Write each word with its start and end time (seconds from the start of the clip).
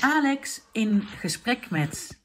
Alex 0.00 0.60
in 0.72 1.08
gesprek 1.18 1.70
met. 1.70 2.18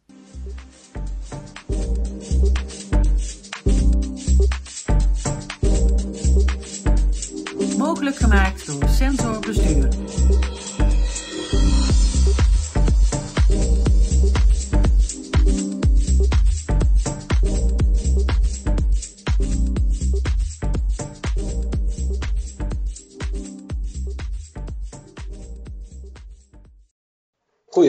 Mogelijk 7.77 8.15
gemaakt 8.15 8.65
door 8.65 8.89
Sensor 8.89 9.39
Bestuur. 9.39 9.87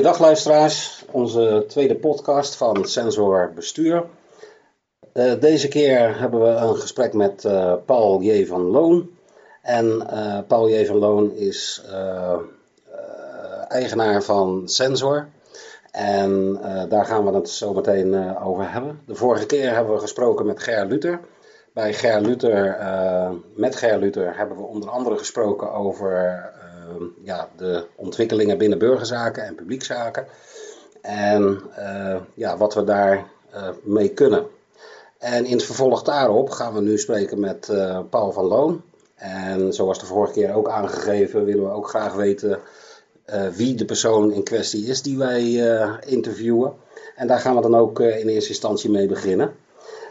Goeiedag 0.04 0.26
luisteraars, 0.26 1.04
onze 1.10 1.64
tweede 1.68 1.96
podcast 1.96 2.56
van 2.56 2.84
Sensor 2.84 3.52
Bestuur. 3.54 4.04
Eh, 5.12 5.40
deze 5.40 5.68
keer 5.68 6.18
hebben 6.20 6.40
we 6.40 6.48
een 6.48 6.76
gesprek 6.76 7.12
met 7.12 7.44
eh, 7.44 7.74
Paul 7.86 8.22
J. 8.22 8.46
van 8.46 8.60
Loon. 8.60 9.10
En 9.62 10.08
eh, 10.10 10.38
Paul 10.46 10.68
J. 10.68 10.86
van 10.86 10.96
Loon 10.96 11.32
is 11.32 11.82
eigenaar 13.68 14.22
van 14.22 14.68
Sensor. 14.68 15.28
En 15.90 16.58
daar 16.88 17.04
gaan 17.04 17.24
we 17.24 17.34
het 17.34 17.48
zo 17.48 17.72
meteen 17.72 18.38
over 18.38 18.72
hebben. 18.72 19.00
De 19.06 19.14
vorige 19.14 19.46
keer 19.46 19.74
hebben 19.74 19.94
we 19.94 20.00
gesproken 20.00 20.46
met 20.46 20.62
Ger 20.62 20.86
Luther. 20.86 21.20
Bij 21.72 21.92
Ger 21.94 22.20
Luther, 22.20 22.78
met 23.54 23.76
Ger 23.76 23.98
Luther 23.98 24.36
hebben 24.36 24.56
we 24.56 24.62
onder 24.62 24.90
andere 24.90 25.18
gesproken 25.18 25.72
over 25.72 26.52
ja, 27.22 27.48
de 27.56 27.86
ontwikkelingen 27.96 28.58
binnen 28.58 28.78
burgerzaken 28.78 29.44
en 29.44 29.54
publiekzaken. 29.54 30.26
En 31.04 31.60
eh, 31.76 32.16
ja, 32.34 32.56
wat 32.56 32.74
we 32.74 32.84
daar 32.84 33.26
eh, 33.50 33.68
mee 33.82 34.08
kunnen. 34.08 34.46
En 35.18 35.44
in 35.44 35.52
het 35.52 35.64
vervolg 35.64 36.02
daarop 36.02 36.50
gaan 36.50 36.74
we 36.74 36.80
nu 36.80 36.98
spreken 36.98 37.40
met 37.40 37.68
eh, 37.68 38.00
Paul 38.10 38.32
van 38.32 38.44
Loon. 38.44 38.82
En 39.14 39.72
zoals 39.72 39.98
de 39.98 40.06
vorige 40.06 40.32
keer 40.32 40.54
ook 40.54 40.68
aangegeven, 40.68 41.44
willen 41.44 41.64
we 41.64 41.70
ook 41.70 41.88
graag 41.88 42.14
weten 42.14 42.58
wie 43.52 43.74
de 43.74 43.84
persoon 43.84 44.32
in 44.32 44.42
kwestie 44.42 44.86
is 44.86 45.02
die 45.02 45.18
wij 45.18 45.42
interviewen. 46.06 46.72
En 47.16 47.26
daar 47.26 47.38
gaan 47.38 47.54
we 47.54 47.60
dan 47.60 47.76
ook 47.76 48.00
in 48.00 48.28
eerste 48.28 48.48
instantie 48.48 48.90
mee 48.90 49.06
beginnen. 49.06 49.54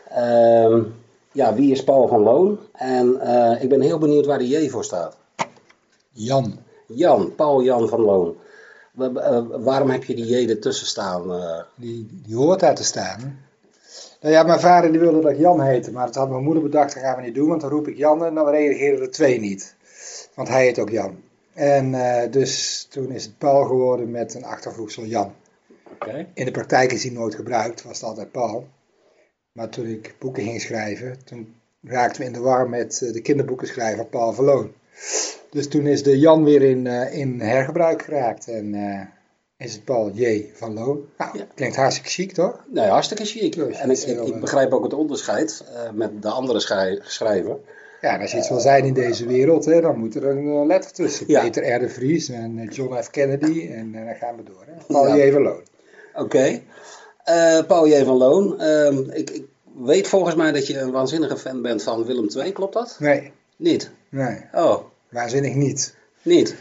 Ehm, 0.09 0.83
ja, 1.31 1.53
wie 1.53 1.71
is 1.71 1.83
Paul 1.83 2.07
van 2.07 2.21
Loon? 2.21 2.59
En 2.71 3.21
ik 3.61 3.69
ben 3.69 3.81
heel 3.81 3.97
benieuwd 3.97 4.25
waar 4.25 4.37
de 4.37 4.47
J 4.47 4.69
voor 4.69 4.83
staat. 4.83 5.17
Jan. 6.13 6.59
Jan, 6.87 7.35
Paul 7.35 7.63
Jan 7.63 7.87
van 7.87 8.01
Loon. 8.01 8.35
Eh, 8.97 9.41
waarom 9.49 9.89
heb 9.89 10.03
je 10.03 10.15
die 10.15 10.25
J 10.25 10.49
ertussen 10.49 10.87
staan? 10.87 11.31
eh? 11.33 11.61
Die, 11.75 12.07
die 12.25 12.35
hoort 12.35 12.59
daar 12.59 12.75
te 12.75 12.83
staan. 12.83 13.39
Nou 14.21 14.33
ja, 14.33 14.43
mijn 14.43 14.59
vader 14.59 14.91
die 14.91 14.99
wilde 14.99 15.21
dat 15.21 15.31
ik 15.31 15.37
Jan 15.37 15.61
heette, 15.61 15.91
maar 15.91 16.05
dat 16.05 16.15
had 16.15 16.29
mijn 16.29 16.43
moeder 16.43 16.63
bedacht, 16.63 16.93
dat 16.93 17.03
gaan 17.03 17.15
we 17.15 17.21
niet 17.21 17.35
doen, 17.35 17.47
want 17.47 17.61
dan 17.61 17.69
roep 17.69 17.87
ik 17.87 17.97
Jan 17.97 18.25
en 18.25 18.33
dan 18.35 18.49
reageren 18.49 19.01
er 19.01 19.11
twee 19.11 19.39
niet. 19.39 19.75
Want 20.33 20.47
hij 20.47 20.65
heet 20.65 20.79
ook 20.79 20.89
Jan. 20.89 21.21
En 21.53 21.93
eh, 21.93 22.31
dus 22.31 22.83
toen 22.89 23.11
is 23.11 23.23
het 23.23 23.37
Paul 23.37 23.65
geworden 23.65 24.11
met 24.11 24.33
een 24.33 24.45
achtervoegsel 24.45 25.05
Jan. 25.05 25.33
In 26.33 26.45
de 26.45 26.51
praktijk 26.51 26.91
is 26.91 27.03
hij 27.03 27.11
nooit 27.11 27.35
gebruikt, 27.35 27.83
was 27.83 27.99
het 27.99 28.09
altijd 28.09 28.31
Paul. 28.31 28.67
Maar 29.51 29.69
toen 29.69 29.85
ik 29.85 30.15
boeken 30.19 30.43
ging 30.43 30.61
schrijven, 30.61 31.17
toen 31.25 31.55
raakten 31.83 32.21
we 32.21 32.27
in 32.27 32.33
de 32.33 32.39
war 32.39 32.69
met 32.69 33.09
de 33.13 33.21
kinderboekenschrijver 33.21 34.05
Paul 34.05 34.33
Verloon. 34.33 34.71
Dus 35.53 35.67
toen 35.67 35.87
is 35.87 36.03
de 36.03 36.19
Jan 36.19 36.43
weer 36.43 36.61
in, 36.61 36.87
eh, 36.87 37.17
in 37.17 37.39
hergebruik 37.41 38.01
geraakt 38.01 38.47
en 38.47 38.73
eh, 38.75 38.99
is 39.67 39.73
het 39.73 39.83
Paul 39.83 40.11
J. 40.11 40.49
van 40.53 40.73
Loon. 40.73 41.05
Nou, 41.17 41.37
Ja. 41.37 41.45
klinkt 41.55 41.75
hartstikke 41.75 42.09
chic, 42.09 42.31
toch? 42.31 42.65
Ja, 42.73 42.87
hartstikke 42.87 43.25
chic. 43.25 43.53
Dus 43.55 43.77
en 43.77 43.89
ik, 43.89 43.97
ik, 43.97 44.33
eh, 44.33 44.39
begrijp 44.39 44.73
ook 44.73 44.83
het 44.83 44.93
onderscheid 44.93 45.63
met 45.93 46.21
de 46.21 46.29
andere 46.29 46.59
schrij- 46.59 46.99
schrijver. 47.03 47.57
Ja, 48.01 48.17
als 48.21 48.31
je 48.31 48.37
iets 48.37 48.49
wil 48.49 48.59
zijn 48.59 48.85
in 48.85 48.93
deze 48.93 49.25
wereld, 49.27 49.65
hè, 49.65 49.81
dan 49.81 49.97
moet 49.99 50.15
er 50.15 50.25
een 50.25 50.67
letter 50.67 50.91
tussen. 50.91 51.25
Ja. 51.27 51.41
Peter 51.41 51.75
R. 51.75 51.79
de 51.79 51.89
Vries 51.89 52.29
en 52.29 52.67
John 52.71 53.01
F. 53.01 53.09
Kennedy 53.09 53.69
en 53.71 53.91
dan 53.91 54.15
gaan 54.15 54.35
we 54.35 54.43
door. 54.43 54.63
Hè. 54.65 54.73
Paul 54.87 55.15
Ja. 55.15 55.25
J. 55.25 55.31
van 55.31 55.41
Loon. 55.41 55.61
Oké. 56.15 56.61
Paul 57.67 57.87
J. 57.87 58.03
van 58.03 58.17
Loon. 58.17 58.59
ehm, 58.59 58.97
ik, 59.09 59.29
ik 59.29 59.45
weet 59.77 60.07
volgens 60.07 60.35
mij 60.35 60.51
dat 60.51 60.67
je 60.67 60.79
een 60.79 60.91
waanzinnige 60.91 61.37
fan 61.37 61.61
bent 61.61 61.83
van 61.83 62.05
Willem 62.05 62.27
II, 62.37 62.51
klopt 62.51 62.73
dat? 62.73 62.95
Nee, 62.99 63.31
Niet? 63.57 63.91
nee, 64.09 64.37
Oh, 64.53 64.77
waanzinnig 65.13 65.53
niet. 65.55 65.95
niet? 66.21 66.55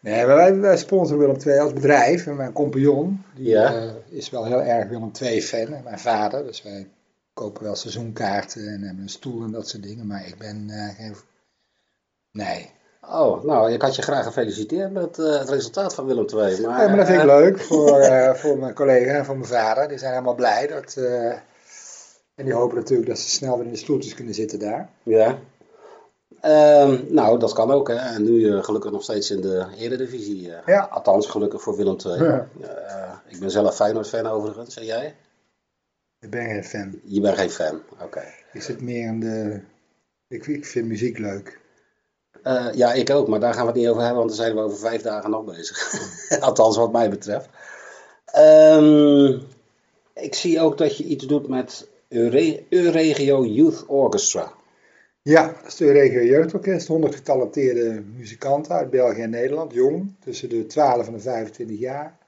Nee, 0.00 0.26
maar 0.26 0.36
wij, 0.36 0.56
wij 0.56 0.76
sponsoren 0.76 1.18
Willem 1.18 1.36
II 1.46 1.58
als 1.58 1.72
bedrijf. 1.72 2.26
En 2.26 2.36
mijn 2.36 2.52
compagnon, 2.52 3.22
die 3.34 3.48
Ja. 3.48 3.74
eh, 3.74 3.90
is 4.08 4.30
wel 4.30 4.44
heel 4.44 4.62
erg 4.62 4.88
Willem 4.88 5.10
II 5.20 5.42
fan. 5.42 5.72
En 5.74 5.84
mijn 5.84 5.98
vader, 5.98 6.44
dus 6.44 6.62
wij 6.62 6.88
kopen 7.34 7.62
wel 7.62 7.74
seizoenkaarten 7.74 8.66
en 8.68 8.82
hebben 8.82 9.02
een 9.02 9.08
stoel 9.08 9.44
en 9.44 9.50
dat 9.50 9.68
soort 9.68 9.82
dingen. 9.82 10.06
Maar 10.06 10.26
ik 10.26 10.38
ben 10.38 10.66
eh, 10.70 10.94
geen... 10.96 11.14
Nee. 12.32 12.70
Oh, 13.00 13.44
nou, 13.44 13.72
ik 13.72 13.82
had 13.82 13.96
je 13.96 14.02
graag 14.02 14.24
gefeliciteerd 14.24 14.92
met 14.92 15.18
eh, 15.18 15.38
het 15.38 15.48
resultaat 15.48 15.94
van 15.94 16.06
Willem 16.06 16.26
II. 16.28 16.60
Maar, 16.60 16.80
Ja, 16.82 16.88
maar 16.88 16.96
dat 16.96 17.06
vind 17.06 17.20
ik 17.20 17.26
leuk 17.26 17.60
voor, 17.60 18.04
voor 18.42 18.58
mijn 18.58 18.74
collega 18.74 19.12
en 19.12 19.24
voor 19.24 19.36
mijn 19.36 19.48
vader. 19.48 19.88
Die 19.88 19.98
zijn 19.98 20.12
helemaal 20.12 20.34
blij. 20.34 20.66
Dat, 20.66 20.96
en 22.34 22.44
die 22.44 22.54
hopen 22.54 22.76
natuurlijk 22.76 23.08
dat 23.08 23.18
ze 23.18 23.28
snel 23.30 23.56
weer 23.56 23.66
in 23.66 23.72
de 23.72 23.78
stoeltjes 23.78 24.14
kunnen 24.14 24.34
zitten 24.34 24.58
daar. 24.58 24.88
Ja. 25.02 25.38
Ehm, 26.42 26.98
nou, 27.08 27.38
dat 27.38 27.52
kan 27.52 27.70
ook, 27.70 27.88
hè. 27.88 27.94
En 27.94 28.22
nu 28.22 28.50
eh, 28.56 28.64
gelukkig 28.64 28.90
nog 28.90 29.02
steeds 29.02 29.30
in 29.30 29.40
de 29.40 29.66
Eredivisie. 29.78 30.52
eh. 30.54 30.66
Ja. 30.66 30.88
Althans, 30.90 31.26
gelukkig 31.26 31.62
voor 31.62 31.76
Willem 31.76 31.96
II. 32.06 32.22
Ja. 32.24 32.48
Eh, 32.60 33.12
ik 33.34 33.40
ben 33.40 33.50
zelf 33.50 33.74
Feyenoord-fan 33.74 34.26
overigens. 34.26 34.76
En 34.76 34.84
jij? 34.84 35.14
Ik 36.20 36.30
ben 36.30 36.44
geen 36.44 36.64
fan. 36.64 37.00
Je 37.04 37.20
bent 37.20 37.36
geen 37.38 37.50
fan. 37.50 37.80
Oké. 38.02 38.22
Ik 38.52 38.62
zit 38.62 38.80
meer 38.80 39.06
in 39.06 39.20
de... 39.20 39.60
Ik, 40.28 40.46
ik 40.46 40.66
vind 40.66 40.86
muziek 40.86 41.18
leuk. 41.18 41.60
Ja, 42.74 42.92
ik 42.92 43.10
ook, 43.10 43.28
maar 43.28 43.40
daar 43.40 43.52
gaan 43.54 43.62
we 43.66 43.68
het 43.70 43.78
niet 43.80 43.88
over 43.88 44.00
hebben, 44.02 44.18
want 44.18 44.28
dan 44.36 44.38
zijn 44.44 44.54
we 44.54 44.60
over 44.60 44.78
vijf 44.78 45.02
dagen 45.02 45.30
nog 45.30 45.44
bezig. 45.44 45.94
Althans, 46.40 46.76
wat 46.76 46.92
mij 46.92 47.10
betreft. 47.10 47.48
Ehm, 48.24 49.38
ik 50.14 50.34
zie 50.34 50.60
ook 50.60 50.78
dat 50.78 50.96
je 50.96 51.04
iets 51.04 51.26
doet 51.26 51.48
met 51.48 51.88
Eure- 52.08 52.62
Euregio 52.68 53.44
Youth 53.44 53.84
Orchestra. 53.86 54.52
Ja, 55.24 55.46
dat 55.46 55.66
is 55.66 55.76
de 55.76 55.92
regio 55.92 56.22
jeugdorkest. 56.22 56.86
100 56.86 57.14
getalenteerde 57.14 58.02
muzikanten 58.16 58.74
uit 58.74 58.90
België 58.90 59.20
en 59.20 59.30
Nederland, 59.30 59.72
jong, 59.72 60.14
tussen 60.20 60.48
de 60.48 60.66
12 60.66 61.06
en 61.06 61.12
de 61.12 61.20
25 61.20 61.78
jaar. 61.78 62.18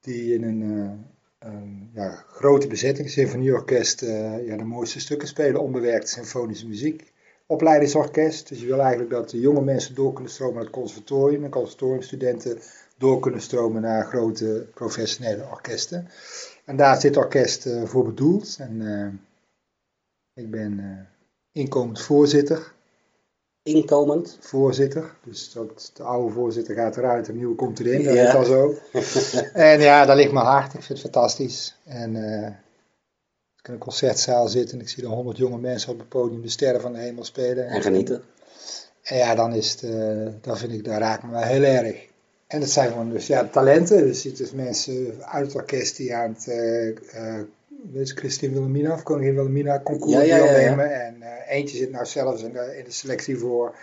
Die 0.00 0.34
in 0.34 0.42
een, 0.42 0.62
eh, 0.62 1.48
een 1.50 1.90
ja, 1.94 2.24
grote 2.28 2.66
bezetting, 2.66 3.10
symfonieorkest, 3.10 4.02
eh, 4.02 4.46
ja, 4.46 4.56
de 4.56 4.64
mooiste 4.64 5.00
stukken 5.00 5.28
spelen, 5.28 5.60
onbewerkte 5.60 6.10
symfonische 6.10 6.66
muziek. 6.66 7.12
Opleidingsorkest, 7.46 8.48
dus 8.48 8.60
je 8.60 8.66
wil 8.66 8.80
eigenlijk 8.80 9.10
dat 9.10 9.30
de 9.30 9.40
jonge 9.40 9.62
mensen 9.62 9.94
door 9.94 10.12
kunnen 10.12 10.32
stromen 10.32 10.54
naar 10.54 10.64
het 10.64 10.72
conservatorium 10.72 11.44
en 11.44 11.50
conservatoriumstudenten 11.50 12.58
door 12.98 13.20
kunnen 13.20 13.40
stromen 13.40 13.82
naar 13.82 14.06
grote 14.06 14.66
professionele 14.74 15.44
orkesten. 15.50 16.08
En 16.64 16.76
daar 16.76 16.96
is 16.96 17.02
dit 17.02 17.16
orkest 17.16 17.66
eh, 17.66 17.84
voor 17.84 18.04
bedoeld. 18.04 18.56
En 18.60 18.80
ik 20.34 20.50
ben 20.50 21.06
inkomend 21.54 22.00
voorzitter. 22.00 22.72
Inkomend. 23.62 24.38
Voorzitter. 24.40 25.14
Dus 25.24 25.52
dat, 25.52 25.90
de 25.94 26.02
oude 26.02 26.32
voorzitter 26.32 26.74
gaat 26.74 26.96
eruit, 26.96 27.26
de 27.26 27.32
nieuwe 27.32 27.54
komt 27.54 27.80
erin. 27.80 28.04
Dat 28.04 28.14
Ja. 28.14 28.28
is 28.28 28.34
al 28.34 28.44
zo. 28.44 28.74
en 29.52 29.80
ja, 29.80 30.04
daar 30.04 30.16
ligt 30.16 30.32
mijn 30.32 30.46
hart. 30.46 30.74
Ik 30.74 30.82
vind 30.82 30.88
het 31.02 31.12
fantastisch. 31.12 31.76
En 31.84 32.16
als 32.16 33.58
ik 33.58 33.68
in 33.68 33.72
een 33.72 33.78
concertzaal 33.78 34.48
zit 34.48 34.72
en 34.72 34.80
ik 34.80 34.88
zie 34.88 35.02
dan 35.02 35.12
honderd 35.12 35.36
jonge 35.36 35.58
mensen 35.58 35.92
op 35.92 35.98
het 35.98 36.08
podium 36.08 36.42
de 36.42 36.48
sterren 36.48 36.80
van 36.80 36.92
de 36.92 36.98
hemel 36.98 37.24
spelen. 37.24 37.66
En 37.68 37.82
genieten. 37.82 38.22
En 39.02 39.16
ja, 39.16 39.34
dan 39.34 39.54
is 39.54 39.70
het, 39.70 39.80
dan 40.42 40.56
vind 40.56 40.72
ik, 40.72 40.84
dat 40.84 40.98
raakt 40.98 41.22
me 41.22 41.30
wel 41.30 41.42
heel 41.42 41.62
erg. 41.62 42.06
En 42.46 42.60
dat 42.60 42.70
zijn 42.70 42.90
gewoon 42.90 43.10
dus 43.10 43.26
ja, 43.26 43.48
talenten. 43.48 43.98
Er 44.08 44.14
zitten 44.14 44.44
dus 44.44 44.52
mensen 44.52 45.24
uit 45.26 45.46
het 45.46 45.54
orkest 45.54 45.96
die 45.96 46.14
aan 46.14 46.32
het 46.32 46.48
eh 46.48 47.40
je, 47.92 48.06
Christine 48.06 48.52
Wilhelmina 48.52 48.92
of 48.92 49.02
Koningin 49.02 49.34
Wilhelmina 49.34 49.82
concours 49.82 50.12
Ja, 50.12 50.22
ja, 50.22 50.36
ja, 50.36 50.44
ja. 50.44 50.52
deelnemen. 50.58 51.02
En 51.02 51.22
eh, 51.22 51.56
eentje 51.56 51.76
zit 51.76 51.90
nou 51.90 52.06
zelfs 52.06 52.42
in 52.42 52.52
de, 52.52 52.76
in 52.78 52.84
de 52.84 52.90
selectie 52.90 53.38
voor 53.38 53.74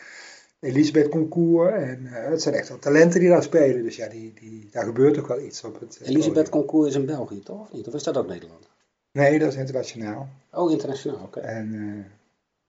Elisabeth 0.62 1.10
concours. 1.10 1.74
En 1.74 2.08
eh, 2.08 2.30
het 2.30 2.42
zijn 2.42 2.56
echt 2.56 2.70
wel 2.70 2.80
talenten 2.80 3.20
die 3.20 3.30
daar 3.30 3.44
spelen. 3.44 3.84
Dus 3.84 3.96
ja, 3.96 4.08
die, 4.08 4.34
die, 4.40 4.68
daar 4.72 4.84
gebeurt 4.84 5.20
ook 5.20 5.28
wel 5.28 5.42
iets 5.42 5.64
op 5.64 5.80
het 5.80 5.98
eh, 6.02 6.08
Elisabeth 6.08 6.50
podium. 6.50 6.66
Concours 6.66 6.90
is 6.90 6.96
in 6.96 7.06
België, 7.06 7.44
toch? 7.44 7.62
Of 7.62 7.72
niet? 7.72 7.88
Of 7.88 7.94
is 7.94 8.04
dat 8.04 8.18
ook 8.18 8.28
Nederland? 8.28 8.70
Nee, 9.12 9.40
dat 9.40 9.52
is 9.52 9.58
internationaal. 9.58 10.28
Oh, 10.52 10.72
internationaal, 10.72 11.24
oké. 11.24 11.40
En 11.40 11.74
eh, 11.74 12.12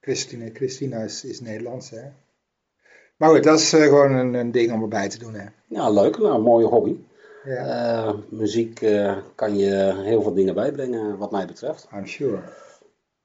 Christine, 0.00 0.50
Christina 0.52 1.02
is, 1.02 1.24
is 1.24 1.40
Nederlands, 1.40 1.90
hè. 1.90 2.02
Maar 3.16 3.30
goed, 3.30 3.42
dat 3.42 3.58
is 3.58 3.68
gewoon 3.68 4.12
een, 4.12 4.34
een 4.34 4.50
ding 4.50 4.72
om 4.72 4.82
erbij 4.82 5.08
te 5.08 5.18
doen, 5.18 5.34
hè. 5.34 5.46
Ja, 5.66 5.90
leuk. 5.90 6.18
Nou, 6.18 6.34
een 6.34 6.42
mooie 6.42 6.66
hobby. 6.66 6.96
Ja, 7.44 8.06
Eh, 8.06 8.14
muziek 8.28 8.80
eh, 8.80 9.18
kan 9.34 9.56
je 9.56 10.02
heel 10.02 10.22
veel 10.22 10.34
dingen 10.34 10.54
bijbrengen, 10.54 11.18
wat 11.18 11.30
mij 11.30 11.46
betreft. 11.46 11.88
I'm 11.94 12.06
sure. 12.06 12.42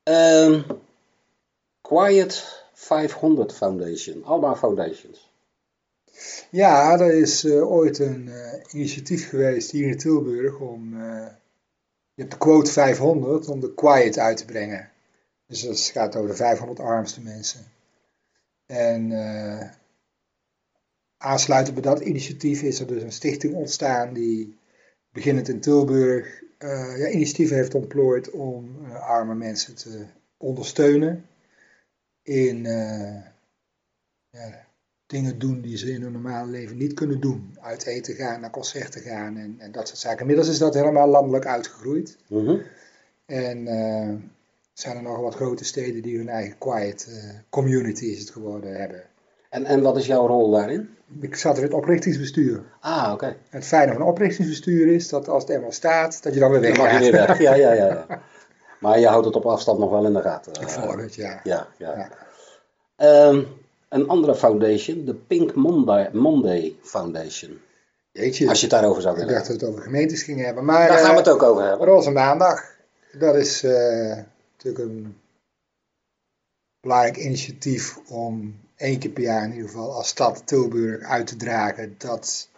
Ehm, 0.03 0.61
Quiet 1.81 2.63
500 2.73 3.53
Foundation. 3.53 4.23
Allemaal 4.23 4.55
foundations. 4.55 5.31
Ja, 6.51 6.99
er 6.99 7.13
is 7.13 7.43
eh, 7.43 7.71
ooit 7.71 7.99
een 7.99 8.31
initiatief 8.71 9.29
geweest 9.29 9.71
hier 9.71 9.87
in 9.87 9.97
Tilburg 9.97 10.59
om, 10.59 10.97
je 12.13 12.21
hebt 12.21 12.31
de 12.31 12.37
quote 12.37 12.71
500, 12.71 13.49
om 13.49 13.59
de 13.59 13.73
quiet 13.73 14.19
uit 14.19 14.37
te 14.37 14.45
brengen. 14.45 14.89
Dus 15.47 15.61
dat 15.61 15.79
gaat 15.79 16.15
over 16.15 16.29
de 16.29 16.35
500 16.35 16.79
armste 16.79 17.21
mensen. 17.21 17.65
En 18.65 19.11
aansluitend 21.17 21.81
bij 21.81 21.93
dat 21.93 22.01
initiatief 22.01 22.61
is 22.61 22.79
er 22.79 22.87
dus 22.87 23.01
een 23.01 23.11
stichting 23.11 23.53
ontstaan 23.53 24.13
die 24.13 24.57
beginnend 25.11 25.47
in 25.49 25.59
Tilburg 25.59 26.43
eh, 26.57 26.97
ja, 26.97 27.07
initiatieven 27.07 27.55
heeft 27.55 27.75
ontplooid 27.75 28.29
om 28.29 28.85
eh, 28.85 29.09
arme 29.09 29.35
mensen 29.35 29.75
te 29.75 30.05
ondersteunen 30.37 31.25
in 32.21 32.65
eh, 32.65 33.21
ja, 34.29 34.65
dingen 35.05 35.39
doen 35.39 35.61
die 35.61 35.77
ze 35.77 35.91
in 35.91 36.01
hun 36.01 36.11
normale 36.11 36.51
leven 36.51 36.77
niet 36.77 36.93
kunnen 36.93 37.19
doen. 37.19 37.57
Uit 37.61 37.85
eten 37.85 38.15
gaan, 38.15 38.41
naar 38.41 38.49
concerten 38.49 39.01
gaan 39.01 39.37
en, 39.37 39.55
en 39.59 39.71
dat 39.71 39.87
soort 39.87 39.99
zaken. 39.99 40.19
Inmiddels 40.19 40.49
is 40.49 40.57
dat 40.57 40.73
helemaal 40.73 41.07
landelijk 41.07 41.45
uitgegroeid. 41.45 42.17
Mhm. 42.27 42.57
En 43.25 43.65
zijn 44.73 44.97
er 44.97 45.03
nog 45.03 45.19
wat 45.19 45.35
grote 45.35 45.63
steden 45.63 46.01
die 46.01 46.17
hun 46.17 46.29
eigen 46.29 46.57
quiet 46.57 47.09
community 47.49 48.05
is 48.05 48.19
het 48.19 48.29
geworden 48.29 48.79
hebben. 48.79 49.03
En, 49.49 49.65
en 49.65 49.81
wat 49.81 49.97
is 49.97 50.05
jouw 50.05 50.27
rol 50.27 50.51
daarin? 50.51 50.89
Ik 51.21 51.35
zat 51.35 51.51
er 51.57 51.63
in 51.63 51.67
het 51.69 51.77
oprichtingsbestuur. 51.77 52.63
Ah, 52.79 53.09
oké. 53.13 53.35
Het 53.49 53.65
fijne 53.65 53.91
van 53.91 54.01
een 54.01 54.07
oprichtingsbestuur 54.07 54.87
is 54.87 55.09
dat 55.09 55.27
als 55.29 55.43
het 55.43 55.51
eenmaal 55.51 55.71
staat, 55.71 56.23
dat 56.23 56.33
je 56.33 56.39
dan 56.39 56.51
weer 56.51 56.61
Dan 56.61 56.77
mag 56.77 56.91
je 56.91 56.99
weer 56.99 57.11
weg. 57.11 57.39
Ja, 57.47 57.53
ja, 57.53 57.71
ja, 57.71 57.85
ja. 57.85 58.21
Maar 58.79 58.99
je 58.99 59.07
houdt 59.07 59.25
het 59.25 59.35
op 59.35 59.45
afstand 59.45 59.79
nog 59.79 59.89
wel 59.89 60.05
in 60.05 60.13
de 60.13 60.21
gaten. 60.21 60.61
Ik 60.61 60.69
volg 60.69 61.01
het, 61.01 61.15
ja. 61.15 61.39
Ja, 61.43 61.67
ja. 61.77 61.95
Ja. 61.97 62.09
Ehm, 62.95 63.43
een 63.89 64.07
andere 64.07 64.35
foundation, 64.35 65.05
de 65.05 65.13
Pink 65.13 65.55
Monday, 65.55 66.09
Monday 66.13 66.75
Foundation. 66.81 67.59
Jeetje, 68.11 68.49
Als 68.49 68.59
je 68.59 68.65
het 68.65 68.75
daarover 68.75 69.01
zou 69.01 69.13
ik 69.13 69.19
willen. 69.19 69.35
dacht 69.35 69.47
dat 69.47 69.59
we 69.59 69.65
het 69.65 69.73
over 69.73 69.83
gemeentes 69.85 70.23
gingen 70.23 70.45
hebben. 70.45 70.65
Maar 70.65 70.87
Daar 70.87 70.97
gaan 70.97 71.11
we 71.11 71.17
het 71.17 71.27
eh, 71.27 71.33
ook 71.33 71.43
over 71.43 71.63
hebben. 71.63 71.87
Roze 71.87 72.11
Maandag, 72.11 72.63
dat 73.11 73.35
is 73.35 73.63
eh, 73.63 74.17
natuurlijk 74.57 74.83
een 74.89 75.17
belangrijk 76.81 77.17
initiatief 77.17 77.99
om 78.09 78.59
één 78.77 78.99
keer 78.99 79.11
per 79.11 79.23
jaar 79.23 79.43
in 79.43 79.53
ieder 79.53 79.69
geval 79.69 79.93
als 79.93 80.07
stad 80.07 80.41
Tilburg 80.45 81.03
uit 81.03 81.27
te 81.27 81.35
dragen 81.35 81.95
dat 81.97 82.49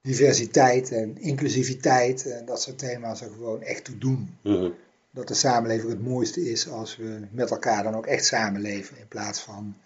diversiteit 0.00 0.92
en 0.92 1.18
inclusiviteit 1.18 2.26
en 2.26 2.44
dat 2.44 2.62
soort 2.62 2.78
thema's 2.78 3.20
er 3.20 3.30
gewoon 3.30 3.62
echt 3.62 3.84
toe 3.84 3.98
doen. 3.98 4.38
Mhm. 4.42 4.70
Dat 5.10 5.28
de 5.28 5.34
samenleving 5.34 5.90
het 5.90 6.02
mooiste 6.02 6.50
is 6.50 6.68
als 6.68 6.96
we 6.96 7.26
met 7.30 7.50
elkaar 7.50 7.82
dan 7.82 7.94
ook 7.94 8.06
echt 8.06 8.24
samenleven 8.24 8.98
in 8.98 9.08
plaats 9.08 9.40
van 9.40 9.76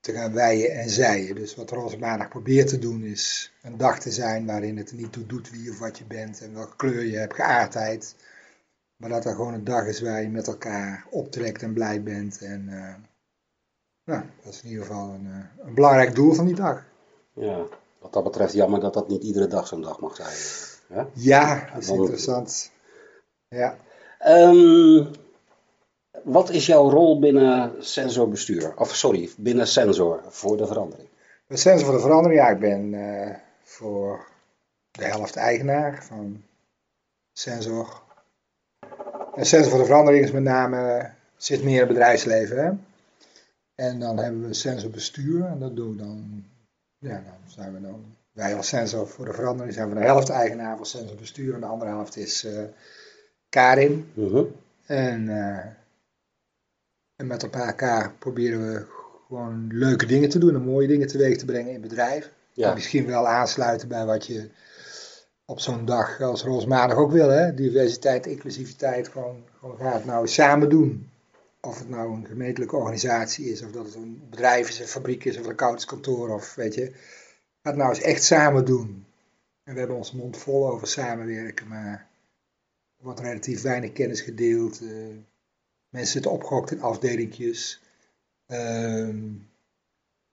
te 0.00 0.12
gaan 0.12 0.32
wijen 0.32 0.70
en 0.70 0.90
zijen. 0.90 1.34
Dus 1.34 1.54
wat 1.54 1.70
Roze 1.70 1.98
Maandag 1.98 2.28
probeert 2.28 2.68
te 2.68 2.78
doen 2.78 3.02
is 3.04 3.52
een 3.62 3.76
dag 3.76 4.00
te 4.00 4.10
zijn 4.10 4.46
waarin 4.46 4.76
het 4.76 4.90
er 4.90 4.96
niet 4.96 5.12
toe 5.12 5.26
doet 5.26 5.50
wie 5.50 5.70
of 5.70 5.78
wat 5.78 5.98
je 5.98 6.04
bent 6.04 6.40
en 6.40 6.54
welke 6.54 6.76
kleur 6.76 7.04
je 7.04 7.16
hebt, 7.16 7.34
geaardheid. 7.34 8.14
Maar 8.96 9.10
dat 9.10 9.24
er 9.24 9.34
gewoon 9.34 9.54
een 9.54 9.64
dag 9.64 9.86
is 9.86 10.00
waar 10.00 10.22
je 10.22 10.28
met 10.28 10.46
elkaar 10.46 11.06
optrekt 11.10 11.62
en 11.62 11.72
blij 11.72 12.02
bent. 12.02 12.42
En 12.42 12.68
eh, 12.68 12.94
nou, 14.06 14.22
dat 14.44 14.52
is 14.52 14.62
in 14.62 14.68
ieder 14.68 14.84
geval 14.84 15.08
een, 15.08 15.26
eh, 15.26 15.66
een 15.66 15.74
belangrijk 15.74 16.14
doel 16.14 16.32
van 16.32 16.46
die 16.46 16.54
dag. 16.54 16.84
Ja, 17.32 17.58
wat 17.98 18.12
dat 18.12 18.24
betreft 18.24 18.52
jammer 18.52 18.80
dat 18.80 18.94
dat 18.94 19.08
niet 19.08 19.22
iedere 19.22 19.46
dag 19.46 19.66
zo'n 19.66 19.82
dag 19.82 20.00
mag 20.00 20.16
zijn. 20.16 20.36
Ja? 20.88 21.08
Ja, 21.12 21.68
dat 21.72 21.82
is 21.82 21.86
dan- 21.86 21.96
interessant. 21.96 22.70
Ja. 23.48 23.76
Ehm, 24.18 25.04
wat 26.24 26.50
is 26.50 26.66
jouw 26.66 26.90
rol 26.90 27.18
binnen 27.18 27.84
sensorbestuur? 27.84 28.76
Of 28.76 28.94
sorry, 28.94 29.30
binnen 29.36 29.66
sensor 29.66 30.20
voor 30.28 30.56
de 30.56 30.66
verandering? 30.66 31.08
Bij 31.46 31.56
Sensor 31.56 31.86
voor 31.86 31.94
de 31.94 32.00
Verandering, 32.00 32.40
ja, 32.40 32.48
ik 32.48 32.58
ben 32.58 32.94
eh, 32.94 33.34
voor 33.62 34.26
de 34.90 35.04
helft 35.04 35.36
eigenaar 35.36 36.04
van 36.04 36.42
Sensor. 37.32 38.02
En 39.34 39.46
Sensor 39.46 39.70
voor 39.70 39.78
de 39.80 39.84
Verandering 39.86 40.24
is 40.24 40.30
met 40.32 40.42
name, 40.42 41.10
zit 41.36 41.62
meer 41.62 41.72
in 41.72 41.78
het 41.78 41.88
bedrijfsleven. 41.88 42.64
Hè? 42.64 42.70
En 43.76 44.00
dan 44.00 44.18
hebben 44.18 44.46
we 44.46 44.54
Sensor 44.54 44.90
Bestuur 44.90 45.44
en 45.44 45.58
dat 45.58 45.76
doen 45.76 45.90
we 45.90 45.96
dan, 45.96 46.44
ja, 46.98 47.14
dan 47.14 47.50
zijn 47.50 47.74
we 47.74 47.80
dan, 47.80 48.16
wij 48.32 48.54
als 48.54 48.68
Sensor 48.68 49.08
voor 49.08 49.24
de 49.24 49.32
Verandering 49.32 49.74
zijn 49.74 49.88
we 49.88 49.94
de 49.94 50.00
helft 50.00 50.28
eigenaar 50.28 50.76
van 50.76 50.86
Sensor 50.86 51.16
Bestuur 51.16 51.54
en 51.54 51.60
de 51.60 51.66
andere 51.66 51.90
helft 51.90 52.16
is 52.16 52.44
eh, 52.44 52.62
Karin. 53.48 54.10
Mhm. 54.14 54.44
En, 54.86 55.28
eh, 55.28 55.66
en 57.16 57.26
met 57.26 57.42
elkaar 57.42 58.12
proberen 58.18 58.72
we 58.72 58.86
gewoon 59.26 59.66
leuke 59.72 60.06
dingen 60.06 60.28
te 60.28 60.38
doen 60.38 60.54
en 60.54 60.62
mooie 60.62 60.88
dingen 60.88 61.08
teweeg 61.08 61.36
te 61.36 61.44
brengen 61.44 61.72
in 61.72 61.80
bedrijven. 61.80 62.30
Ja. 62.52 62.74
Misschien 62.74 63.06
wel 63.06 63.28
aansluiten 63.28 63.88
bij 63.88 64.04
wat 64.04 64.26
je 64.26 64.50
op 65.44 65.60
zo'n 65.60 65.84
dag 65.84 66.20
als 66.20 66.42
Roosmaandag 66.42 66.98
ook 66.98 67.10
wil. 67.10 67.28
Hè? 67.28 67.54
Diversiteit, 67.54 68.26
inclusiviteit, 68.26 69.08
gewoon, 69.08 69.44
gewoon 69.60 69.76
ga 69.76 69.92
het 69.92 70.04
nou 70.04 70.28
samen 70.28 70.68
doen. 70.68 71.10
Of 71.66 71.78
het 71.78 71.88
nou 71.88 72.12
een 72.14 72.26
gemeentelijke 72.26 72.76
organisatie 72.76 73.46
is, 73.50 73.62
of 73.62 73.70
dat 73.70 73.84
het 73.84 73.94
een 73.94 74.26
bedrijf 74.30 74.68
is, 74.68 74.78
een 74.80 74.86
fabriek 74.86 75.24
is, 75.24 75.38
of 75.38 75.44
een 75.44 75.50
accountantskantoor, 75.50 76.28
of 76.34 76.54
weet 76.54 76.74
je. 76.74 76.90
Ga 77.62 77.70
het 77.70 77.76
nou 77.76 77.88
eens 77.88 78.00
echt 78.00 78.22
samen 78.22 78.64
doen. 78.64 79.06
En 79.64 79.72
we 79.72 79.78
hebben 79.78 79.96
ons 79.96 80.12
mond 80.12 80.36
vol 80.36 80.70
over 80.70 80.86
samenwerken, 80.86 81.68
maar 81.68 82.08
er 82.98 83.04
wordt 83.04 83.20
relatief 83.20 83.62
weinig 83.62 83.92
kennis 83.92 84.20
gedeeld. 84.20 84.80
eh, 84.80 84.88
mensen 85.88 86.12
zitten 86.12 86.30
opgehokt 86.30 86.70
in 86.70 86.82
afdelingjes. 86.82 87.82
Ehm, 88.46 89.24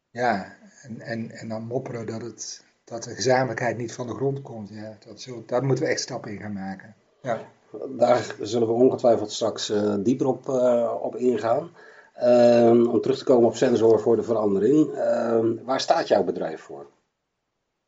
ja, 0.09 0.57
en, 0.81 1.01
en, 1.01 1.31
en 1.31 1.47
dan 1.47 1.63
mopperen 1.65 2.05
dat, 2.05 2.21
het, 2.21 2.63
dat 2.83 3.03
de 3.03 3.15
gezamenlijkheid 3.15 3.77
niet 3.77 3.93
van 3.93 4.07
de 4.07 4.13
grond 4.13 4.41
komt. 4.41 4.69
Ja, 4.69 4.97
dat 5.05 5.21
zul- 5.21 5.43
daar 5.45 5.63
moeten 5.65 5.83
we 5.85 5.89
echt 5.91 6.01
stappen 6.01 6.31
in 6.31 6.39
gaan 6.39 6.53
maken. 6.53 6.95
Ja. 7.21 7.51
Daar 7.89 8.35
zullen 8.41 8.67
we 8.67 8.73
ongetwijfeld 8.73 9.31
straks 9.31 9.69
eh, 9.69 9.95
dieper 9.99 10.27
op, 10.27 10.49
eh, 10.49 10.93
op 11.01 11.15
ingaan. 11.15 11.71
Ehm, 12.13 12.85
om 12.85 13.01
terug 13.01 13.17
te 13.17 13.23
komen 13.23 13.47
op 13.47 13.55
sensor 13.55 13.99
voor 13.99 14.15
de 14.15 14.23
verandering. 14.23 14.93
Ehm, 14.93 15.55
waar 15.63 15.79
staat 15.79 16.07
jouw 16.07 16.23
bedrijf 16.23 16.61
voor? 16.61 16.85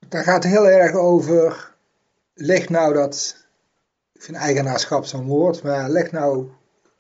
Daar 0.10 0.24
gaat 0.24 0.44
heel 0.44 0.68
erg 0.68 0.96
over. 0.96 1.74
Leg 2.34 2.70
nou 2.70 2.94
dat. 2.94 3.46
Ik 4.14 4.22
vind 4.22 4.38
eigenaarschap 4.38 5.06
zo'n 5.06 5.28
woord, 5.28 5.64
maar 5.64 5.90
leg 5.90 6.12
nou 6.12 6.48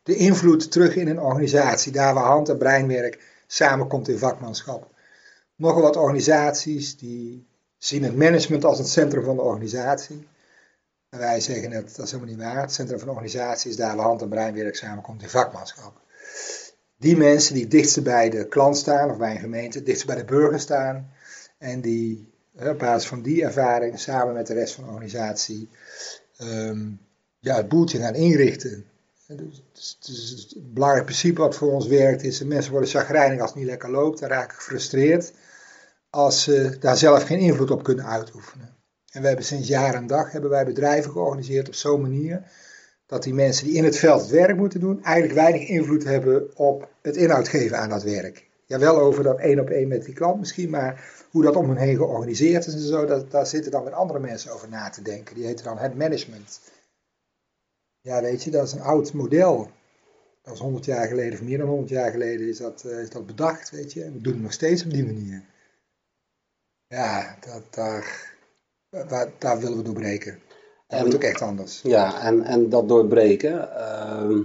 de 0.04 0.16
invloed 0.16 0.72
terug 0.72 0.96
in 0.96 1.08
een 1.08 1.20
organisatie. 1.20 1.92
Daar 1.92 2.14
waar 2.14 2.26
hand- 2.26 2.50
en 2.50 2.58
breinwerk 2.58 3.44
samenkomt 3.48 4.08
in 4.08 4.18
vakmanschap. 4.18 4.88
Nogal 5.56 5.82
wat 5.82 5.96
organisaties 5.96 6.98
die 6.98 7.48
zien 7.78 8.04
het 8.04 8.16
management 8.16 8.66
als 8.66 8.78
het 8.78 8.88
centrum 8.88 9.24
van 9.24 9.36
de 9.36 9.42
organisatie. 9.42 10.28
En 11.16 11.22
wij 11.22 11.40
zeggen 11.40 11.72
het, 11.72 11.96
dat 11.96 12.06
is 12.06 12.12
helemaal 12.12 12.34
niet 12.36 12.44
waar. 12.44 12.62
Het 12.62 12.74
centrum 12.74 13.00
van 13.00 13.10
organisatie 13.10 13.70
is 13.70 13.76
daar 13.76 13.96
waar 13.96 14.06
hand- 14.06 14.22
en 14.22 14.30
breinwerk 14.30 14.76
samenkomt 14.76 15.22
in 15.22 15.30
vakmanschap. 15.30 16.02
Die 16.98 17.18
mensen 17.18 17.54
die 17.54 17.68
dichtst 17.68 18.04
bij 18.04 18.30
de 18.30 18.48
klant 18.48 18.78
staan, 18.78 19.10
of 19.10 19.18
bij 19.18 19.32
een 19.32 19.40
gemeente, 19.40 19.84
dichtst 19.84 20.06
bij 20.06 20.16
de 20.16 20.26
burger 20.26 20.60
staan. 20.60 21.12
En 21.58 21.82
die 21.82 22.34
op 22.54 22.80
basis 22.80 23.08
van 23.10 23.22
die 23.22 23.44
ervaring 23.44 24.00
samen 24.00 24.34
met 24.34 24.48
de 24.48 24.54
rest 24.54 24.74
van 24.74 24.84
de 24.84 24.90
organisatie 24.90 25.70
ehm, 26.38 26.88
ja, 27.40 27.56
het 27.56 27.70
boeltje 27.70 28.00
gaan 28.00 28.16
inrichten. 28.16 28.86
En 29.28 29.38
Dus, 29.38 29.64
dus- 29.74 29.98
dus 30.00 30.30
het 30.30 30.74
belangrijk 30.74 31.06
principe 31.06 31.42
wat 31.42 31.56
voor 31.56 31.72
ons 31.72 31.88
werkt 31.88 32.24
is, 32.24 32.44
mensen 32.44 32.72
worden 32.72 32.90
chagrijnig 32.90 33.40
als 33.40 33.50
het 33.50 33.60
niet 33.60 33.70
lekker 33.70 33.92
loopt, 33.92 34.20
dan 34.20 34.30
raken 34.30 34.56
gefrustreerd 34.56 35.34
als 36.10 36.44
ze 36.44 36.78
daar 36.80 36.98
zelf 36.98 37.24
geen 37.24 37.40
invloed 37.40 37.72
op 37.72 37.84
kunnen 37.84 38.06
uitoefenen. 38.06 38.75
En 39.16 39.22
we 39.22 39.28
hebben 39.28 39.46
sinds 39.46 39.68
jaar 39.68 39.94
en 39.94 40.08
dag 40.08 40.32
hebben 40.32 40.50
wij 40.50 40.66
bedrijven 40.66 41.12
georganiseerd 41.12 41.68
op 41.68 41.74
zo'n 41.74 42.02
manier 42.02 42.44
dat 43.06 43.24
die 43.24 43.34
mensen 43.34 43.66
die 43.66 43.76
in 43.76 43.84
het 43.84 43.98
veld 43.98 44.22
het 44.22 44.30
werk 44.30 44.58
moeten 44.58 44.80
doen, 44.80 45.04
eigenlijk 45.04 45.36
weinig 45.36 45.68
invloed 45.68 46.04
hebben 46.04 46.58
op 46.58 46.90
het 47.02 47.16
inhoud 47.16 47.48
geven 47.48 47.78
aan 47.78 47.90
dat 47.90 48.04
werk. 48.04 48.48
Ja, 48.66 48.80
wel 48.80 49.00
over 49.00 49.24
dat 49.24 49.40
één 49.40 49.60
op 49.60 49.70
één 49.70 49.88
met 49.88 50.06
die 50.06 50.14
klant 50.14 50.40
misschien, 50.40 50.70
maar 50.70 51.26
hoe 51.32 51.44
dat 51.44 51.56
om 51.56 51.70
hen 51.70 51.78
heen 51.78 51.96
georganiseerd 51.96 52.66
is 52.66 52.74
en 52.74 52.80
zo, 52.80 53.06
dat, 53.06 53.32
daar 53.32 53.48
zitten 53.48 53.72
dan 53.72 53.84
weer 53.84 53.94
andere 53.94 54.20
mensen 54.20 54.52
over 54.52 54.70
na 54.70 54.90
te 54.90 55.02
denken. 55.02 55.36
Die 55.36 55.46
heten 55.46 55.66
dan 55.66 55.78
het 55.78 55.98
management. 55.98 56.60
Ja, 58.02 58.22
weet 58.22 58.44
je, 58.44 58.52
dat 58.52 58.68
is 58.68 58.74
een 58.74 58.82
oud 58.82 59.14
model. 59.14 59.70
Dat 60.42 60.54
is 60.54 60.60
100 60.60 60.86
jaar 60.86 61.08
geleden, 61.08 61.34
of 61.34 61.42
meer 61.42 61.58
dan 61.58 61.68
100 61.68 61.90
jaar 61.90 62.12
geleden, 62.12 62.48
is 62.48 62.58
dat, 62.58 62.84
eh, 62.84 63.00
is 63.00 63.10
dat 63.10 63.26
bedacht, 63.26 63.70
weet 63.70 63.94
je. 63.94 64.04
En 64.04 64.14
we 64.14 64.22
doen 64.22 64.34
het 64.34 64.42
nog 64.42 64.54
steeds 64.54 64.84
op 64.84 64.92
die 64.92 65.06
manier. 65.06 65.44
Ja, 66.88 67.38
dat, 67.40 67.74
daar, 67.74 68.25
waar, 69.10 69.28
daar 69.38 69.60
willen 69.60 69.78
we 69.78 69.84
doorbreken. 69.84 70.40
Dat 70.88 71.00
En- 71.00 71.06
moet 71.06 71.16
ook 71.16 71.24
echt 71.24 71.42
anders. 71.42 71.82
Ja, 71.84 72.22
en, 72.22 72.44
en 72.44 72.70
dat 72.70 72.88
doorbreken. 72.88 73.76
ehm, 73.78 74.42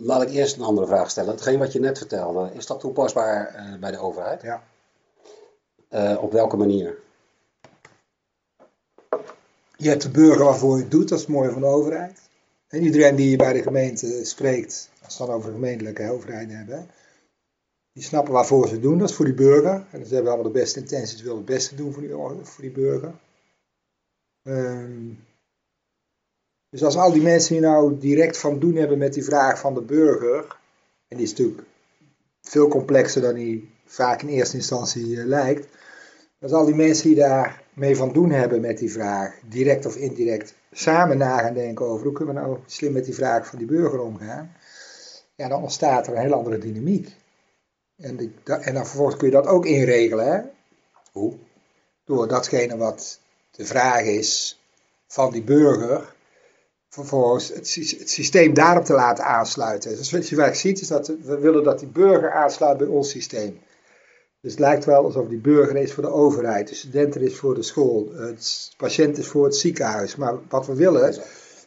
laat 0.00 0.22
ik 0.22 0.30
eerst 0.30 0.56
een 0.56 0.62
andere 0.62 0.86
vraag 0.86 1.10
stellen. 1.10 1.30
Hetgeen 1.30 1.58
wat 1.58 1.72
je 1.72 1.80
net 1.80 1.98
vertelde, 1.98 2.50
is 2.54 2.66
dat 2.66 2.80
toepasbaar 2.80 3.54
eh, 3.54 3.78
bij 3.80 3.90
de 3.90 3.98
overheid? 3.98 4.42
Ja. 4.42 4.62
Eh, 5.88 6.22
op 6.22 6.32
welke 6.32 6.56
manier? 6.56 6.98
Je 9.76 9.88
hebt 9.88 10.02
de 10.02 10.10
burger 10.10 10.44
waarvoor 10.44 10.76
je 10.76 10.82
het 10.82 10.90
doet, 10.90 11.08
dat 11.08 11.18
is 11.18 11.24
het 11.24 11.34
mooie 11.34 11.50
van 11.50 11.60
de 11.60 11.66
overheid. 11.66 12.20
En 12.68 12.82
iedereen 12.82 13.16
die 13.16 13.36
bij 13.36 13.52
de 13.52 13.62
gemeente 13.62 14.24
spreekt, 14.24 14.90
als 15.04 15.16
we 15.16 15.22
het 15.22 15.26
dan 15.32 15.40
over 15.40 15.48
de 15.50 15.54
gemeentelijke 15.56 16.10
overheid 16.10 16.50
hebben, 16.52 16.90
die 17.92 18.02
snappen 18.02 18.32
waarvoor 18.32 18.68
ze 18.68 18.80
doen, 18.80 18.98
dat 18.98 19.08
is 19.08 19.14
voor 19.14 19.24
die 19.24 19.34
burger. 19.34 19.86
En 19.90 20.06
ze 20.06 20.14
hebben 20.14 20.32
allemaal 20.32 20.52
de 20.52 20.58
beste 20.58 20.80
intenties, 20.80 21.22
willen 21.22 21.36
het 21.36 21.46
beste 21.46 21.74
doen 21.74 21.92
voor 21.92 22.02
die, 22.02 22.10
voor 22.42 22.62
die 22.62 22.70
burger. 22.70 23.14
Ehm, 24.42 25.10
dus 26.70 26.84
als 26.84 26.96
al 26.96 27.12
die 27.12 27.22
mensen 27.22 27.52
die 27.52 27.62
nou 27.62 27.98
direct 27.98 28.38
van 28.38 28.58
doen 28.58 28.74
hebben 28.74 28.98
met 28.98 29.14
die 29.14 29.24
vraag 29.24 29.60
van 29.60 29.74
de 29.74 29.82
burger, 29.82 30.56
en 31.08 31.16
die 31.16 31.26
is 31.26 31.30
natuurlijk 31.30 31.62
veel 32.42 32.68
complexer 32.68 33.22
dan 33.22 33.34
die 33.34 33.70
vaak 33.84 34.22
in 34.22 34.28
eerste 34.28 34.56
instantie 34.56 35.20
eh, 35.20 35.26
lijkt, 35.26 35.68
als 36.40 36.52
al 36.52 36.64
die 36.64 36.74
mensen 36.74 37.08
die 37.08 37.16
daar 37.16 37.62
mee 37.74 37.96
van 37.96 38.12
doen 38.12 38.30
hebben 38.30 38.60
met 38.60 38.78
die 38.78 38.92
vraag, 38.92 39.34
direct 39.48 39.86
of 39.86 39.96
indirect, 39.96 40.54
samen 40.72 41.18
na 41.18 41.38
gaan 41.38 41.54
denken 41.54 41.86
over 41.86 42.04
hoe 42.04 42.14
kunnen 42.14 42.34
we 42.34 42.40
nou 42.40 42.58
slim 42.66 42.92
met 42.92 43.04
die 43.04 43.14
vraag 43.14 43.46
van 43.46 43.58
die 43.58 43.66
burger 43.66 44.00
omgaan, 44.00 44.52
ja, 45.34 45.48
dan 45.48 45.62
ontstaat 45.62 46.06
er 46.06 46.12
een 46.12 46.22
heel 46.22 46.32
andere 46.32 46.58
dynamiek. 46.58 47.08
En, 47.98 48.16
die, 48.16 48.32
en 48.44 48.74
dan 48.74 48.86
vervolgens 48.86 49.16
kun 49.16 49.26
je 49.26 49.34
dat 49.34 49.46
ook 49.46 49.66
inregelen. 49.66 50.32
Hè? 50.32 50.40
Hoe? 51.12 51.34
Door 52.04 52.28
datgene 52.28 52.76
wat 52.76 53.20
de 53.50 53.64
vraag 53.64 54.02
is 54.02 54.60
van 55.06 55.32
die 55.32 55.42
burger, 55.42 56.14
vervolgens 56.88 57.48
het, 57.48 57.74
het 57.98 58.10
systeem 58.10 58.54
daarop 58.54 58.84
te 58.84 58.92
laten 58.92 59.24
aansluiten. 59.24 59.96
Dus 59.96 60.10
wat 60.10 60.28
je 60.28 60.36
vaak 60.36 60.54
ziet 60.54 60.80
is 60.80 60.88
dat 60.88 61.06
we 61.06 61.38
willen 61.38 61.64
dat 61.64 61.78
die 61.78 61.88
burger 61.88 62.32
aansluit 62.32 62.78
bij 62.78 62.86
ons 62.86 63.10
systeem. 63.10 63.60
Dus 64.40 64.50
het 64.50 64.60
lijkt 64.60 64.84
wel 64.84 65.04
alsof 65.04 65.28
die 65.28 65.40
burger 65.40 65.76
is 65.76 65.92
voor 65.92 66.02
de 66.02 66.12
overheid, 66.12 66.68
de 66.68 66.74
student 66.74 67.16
is 67.16 67.36
voor 67.36 67.54
de 67.54 67.62
school, 67.62 68.04
de 68.04 68.36
patiënt 68.76 69.18
is 69.18 69.26
voor 69.26 69.44
het 69.44 69.56
ziekenhuis. 69.56 70.16
Maar 70.16 70.34
wat 70.48 70.66
we 70.66 70.74
willen 70.74 71.14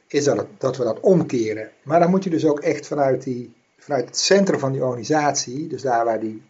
is 0.07 0.23
dat, 0.23 0.45
dat 0.57 0.77
we 0.77 0.83
dat 0.83 0.99
omkeren. 0.99 1.71
Maar 1.83 1.99
dan 1.99 2.09
moet 2.09 2.23
je 2.23 2.29
dus 2.29 2.45
ook 2.45 2.59
echt 2.59 2.87
vanuit, 2.87 3.23
die, 3.23 3.53
vanuit 3.81 4.05
het 4.05 4.17
centrum 4.17 4.59
van 4.59 4.71
die 4.71 4.83
organisatie, 4.83 5.67
dus 5.67 5.81
daar 5.81 6.05
waar 6.05 6.19
die, 6.19 6.41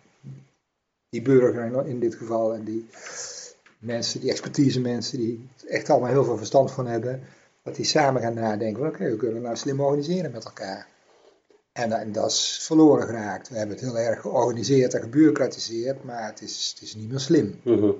die 1.10 1.22
burger 1.22 1.88
in 1.88 2.00
dit 2.00 2.16
geval 2.16 2.54
en 2.54 2.64
die 2.64 2.88
mensen, 3.80 4.20
die 4.20 4.30
expertise 4.30 4.82
mensen, 4.82 5.18
die 5.18 5.50
echt 5.68 5.90
allemaal 5.90 6.10
heel 6.10 6.24
veel 6.24 6.38
verstand 6.38 6.72
van 6.72 6.88
hebben, 6.88 7.24
dat 7.64 7.76
die 7.76 7.86
samen 7.86 8.22
gaan 8.22 8.34
nadenken, 8.34 8.88
oké, 8.88 9.10
we 9.10 9.16
kunnen 9.16 9.42
nou 9.42 9.56
slim 9.56 9.80
organiseren 9.80 10.32
met 10.32 10.46
elkaar. 10.46 10.88
En, 11.72 11.92
en, 11.92 12.12
dat 12.12 12.32
is 12.32 12.60
verloren 12.62 13.08
geraakt. 13.08 13.50
We 13.50 13.58
hebben 13.58 13.76
het 13.76 13.86
heel 13.86 13.98
erg 13.98 14.22
georganiseerd 14.22 14.94
en 14.94 15.02
gebureaucratiseerd, 15.02 16.04
maar 16.04 16.26
het 16.26 16.42
is, 16.42 16.72
het 16.74 16.84
is 16.84 16.96
niet 16.96 17.10
meer 17.10 17.20
slim. 17.20 17.60
Mhm. 17.64 17.92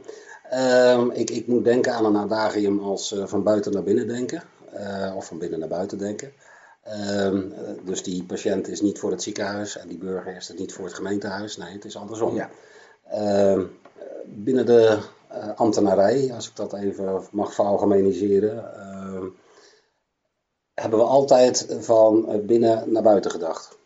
Ehm, 0.50 1.10
ik, 1.10 1.30
ik, 1.30 1.48
moet 1.48 1.64
denken 1.64 1.94
aan 1.94 2.06
een 2.06 2.18
adagium 2.18 2.80
als 2.80 3.12
uh, 3.12 3.26
van 3.26 3.44
buiten 3.44 3.72
naar 3.72 3.84
binnen 3.84 4.08
denken, 4.08 4.44
uh, 4.74 5.14
of 5.16 5.26
van 5.26 5.38
binnen 5.38 5.60
naar 5.60 5.68
buiten 5.68 5.98
denken. 5.98 6.32
Ehm, 6.82 7.50
dus 7.84 8.04
die 8.04 8.24
patiënt 8.24 8.68
is 8.68 8.82
niet 8.82 9.00
voor 9.00 9.12
het 9.12 9.24
ziekenhuis 9.24 9.78
en 9.78 9.88
die 9.88 9.98
burger 9.98 10.36
is 10.36 10.48
het 10.48 10.60
niet 10.60 10.74
voor 10.74 10.86
het 10.86 10.94
gemeentehuis. 10.94 11.58
Nee, 11.58 11.74
het 11.74 11.86
is 11.86 11.96
andersom. 11.96 12.36
Ja. 12.36 12.50
Ehm, 13.10 13.66
binnen 14.26 14.66
de 14.66 15.00
uh, 15.32 15.56
ambtenarij, 15.56 16.34
als 16.34 16.50
ik 16.50 16.56
dat 16.56 16.74
even 16.74 17.24
mag 17.32 17.54
veralgemeniseren, 17.54 18.72
hebben 20.74 21.00
we 21.00 21.06
altijd 21.06 21.68
van 21.80 22.42
binnen 22.46 22.92
naar 22.92 23.04
buiten 23.04 23.32
gedacht. 23.32 23.78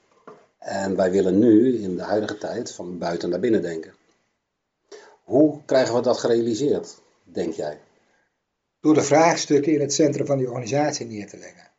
En 0.57 0.95
wij 0.95 1.11
willen 1.11 1.39
nu, 1.39 1.81
in 1.81 1.95
de 1.95 2.03
huidige 2.03 2.37
tijd, 2.37 2.71
van 2.71 2.97
buiten 2.97 3.29
naar 3.29 3.39
binnen 3.39 3.61
denken. 3.61 3.93
Hoe 5.23 5.59
krijgen 5.65 5.95
we 5.95 6.01
dat 6.01 6.17
gerealiseerd, 6.17 6.97
denk 7.23 7.53
jij? 7.53 7.79
Door 8.79 8.93
de 8.93 9.01
vraagstukken 9.01 9.73
in 9.73 9.81
het 9.81 9.93
centrum 9.93 10.25
van 10.25 10.37
die 10.37 10.47
organisatie 10.47 11.05
neer 11.05 11.29
te 11.29 11.37
leggen. 11.37 11.71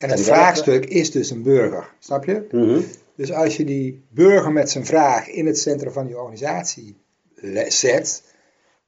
En 0.00 0.10
het 0.10 0.20
vraagstuk 0.20 0.84
is 0.84 1.10
dus 1.10 1.30
een 1.30 1.42
burger, 1.42 1.94
snap 1.98 2.24
je? 2.24 2.46
Mhm. 2.50 2.80
Dus 3.14 3.32
als 3.32 3.56
je 3.56 3.64
die 3.64 4.04
burger 4.08 4.52
met 4.52 4.70
zijn 4.70 4.86
vraag 4.86 5.28
in 5.28 5.46
het 5.46 5.58
centrum 5.58 5.92
van 5.92 6.06
die 6.06 6.18
organisatie 6.18 6.96
zet, 7.68 8.22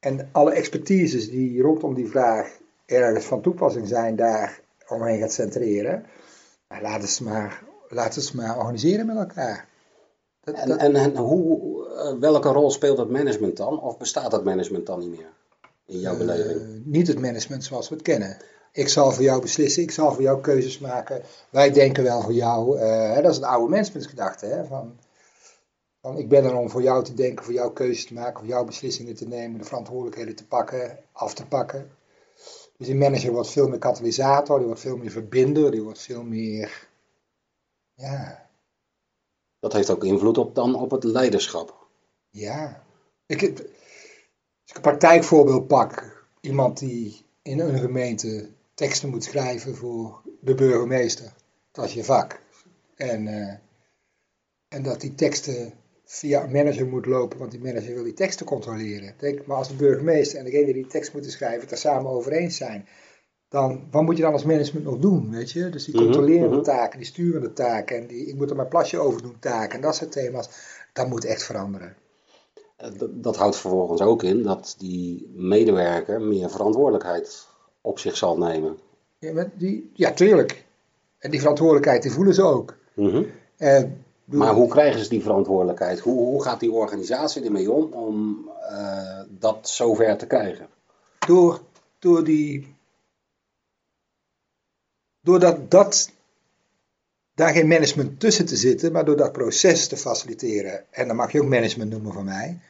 en 0.01 0.29
alle 0.33 0.53
expertises 0.53 1.31
die 1.31 1.63
rondom 1.63 1.95
die 1.95 2.09
vraag 2.09 2.59
ergens 2.87 3.25
van 3.25 3.43
toepassing 3.43 3.89
zijn, 3.89 4.17
daar 4.17 4.61
omheen 4.89 5.19
gaat 5.19 5.33
centreren. 5.33 6.07
Maar 6.69 6.83
laten 6.83 7.09
ze 7.09 7.23
maar, 7.23 7.63
laten 7.89 8.23
ze 8.23 8.37
maar 8.37 8.59
organiseren 8.59 9.07
met 9.07 9.17
elkaar. 9.17 9.69
Dat, 10.41 10.55
en, 10.55 10.79
En, 10.79 10.95
en, 10.95 11.17
hoe, 11.17 11.87
eh, 11.89 12.19
welke 12.21 12.49
rol 12.49 12.71
speelt 12.71 12.99
het 12.99 13.11
management 13.11 13.57
dan? 13.57 13.81
Of 13.81 13.99
bestaat 13.99 14.33
het 14.33 14.45
management 14.45 14.87
dan 14.87 14.99
niet 14.99 15.11
meer? 15.11 15.33
In 15.87 15.99
jouw 15.99 16.13
uh, 16.13 16.19
beleving? 16.19 16.85
Niet 16.85 17.07
het 17.07 17.21
management 17.21 17.65
zoals 17.65 17.89
we 17.89 17.95
het 17.95 18.05
kennen. 18.05 18.37
Ik 18.73 18.89
zal 18.89 19.13
voor 19.13 19.23
jou 19.23 19.41
beslissen, 19.41 19.83
ik 19.83 19.91
zal 19.91 20.13
voor 20.13 20.23
jou 20.23 20.41
keuzes 20.41 20.79
maken. 20.79 21.23
Wij 21.51 21.71
denken 21.71 22.03
wel 22.03 22.23
voor 22.23 22.33
jou. 22.33 22.81
Uh, 22.81 23.15
dat 23.15 23.31
is 23.31 23.37
een 23.37 23.45
oude 23.45 23.71
managementgedachte. 23.71 24.47
Hè, 24.47 24.65
van, 24.65 24.99
van, 26.01 26.19
ik 26.19 26.29
ben 26.29 26.45
er 26.45 26.55
om 26.55 26.71
voor 26.71 26.83
jou 26.83 27.05
te 27.05 27.15
denken, 27.15 27.45
voor 27.45 27.55
jou 27.55 27.73
keuzes 27.73 28.07
te 28.07 28.15
maken, 28.15 28.39
voor 28.39 28.49
jou 28.49 28.67
beslissingen 28.67 29.15
te 29.15 29.27
nemen, 29.27 29.59
de 29.59 29.65
verantwoordelijkheden 29.65 30.37
te 30.37 30.47
pakken, 30.47 30.99
af 31.13 31.35
te 31.35 31.47
pakken. 31.47 31.91
Dus 32.77 32.87
die 32.87 32.97
manager 32.97 33.33
wordt 33.33 33.51
veel 33.51 33.69
meer 33.69 33.79
katalysator, 33.79 34.57
die 34.57 34.67
wordt 34.67 34.81
veel 34.81 34.97
meer 34.97 35.11
verbinder, 35.11 35.71
die 35.71 35.83
wordt 35.83 36.01
veel 36.01 36.23
meer. 36.23 36.89
Ja. 37.95 38.49
Dat 39.61 39.73
heeft 39.73 39.91
ook 39.91 40.05
invloed 40.05 40.39
op, 40.39 40.55
dan 40.55 40.75
op 40.75 40.91
het 40.91 41.05
leiderschap. 41.05 41.87
Ja. 42.31 42.83
Ik, 43.27 43.43
als 43.43 43.61
ik 44.65 44.77
een 44.77 44.81
praktijkvoorbeeld 44.81 45.67
pak, 45.67 46.25
iemand 46.41 46.79
die 46.79 47.25
in 47.43 47.61
een 47.61 47.79
gemeente 47.79 48.49
teksten 48.75 49.09
moet 49.09 49.25
schrijven 49.25 49.77
voor 49.77 50.23
de 50.41 50.55
burgemeester. 50.55 51.33
Dat 51.73 51.85
is 51.85 51.93
je 51.93 52.05
vak. 52.05 52.41
En, 52.95 53.27
uh, 53.27 53.55
en 54.69 54.83
dat 54.83 55.01
die 55.01 55.15
teksten 55.15 55.73
via 56.05 56.45
een 56.45 56.53
manager 56.53 56.87
moet 56.87 57.07
lopen, 57.07 57.39
want 57.39 57.51
die 57.51 57.61
manager 57.61 57.95
wil 57.95 58.05
die 58.05 58.15
teksten 58.15 58.47
controleren. 58.47 59.15
Denk, 59.19 59.47
maar 59.47 59.57
als 59.57 59.69
de 59.69 59.75
burgemeester 59.75 60.39
en 60.39 60.45
degene 60.45 60.65
die 60.65 60.75
die 60.75 60.87
tekst 60.87 61.13
moeten 61.13 61.31
schrijven 61.31 61.61
het 61.61 61.71
er 61.71 61.77
samen 61.77 62.11
over 62.11 62.33
eens 62.33 62.57
zijn, 62.57 62.89
dan 63.49 63.89
wat 63.91 64.03
moet 64.03 64.17
je 64.17 64.23
dan 64.23 64.33
als 64.33 64.45
management 64.45 64.85
nog 64.85 64.99
doen, 64.99 65.31
weet 65.31 65.51
je? 65.51 65.69
Dus 65.69 65.85
die 65.85 65.95
controlerende 65.95 66.49
mm 66.49 66.53
-hmm. 66.53 66.63
taken, 66.63 66.99
die 66.99 67.07
sturende 67.07 67.53
taken 67.53 67.97
en 67.97 68.07
die 68.07 68.27
ik 68.27 68.35
moet 68.35 68.51
er 68.51 68.57
mijn 68.57 68.69
plasje 68.69 68.99
over 68.99 69.23
doen 69.23 69.39
taken 69.41 69.75
en 69.75 69.81
dat 69.81 69.97
soort 69.97 70.13
thema's, 70.13 70.49
dat 70.93 71.09
moet 71.09 71.25
echt 71.25 71.43
veranderen. 71.43 71.97
Dat, 72.97 73.23
dat 73.23 73.37
houdt 73.37 73.57
vervolgens 73.57 74.01
ook 74.01 74.23
in 74.23 74.43
dat 74.43 74.75
die 74.79 75.33
medewerker 75.35 76.21
meer 76.21 76.51
verantwoordelijkheid 76.51 77.47
op 77.83 77.99
zich 77.99 78.17
zal 78.17 78.39
nemen. 78.39 78.79
Ja, 79.19 79.51
die, 79.55 79.91
ja 79.95 80.13
tuurlijk. 80.13 80.65
En 81.19 81.31
die 81.31 81.41
verantwoordelijkheid 81.41 82.03
die 82.03 82.11
voelen 82.11 82.35
ze 82.35 82.43
ook. 82.43 82.77
Mm 82.95 83.09
-hmm. 83.09 83.27
en, 83.57 84.05
maar 84.25 84.55
hoe 84.55 84.69
krijgen 84.69 85.01
ze 85.01 85.09
die 85.09 85.23
verantwoordelijkheid? 85.23 86.01
Hoe, 86.01 86.19
hoe 86.19 86.43
gaat 86.43 86.61
die 86.61 86.73
organisatie 86.73 87.45
ermee 87.45 87.71
om 87.71 87.93
om 87.93 88.49
uh, 88.71 89.21
dat 89.29 89.69
zover 89.69 90.17
te 90.17 90.27
krijgen? 90.27 90.67
Door, 91.27 91.61
door 91.99 92.25
die. 92.25 92.77
Doordat 95.21 95.71
dat, 95.71 96.11
daar 97.35 97.53
geen 97.53 97.69
management 97.69 98.21
tussen 98.21 98.47
te 98.47 98.57
zitten, 98.57 98.93
maar 98.93 99.05
door 99.05 99.17
dat 99.17 99.33
proces 99.33 99.89
te 99.89 99.97
faciliteren. 99.97 100.85
En 100.91 101.07
dan 101.07 101.17
mag 101.17 101.33
je 101.33 101.43
ook 101.43 101.49
management 101.49 101.91
noemen 101.91 102.13
van 102.13 102.25
mij. 102.25 102.61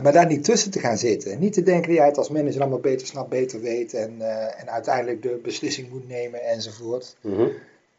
Maar 0.00 0.12
daar 0.12 0.26
niet 0.26 0.44
tussen 0.44 0.70
te 0.70 0.78
gaan 0.78 0.96
zitten. 0.96 1.38
Niet 1.38 1.52
te 1.52 1.62
denken 1.62 1.88
dat 1.88 1.96
jij 1.96 2.06
het 2.06 2.18
als 2.18 2.28
manager 2.28 2.60
allemaal 2.60 2.80
beter 2.80 3.06
snapt, 3.06 3.28
beter 3.28 3.60
weet. 3.60 3.94
En, 3.94 4.16
uh, 4.18 4.60
en 4.60 4.70
uiteindelijk 4.70 5.22
de 5.22 5.40
beslissing 5.42 5.90
moet 5.90 6.08
nemen 6.08 6.44
enzovoort. 6.44 7.16
Mm 7.20 7.34
-hmm. 7.34 7.52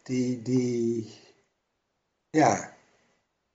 Die, 0.03 0.41
die, 0.41 1.13
ja, 2.29 2.73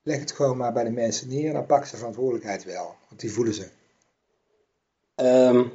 leg 0.02 0.20
het 0.20 0.32
gewoon 0.32 0.56
maar 0.56 0.72
bij 0.72 0.84
de 0.84 0.90
mensen 0.90 1.28
neer 1.28 1.46
en 1.46 1.52
dan 1.52 1.66
pakken 1.66 1.88
ze 1.88 1.96
verantwoordelijkheid 1.96 2.64
wel. 2.64 2.94
Want 3.08 3.20
die 3.20 3.32
voelen 3.32 3.54
ze. 3.54 3.68
Um, 5.16 5.72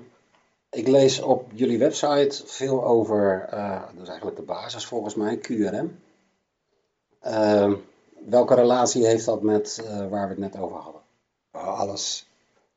ik 0.70 0.88
lees 0.88 1.22
op 1.22 1.52
jullie 1.54 1.78
website 1.78 2.44
veel 2.46 2.84
over, 2.84 3.50
uh, 3.54 3.82
dat 3.94 4.02
is 4.02 4.08
eigenlijk 4.08 4.38
de 4.38 4.44
basis 4.44 4.86
volgens 4.86 5.16
mij, 5.16 5.38
QRM. 5.38 6.00
Uh, 7.24 7.74
welke 8.28 8.56
relatie 8.56 9.06
heeft 9.06 9.26
dat 9.26 9.42
met 9.42 9.84
waar 10.10 10.28
we 10.28 10.42
het 10.42 10.54
net 10.54 10.58
over 10.58 10.78
hadden? 10.78 11.02
Oh, 11.52 11.80
alles. 11.80 12.32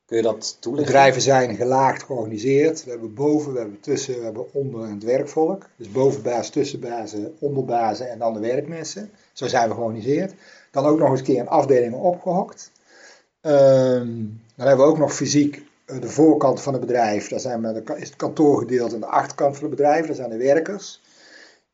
Kun 0.07 0.17
je 0.17 0.23
dat 0.23 0.57
toelichten? 0.61 0.93
Bedrijven 0.93 1.23
zijn 1.23 1.57
gelaagd 1.57 2.03
georganiseerd. 2.03 2.85
We 2.85 2.91
hebben 2.91 3.15
boven, 3.15 3.53
we 3.53 3.59
hebben 3.59 3.81
tussen, 3.81 4.19
we 4.19 4.25
hebben 4.25 4.55
onder 4.55 4.85
en 4.85 4.95
het 4.95 5.05
werkvolk. 5.05 5.69
Dus 5.77 5.91
bovenbaas, 5.91 6.51
tussenbazen, 6.51 7.37
onderbazen 7.39 8.11
en 8.11 8.19
dan 8.19 8.33
de 8.33 8.41
werkmensen. 8.41 9.11
Zo 9.33 9.47
zijn 9.47 9.69
we 9.69 9.75
georganiseerd. 9.75 10.35
Dan 10.71 10.85
ook 10.85 10.99
nog 10.99 11.11
eens 11.11 11.19
een 11.19 11.25
keer 11.25 11.37
in 11.37 11.49
afdelingen 11.49 11.99
opgehokt. 11.99 12.71
Um, 13.41 14.41
dan 14.57 14.67
hebben 14.67 14.87
we 14.87 14.93
ook 14.93 14.99
nog 14.99 15.15
fysiek 15.15 15.63
de 15.87 16.09
voorkant 16.09 16.61
van 16.61 16.73
het 16.73 16.83
bedrijf. 16.83 17.29
Daar 17.29 17.41
zijn 17.41 17.63
we, 17.63 17.95
is 17.97 18.09
het 18.09 18.17
kantoorgedeelte 18.17 18.95
en 18.95 19.01
de 19.01 19.07
achterkant 19.07 19.55
van 19.55 19.65
het 19.65 19.77
bedrijf. 19.77 20.07
Daar 20.07 20.15
zijn 20.15 20.31
de 20.31 20.37
werkers. 20.37 21.01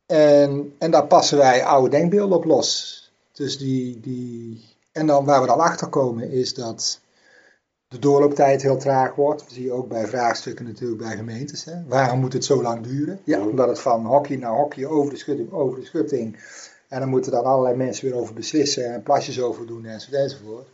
En, 0.07 0.75
en 0.79 0.91
daar 0.91 1.07
passen 1.07 1.39
wij 1.39 1.65
oude 1.65 1.91
denkbeelden 1.91 2.37
op 2.37 2.45
los. 2.45 3.01
Dus 3.33 3.59
die, 3.59 4.01
die, 4.01 4.65
en 4.93 5.07
dan 5.07 5.25
waar 5.25 5.41
we 5.41 5.47
dan 5.47 5.61
achter 5.61 5.89
komen 5.89 6.31
is 6.31 6.55
dat 6.55 7.01
de 7.93 7.99
doorlooptijd 7.99 8.63
heel 8.63 8.77
traag 8.77 9.15
wordt. 9.15 9.41
Dat 9.41 9.53
zie 9.53 9.65
je 9.65 9.73
ook 9.73 9.89
bij 9.89 10.07
vraagstukken 10.07 10.65
natuurlijk 10.65 11.03
bij 11.03 11.17
gemeentes. 11.17 11.65
Hè. 11.65 11.73
Waarom 11.87 12.21
moet 12.21 12.33
het 12.33 12.45
zo 12.45 12.63
lang 12.63 12.87
duren? 12.87 13.21
Ja, 13.25 13.47
omdat 13.47 13.69
het 13.69 13.81
van 13.81 14.07
hockey 14.07 14.37
naar 14.37 14.53
hockey, 14.53 14.87
over 14.87 15.13
de 15.13 15.19
schutting, 15.19 15.53
over 15.53 15.81
de 15.81 15.87
schutting. 15.87 16.37
En 16.89 17.01
dan 17.01 17.09
moeten 17.09 17.33
dan 17.33 17.45
allerlei 17.45 17.77
mensen 17.77 18.05
weer 18.05 18.19
over 18.19 18.35
beslissen 18.35 18.93
en 18.95 19.03
plasjes 19.03 19.41
over 19.41 19.67
doen 19.67 19.85
enzovoort. 19.85 20.69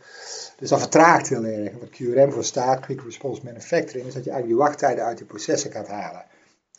Dus 0.57 0.69
dat 0.69 0.79
vertraagt 0.79 1.29
heel 1.29 1.43
erg. 1.43 1.71
Wat 1.79 1.89
QRM 1.89 2.31
voor 2.31 2.43
staat, 2.43 2.79
Quick 2.79 3.01
Response 3.01 3.41
Manufacturing, 3.43 4.07
is 4.07 4.13
dat 4.13 4.23
je 4.23 4.31
eigenlijk 4.31 4.61
je 4.61 4.67
wachttijden 4.67 5.03
uit 5.03 5.17
die 5.17 5.25
processen 5.25 5.71
gaat 5.71 5.87
halen. 5.87 6.25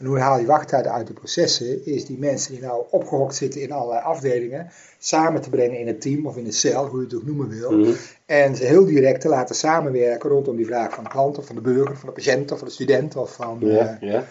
En 0.01 0.07
hoe 0.07 0.19
haal 0.19 0.39
je 0.39 0.47
wachttijden 0.47 0.93
uit 0.93 1.07
de 1.07 1.13
processen? 1.13 1.87
Is 1.87 2.05
die 2.05 2.19
mensen 2.19 2.53
die 2.53 2.63
nou 2.63 2.85
opgehokt 2.91 3.35
zitten 3.35 3.61
in 3.61 3.73
allerlei 3.73 4.03
afdelingen, 4.05 4.71
samen 4.99 5.41
te 5.41 5.51
brengen 5.51 5.79
in 5.79 5.89
een 5.89 5.99
team 5.99 6.27
of 6.27 6.37
in 6.37 6.47
een 6.47 6.53
cel, 6.53 6.87
hoe 6.87 6.99
je 6.99 7.05
het 7.05 7.15
ook 7.15 7.25
noemen 7.27 7.49
wil. 7.49 7.71
Mhm. 7.79 7.93
En 8.27 8.57
ze 8.57 8.65
heel 8.65 8.85
direct 8.85 9.21
te 9.21 9.29
laten 9.29 9.55
samenwerken 9.55 10.31
rondom 10.31 10.57
die 10.57 10.67
vraag 10.67 10.95
van 10.95 11.05
de 11.05 11.11
klant, 11.11 11.39
of 11.39 11.47
van 11.47 11.55
de 11.55 11.61
burger, 11.61 11.97
van 11.97 12.09
de 12.09 12.15
patiënt, 12.15 12.53
of 12.53 12.59
van 12.59 12.69
de 12.69 12.75
student. 12.75 13.17
Of 13.17 13.35
van, 13.35 13.59
Ja, 13.61 13.99
eh, 14.01 14.11
ja. 14.11 14.25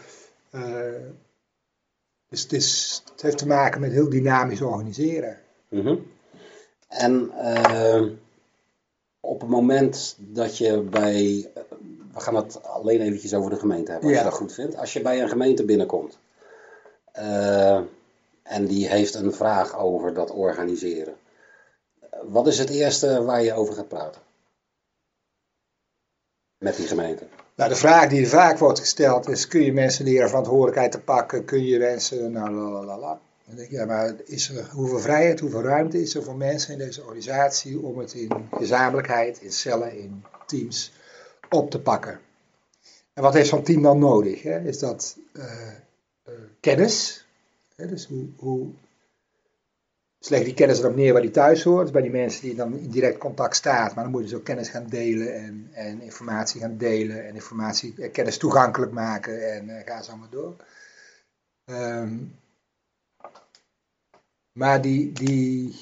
eh, 0.49 0.61
dus 2.29 2.41
het, 2.41 2.53
is, 2.53 3.01
het 3.11 3.21
heeft 3.21 3.37
te 3.37 3.47
maken 3.47 3.81
met 3.81 3.91
heel 3.91 4.09
dynamisch 4.09 4.61
organiseren. 4.61 5.37
Mhm. 5.67 5.95
En 6.87 7.31
eh, 7.37 8.03
op 9.19 9.41
het 9.41 9.49
moment 9.49 10.15
dat 10.19 10.57
je 10.57 10.81
bij, 10.81 11.49
we 12.19 12.25
gaan 12.25 12.35
het 12.43 12.63
alleen 12.63 13.01
eventjes 13.01 13.33
over 13.33 13.49
de 13.49 13.59
gemeente 13.59 13.91
hebben, 13.91 14.09
als 14.09 14.17
Ja. 14.17 14.23
je 14.23 14.29
dat 14.29 14.39
goed 14.39 14.53
vindt. 14.53 14.77
Als 14.77 14.93
je 14.93 15.01
bij 15.01 15.21
een 15.21 15.29
gemeente 15.29 15.65
binnenkomt 15.65 16.17
eh, 17.11 17.79
en 18.43 18.65
die 18.65 18.87
heeft 18.87 19.13
een 19.15 19.33
vraag 19.33 19.77
over 19.77 20.13
dat 20.13 20.31
organiseren, 20.31 21.13
wat 22.23 22.47
is 22.47 22.57
het 22.59 22.69
eerste 22.69 23.23
waar 23.23 23.43
je 23.43 23.53
over 23.53 23.73
gaat 23.73 23.87
praten? 23.87 24.21
Met 26.57 26.75
die 26.75 26.87
gemeente. 26.87 27.23
Nou, 27.55 27.69
de 27.69 27.75
vraag 27.75 28.09
die 28.09 28.27
vaak 28.27 28.57
wordt 28.57 28.79
gesteld 28.79 29.29
is: 29.29 29.47
kun 29.47 29.61
je 29.61 29.73
mensen 29.73 30.05
leren 30.05 30.29
verantwoordelijkheid 30.29 30.91
te 30.91 30.99
pakken? 30.99 31.45
Kun 31.45 31.65
je 31.65 31.79
mensen. 31.79 32.31
Nou, 32.31 32.51
la 32.51 32.69
la 32.69 32.83
la 32.83 32.97
la. 32.97 33.19
Dan 33.45 33.55
denk 33.55 33.69
ik, 33.69 33.77
ja, 33.77 33.85
maar 33.85 34.15
is 34.25 34.49
er, 34.49 34.69
hoeveel 34.71 34.99
vrijheid, 34.99 35.39
hoeveel 35.39 35.61
ruimte 35.61 36.01
is 36.01 36.15
er 36.15 36.23
voor 36.23 36.35
mensen 36.35 36.73
in 36.73 36.79
deze 36.79 37.01
organisatie 37.01 37.79
om 37.81 37.97
het 37.97 38.13
in 38.13 38.49
gezamenlijkheid, 38.51 39.41
in 39.41 39.51
cellen, 39.51 39.97
in 39.97 40.23
teams 40.45 40.91
op 41.49 41.71
te 41.71 41.81
pakken? 41.81 42.19
En 43.13 43.23
wat 43.23 43.33
heeft 43.33 43.49
zo'n 43.49 43.63
team 43.63 43.81
dan 43.81 43.99
nodig? 43.99 44.43
Hè? 44.43 44.59
Is 44.59 44.79
dat 44.79 45.17
eh, 45.33 45.67
eh, 46.23 46.33
kennis? 46.59 47.25
Hè? 47.75 47.87
Dus 47.87 48.09
hoe, 48.37 48.69
leg 50.27 50.43
die 50.43 50.53
kennis 50.53 50.79
erop 50.79 50.95
neer 50.95 51.13
waar 51.13 51.21
die 51.21 51.31
thuis 51.31 51.63
hoort, 51.63 51.81
dus 51.81 51.91
bij 51.91 52.01
die 52.01 52.11
mensen 52.11 52.41
die 52.41 52.55
dan 52.55 52.77
in 52.77 52.89
direct 52.89 53.17
contact 53.17 53.55
staat. 53.55 53.95
Maar 53.95 54.03
dan 54.03 54.11
moet 54.11 54.21
je 54.21 54.27
dus 54.29 54.37
ook 54.37 54.43
kennis 54.43 54.69
gaan 54.69 54.87
delen 54.87 55.35
en, 55.35 55.69
en 55.71 56.01
informatie 56.01 56.61
gaan 56.61 56.77
delen 56.77 57.27
en 57.27 57.35
informatie, 57.35 57.93
eh, 57.97 58.11
kennis 58.11 58.37
toegankelijk 58.37 58.91
maken 58.91 59.53
en 59.53 59.69
eh, 59.69 59.85
ga 59.85 60.01
zo 60.01 60.17
maar 60.17 60.29
door. 60.29 60.55
Ehm, 61.65 62.17
maar 64.51 64.81
die, 64.81 65.11
die. 65.11 65.79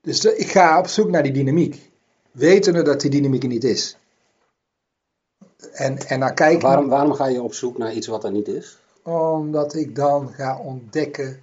Dus 0.00 0.24
ik 0.24 0.50
ga 0.50 0.78
op 0.78 0.86
zoek 0.86 1.10
naar 1.10 1.22
die 1.22 1.32
dynamiek. 1.32 1.85
Wetende 2.36 2.82
dat 2.82 3.00
die 3.00 3.10
dynamiek 3.10 3.42
er 3.42 3.48
niet 3.48 3.64
is. 3.64 3.96
En, 5.72 5.98
en 5.98 6.20
dan 6.20 6.34
kijk 6.34 6.54
ik. 6.54 6.62
Waarom, 6.62 6.88
waarom 6.88 7.12
ga 7.12 7.26
je 7.26 7.42
op 7.42 7.54
zoek 7.54 7.78
naar 7.78 7.92
iets 7.92 8.06
wat 8.06 8.24
er 8.24 8.30
niet 8.32 8.48
is? 8.48 8.78
Omdat 9.02 9.74
ik 9.74 9.94
dan 9.94 10.28
ga 10.32 10.58
ontdekken 10.58 11.42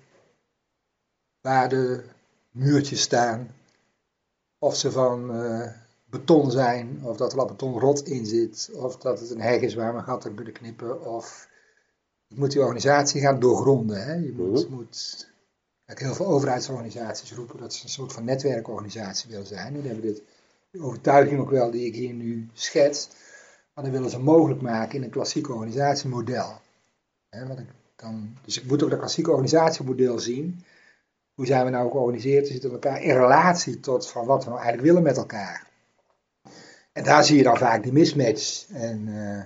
waar 1.41 1.69
de 1.69 2.03
muurtjes 2.51 3.01
staan. 3.01 3.55
Of 4.59 4.75
ze 4.75 4.91
van 4.91 5.35
eh, 5.35 5.71
beton 6.05 6.51
zijn, 6.51 6.99
of 7.03 7.17
dat 7.17 7.33
er 7.33 7.39
al 7.39 7.45
betonrot 7.45 8.07
in 8.07 8.25
zit, 8.25 8.69
of 8.73 8.97
dat 8.97 9.19
het 9.19 9.29
een 9.29 9.41
heg 9.41 9.61
is 9.61 9.73
waar 9.73 9.91
we 9.91 9.97
een 9.97 10.03
gat 10.03 10.25
in 10.25 10.35
kunnen 10.35 10.53
knippen. 10.53 11.05
Of 11.05 11.47
je 12.27 12.35
moet 12.39 12.51
die 12.51 12.61
organisatie 12.61 13.21
gaan 13.21 13.39
doorgronden. 13.39 14.03
Hè? 14.03 14.13
Je 14.13 14.31
moet, 14.31 14.63
Mhm. 14.67 14.73
moet 14.75 15.27
kijk, 15.85 15.99
heel 15.99 16.13
veel 16.13 16.25
overheidsorganisaties 16.27 17.33
roepen 17.33 17.59
dat 17.59 17.73
ze 17.73 17.83
een 17.83 17.89
soort 17.89 18.13
van 18.13 18.23
netwerkorganisatie 18.23 19.29
willen 19.29 19.47
zijn. 19.47 19.73
Die 19.73 19.81
hebben 19.83 20.01
dit 20.01 20.21
overtuiging 20.79 21.39
ook 21.39 21.49
wel 21.49 21.71
die 21.71 21.85
ik 21.85 21.95
hier 21.95 22.13
nu 22.13 22.49
schets. 22.53 23.09
Maar 23.73 23.83
dan 23.83 23.93
willen 23.93 24.09
ze 24.09 24.19
mogelijk 24.19 24.61
maken 24.61 24.95
in 24.95 25.03
een 25.03 25.09
klassiek 25.09 25.49
organisatiemodel. 25.49 26.61
Hè, 27.29 27.47
wat 27.47 27.59
ik 27.59 27.67
dus 28.45 28.61
ik 28.61 28.69
moet 28.69 28.83
ook 28.83 28.89
dat 28.89 28.99
klassieke 28.99 29.29
organisatiemodel 29.29 30.19
zien. 30.19 30.63
Hoe 31.33 31.45
zijn 31.45 31.65
we 31.65 31.71
nou 31.71 31.91
georganiseerd? 31.91 32.47
We 32.47 32.51
zitten 32.51 32.71
met 32.71 32.83
elkaar 32.83 33.01
in 33.01 33.15
relatie 33.15 33.79
tot 33.79 34.09
van 34.09 34.25
wat 34.25 34.43
we 34.43 34.49
nou 34.49 34.61
eigenlijk 34.61 34.87
willen 34.87 35.03
met 35.03 35.17
elkaar. 35.17 35.67
En 36.91 37.03
daar 37.03 37.23
zie 37.23 37.37
je 37.37 37.43
dan 37.43 37.57
vaak 37.57 37.83
die 37.83 37.91
mismatch. 37.91 38.65
En, 38.69 39.07
eh, 39.07 39.45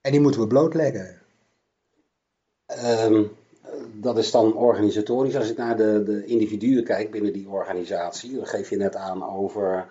en 0.00 0.10
die 0.10 0.20
moeten 0.20 0.40
we 0.40 0.46
blootleggen. 0.46 1.18
Ehm, 2.66 3.24
dat 3.92 4.18
is 4.18 4.30
dan 4.30 4.54
organisatorisch. 4.54 5.36
Als 5.36 5.50
ik 5.50 5.56
naar 5.56 5.76
de, 5.76 6.02
de 6.02 6.24
individuen 6.24 6.84
kijk 6.84 7.10
binnen 7.10 7.32
die 7.32 7.48
organisatie, 7.48 8.36
dan 8.36 8.46
geef 8.46 8.70
je 8.70 8.76
net 8.76 8.96
aan 8.96 9.30
over 9.36 9.86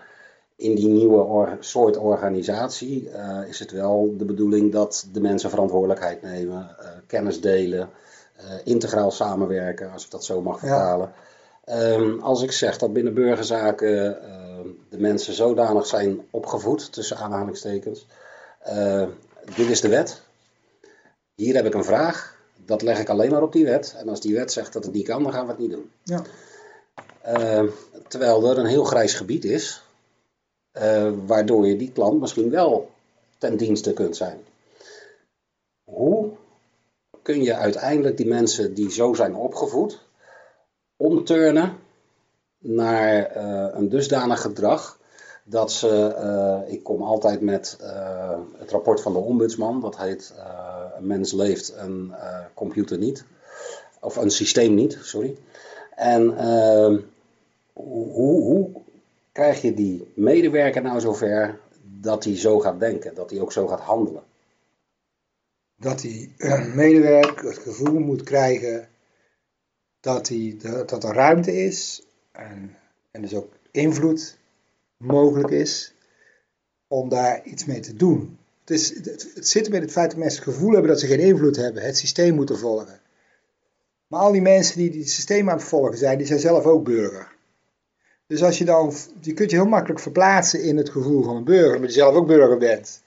in 0.55 0.75
die 0.75 0.87
nieuwe 0.87 1.23
or- 1.23 1.57
soort 1.59 1.97
organisatie 1.97 3.09
eh, 3.09 3.47
is 3.47 3.59
het 3.59 3.71
wel 3.71 4.13
de 4.17 4.25
bedoeling 4.25 4.71
dat 4.71 5.07
de 5.11 5.21
mensen 5.21 5.49
verantwoordelijkheid 5.49 6.21
nemen, 6.21 6.75
eh, 6.79 6.87
kennis 7.07 7.41
delen, 7.41 7.89
eh, 8.35 8.45
integraal 8.63 9.11
samenwerken, 9.11 9.91
als 9.91 10.05
ik 10.05 10.11
dat 10.11 10.25
zo 10.25 10.41
mag 10.41 10.59
vertalen. 10.59 11.11
Ehm, 11.63 12.19
als 12.19 12.41
ik 12.41 12.51
zeg 12.51 12.77
dat 12.77 12.93
binnen 12.93 13.13
burgerzaken 13.13 14.23
eh, 14.23 14.59
de 14.89 14.99
mensen 14.99 15.33
zodanig 15.33 15.85
zijn 15.85 16.21
opgevoed, 16.29 16.93
tussen 16.93 17.17
aanhalingstekens, 17.17 18.07
dit 19.55 19.69
is 19.69 19.81
de 19.81 19.89
wet, 19.89 20.21
hier 21.35 21.55
heb 21.55 21.65
ik 21.65 21.73
een 21.73 21.83
vraag, 21.83 22.38
dat 22.69 22.81
leg 22.81 22.99
ik 22.99 23.09
alleen 23.09 23.31
maar 23.31 23.41
op 23.41 23.51
die 23.51 23.65
wet. 23.65 23.95
En 23.97 24.09
als 24.09 24.21
die 24.21 24.35
wet 24.35 24.51
zegt 24.51 24.73
dat 24.73 24.83
het 24.83 24.93
niet 24.93 25.07
kan, 25.07 25.23
dan 25.23 25.33
gaan 25.33 25.45
we 25.45 25.51
het 25.51 25.59
niet 25.59 25.71
doen. 25.71 25.91
Ja. 26.03 26.21
Eh, 27.21 27.63
terwijl 28.07 28.49
er 28.49 28.57
een 28.57 28.65
heel 28.65 28.83
grijs 28.83 29.13
gebied 29.13 29.45
is, 29.45 29.83
eh, 30.71 31.11
waardoor 31.25 31.67
je 31.67 31.75
die 31.75 31.91
klant 31.91 32.19
misschien 32.19 32.49
wel 32.49 32.89
ten 33.37 33.57
dienste 33.57 33.93
kunt 33.93 34.15
zijn. 34.15 34.39
Hoe 35.83 36.29
kun 37.21 37.43
je 37.43 37.55
uiteindelijk 37.55 38.17
die 38.17 38.27
mensen 38.27 38.73
die 38.73 38.91
zo 38.91 39.13
zijn 39.13 39.35
opgevoed, 39.35 39.99
omturnen 40.97 41.77
naar 42.57 43.25
eh, 43.25 43.67
een 43.71 43.89
dusdanig 43.89 44.41
gedrag 44.41 44.97
dat 45.43 45.71
ze, 45.71 46.63
ik 46.67 46.83
kom 46.83 47.01
altijd 47.01 47.41
met 47.41 47.77
het 48.57 48.71
rapport 48.71 49.01
van 49.01 49.13
de 49.13 49.19
ombudsman, 49.19 49.81
dat 49.81 49.97
heet 49.97 50.33
een 50.99 51.07
mens 51.07 51.31
leeft, 51.31 51.73
een 51.75 52.13
eh, 52.13 52.45
computer 52.53 52.97
niet. 52.97 53.23
Of 54.01 54.15
een 54.15 54.31
systeem 54.31 54.73
niet, 54.73 54.97
sorry. 55.01 55.37
En 55.95 56.37
ehm, 56.37 56.99
hoe, 57.73 58.41
hoe 58.41 58.69
krijg 59.31 59.61
je 59.61 59.73
die 59.73 60.11
medewerker 60.15 60.81
nou 60.81 60.99
zover 60.99 61.59
dat 61.83 62.23
hij 62.23 62.37
zo 62.37 62.59
gaat 62.59 62.79
denken, 62.79 63.15
dat 63.15 63.29
hij 63.29 63.39
ook 63.39 63.51
zo 63.51 63.67
gaat 63.67 63.79
handelen? 63.79 64.23
Dat 65.75 65.99
die 65.99 66.33
eh, 66.37 66.73
medewerker 66.73 67.47
het 67.47 67.57
gevoel 67.57 67.99
moet 67.99 68.23
krijgen 68.23 68.87
dat, 69.99 70.31
dat, 70.57 70.89
dat 70.89 71.03
er 71.03 71.13
ruimte 71.13 71.63
is 71.63 72.03
en, 72.31 72.75
en 73.11 73.21
dus 73.21 73.33
ook 73.33 73.53
invloed 73.71 74.37
mogelijk 74.97 75.49
is 75.49 75.93
om 76.87 77.09
daar 77.09 77.43
iets 77.43 77.65
mee 77.65 77.79
te 77.79 77.95
doen. 77.95 78.37
Het, 78.69 78.79
is, 78.79 78.95
het, 78.95 79.31
het 79.35 79.47
zit 79.47 79.69
met 79.69 79.81
het 79.81 79.91
feit 79.91 80.09
dat 80.09 80.19
mensen 80.19 80.43
het 80.43 80.53
gevoel 80.53 80.71
hebben 80.71 80.91
dat 80.91 80.99
ze 80.99 81.07
geen 81.07 81.19
invloed 81.19 81.55
hebben, 81.55 81.83
het 81.83 81.97
systeem 81.97 82.35
moeten 82.35 82.57
volgen. 82.57 82.99
Maar 84.07 84.19
al 84.19 84.31
die 84.31 84.41
mensen 84.41 84.77
die 84.77 84.99
het 84.99 85.09
systeem 85.09 85.49
aan 85.49 85.57
het 85.57 85.65
volgen 85.65 85.97
zijn, 85.97 86.17
die 86.17 86.27
zijn 86.27 86.39
zelf 86.39 86.65
ook 86.65 86.83
burger. 86.83 87.31
Dus 88.27 88.43
als 88.43 88.57
je 88.57 88.65
dan, 88.65 88.93
je 89.21 89.33
kunt 89.33 89.51
je 89.51 89.55
heel 89.55 89.65
makkelijk 89.65 89.99
verplaatsen 89.99 90.63
in 90.63 90.77
het 90.77 90.89
gevoel 90.89 91.23
van 91.23 91.35
een 91.35 91.43
burger, 91.43 91.75
omdat 91.75 91.93
je 91.93 91.99
zelf 91.99 92.15
ook 92.15 92.27
burger 92.27 92.57
bent. 92.57 93.01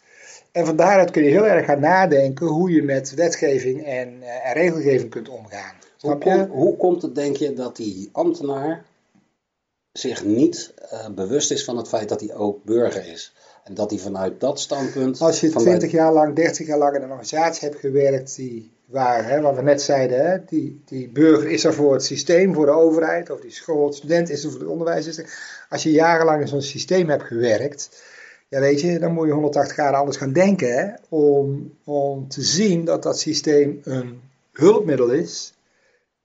En 0.52 0.66
van 0.66 0.76
daaruit 0.76 1.10
kun 1.10 1.22
je 1.22 1.30
heel 1.30 1.46
erg 1.46 1.66
gaan 1.66 1.80
nadenken 1.80 2.46
hoe 2.46 2.70
je 2.70 2.82
met 2.82 3.14
wetgeving 3.14 3.84
en, 3.84 4.22
eh, 4.22 4.48
en 4.48 4.52
regelgeving 4.52 5.10
kunt 5.10 5.28
omgaan. 5.28 5.74
Hoe, 5.80 5.88
Snap 5.96 6.22
je? 6.22 6.30
kom- 6.30 6.58
hoe 6.58 6.76
komt 6.76 7.02
het, 7.02 7.14
denk 7.14 7.36
je, 7.36 7.52
dat 7.52 7.76
die 7.76 8.08
ambtenaar 8.12 8.84
zich 9.92 10.24
niet 10.24 10.74
eh, 10.88 11.08
bewust 11.08 11.50
is 11.50 11.64
van 11.64 11.76
het 11.76 11.88
feit 11.88 12.08
dat 12.08 12.20
hij 12.20 12.34
ook 12.34 12.64
burger 12.64 13.06
is? 13.06 13.32
En 13.64 13.74
dat 13.74 13.90
hij 13.90 13.98
vanuit 13.98 14.40
dat 14.40 14.60
standpunt. 14.60 15.20
Als 15.20 15.40
je 15.40 15.50
vanuit- 15.50 15.66
20 15.66 15.90
jaar 15.90 16.12
lang, 16.12 16.34
30 16.34 16.66
jaar 16.66 16.78
lang 16.78 16.96
in 16.96 17.02
een 17.02 17.08
organisatie 17.10 17.68
hebt 17.68 17.80
gewerkt 17.80 18.36
die 18.36 18.72
waar, 18.84 19.28
hè, 19.28 19.40
wat 19.40 19.56
we 19.56 19.62
net 19.62 19.82
zeiden, 19.82 20.26
hè, 20.30 20.44
die, 20.44 20.82
die 20.84 21.08
burger 21.08 21.50
is 21.50 21.64
er 21.64 21.74
voor 21.74 21.92
het 21.92 22.04
systeem, 22.04 22.54
voor 22.54 22.66
de 22.66 22.72
overheid, 22.72 23.30
of 23.30 23.40
die 23.40 23.50
school, 23.50 23.86
de 23.90 23.96
student 23.96 24.30
is 24.30 24.44
er 24.44 24.50
voor 24.50 24.60
het 24.60 24.68
onderwijs. 24.68 25.06
Is 25.06 25.18
er. 25.18 25.26
Als 25.68 25.82
je 25.82 25.90
jarenlang 25.90 26.40
in 26.40 26.48
zo'n 26.48 26.62
systeem 26.62 27.08
hebt 27.08 27.22
gewerkt, 27.22 28.02
ja 28.48 28.60
weet 28.60 28.80
je, 28.80 28.98
dan 28.98 29.12
moet 29.12 29.26
je 29.26 29.32
180 29.32 29.72
graden 29.72 29.98
anders 29.98 30.16
gaan 30.16 30.32
denken, 30.32 30.72
hè, 30.74 30.92
om, 31.08 31.72
om 31.84 32.28
te 32.28 32.42
zien 32.42 32.84
dat 32.84 33.02
dat 33.02 33.18
systeem 33.18 33.80
een 33.84 34.20
hulpmiddel 34.52 35.10
is, 35.10 35.54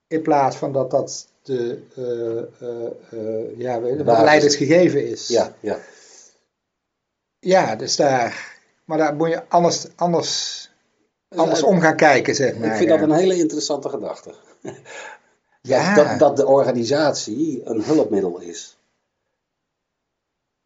in 0.07 0.21
plaats 0.21 0.55
van 0.55 0.73
dat 0.73 0.91
dat 0.91 1.27
de, 1.43 1.79
eh, 1.95 3.59
ja, 3.59 3.81
weet 3.81 3.97
je, 3.97 4.03
basis. 4.03 4.17
wat 4.17 4.21
leiders 4.21 4.55
gegeven 4.55 5.07
is. 5.07 5.27
Ja, 5.27 5.53
ja. 5.59 5.77
Ja, 7.47 7.75
dus 7.75 7.95
daar. 7.95 8.57
Maar 8.85 8.97
daar 8.97 9.15
moet 9.15 9.29
je 9.29 9.41
anders, 9.47 9.87
anders, 9.95 10.69
anders 11.35 11.63
om 11.63 11.79
gaan 11.79 11.95
kijken, 11.95 12.35
zeg 12.35 12.57
maar. 12.57 12.69
Ik 12.69 12.75
vind 12.75 12.89
dat 12.89 13.01
een 13.01 13.11
hele 13.11 13.35
interessante 13.35 13.89
gedachte. 13.89 14.33
Ja. 15.61 15.95
Dat, 15.95 16.07
dat, 16.07 16.19
dat 16.19 16.37
de 16.37 16.47
organisatie 16.47 17.61
een 17.63 17.83
hulpmiddel 17.83 18.39
is. 18.39 18.77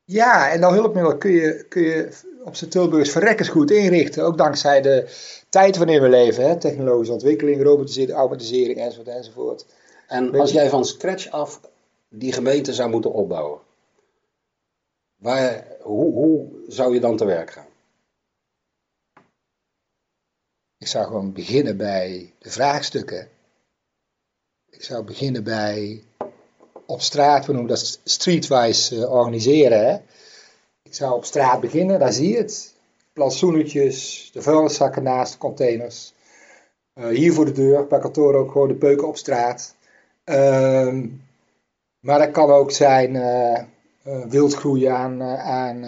Ja, 0.04 0.52
en 0.52 0.62
dat 0.62 0.72
hulpmiddel 0.72 1.18
kun 1.18 1.32
je, 1.32 1.66
kun 1.70 1.82
je 1.82 2.10
op 2.44 2.56
zijn 2.56 2.70
Tilburgs 2.70 3.12
verrekkers 3.12 3.50
goed 3.50 3.72
inrichten. 3.72 4.24
Ook 4.24 4.38
dankzij 4.38 4.82
de 4.82 5.10
tijd 5.50 5.78
waarin 5.78 6.02
we 6.02 6.10
leven. 6.10 6.50
Hè? 6.50 6.58
Technologische 6.58 7.14
ontwikkeling, 7.14 7.64
robotisering, 7.64 8.18
automatisering 8.18 8.80
enzovoort 8.80 9.08
enzovoort. 9.08 9.66
En 10.08 10.40
als 10.40 10.52
jij 10.52 10.70
van 10.70 10.86
scratch 10.86 11.32
af 11.32 11.60
die 12.10 12.34
gemeente 12.34 12.74
zou 12.74 12.90
moeten 12.90 13.14
opbouwen, 13.14 13.60
waar, 15.22 15.68
hoe, 15.82 16.48
zou 16.68 16.94
je 16.94 17.00
dan 17.00 17.18
te 17.18 17.26
werk 17.26 17.52
gaan? 17.52 17.66
Ik 20.78 20.88
zou 20.88 21.06
gewoon 21.06 21.34
beginnen 21.34 21.78
bij 21.78 22.34
de 22.40 22.50
vraagstukken. 22.50 23.30
Ik 24.70 24.84
zou 24.84 25.04
beginnen 25.04 25.44
bij 25.44 26.04
op 26.86 27.02
straat, 27.02 27.46
we 27.46 27.52
noemen 27.52 27.70
dat 27.70 28.00
streetwise 28.04 28.96
uh, 28.96 29.12
organiseren. 29.12 29.88
Hè? 29.88 29.98
Ik 30.82 30.94
zou 30.94 31.14
op 31.14 31.26
straat 31.26 31.60
beginnen, 31.62 32.00
daar 32.00 32.14
zie 32.14 32.30
je 32.30 32.38
het. 32.38 32.74
Plantsoenetjes, 33.14 34.30
de 34.34 34.42
vuilniszakken 34.42 35.04
naast 35.04 35.32
de 35.32 35.38
containers. 35.38 36.14
Uh, 36.94 37.08
hier 37.08 37.34
voor 37.34 37.46
de 37.46 37.52
deur, 37.52 37.88
bij 37.88 38.00
kantoor 38.00 38.36
ook 38.36 38.52
gewoon 38.52 38.68
de 38.68 38.76
peuken 38.76 39.08
op 39.08 39.18
straat. 39.18 39.76
Uh, 40.26 41.04
maar 42.00 42.20
dat 42.20 42.32
kan 42.32 42.50
ook 42.50 42.72
zijn 42.72 43.16
uh, 43.16 43.64
wildgroeien 44.04 44.96
aan, 44.96 45.24
aan 45.24 45.82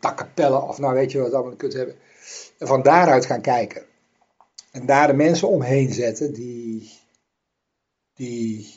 dakkapellen 0.00 0.68
of 0.68 0.78
nou 0.78 0.94
weet 0.94 1.12
je 1.12 1.18
wat 1.18 1.32
allemaal 1.32 1.56
kunt 1.56 1.72
hebben. 1.72 1.94
En 2.58 2.66
van 2.66 2.82
daaruit 2.82 3.26
gaan 3.26 3.40
kijken. 3.40 3.82
En 4.72 4.86
daar 4.86 5.06
de 5.06 5.12
mensen 5.12 5.48
omheen 5.48 5.92
zetten 5.92 6.32
die, 6.32 6.90
die 8.14 8.74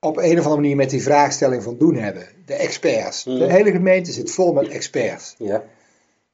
op 0.00 0.16
een 0.16 0.38
of 0.38 0.44
andere 0.44 0.60
manier 0.60 0.76
met 0.76 0.90
die 0.90 1.02
vraagstelling 1.02 1.62
van 1.62 1.78
doen 1.78 1.94
hebben. 1.94 2.26
De 2.44 2.54
experts. 2.54 3.22
De 3.22 3.30
hmm. 3.30 3.48
hele 3.48 3.70
gemeente 3.70 4.12
zit 4.12 4.30
vol 4.30 4.52
met 4.52 4.68
experts. 4.68 5.34
Ja. 5.38 5.64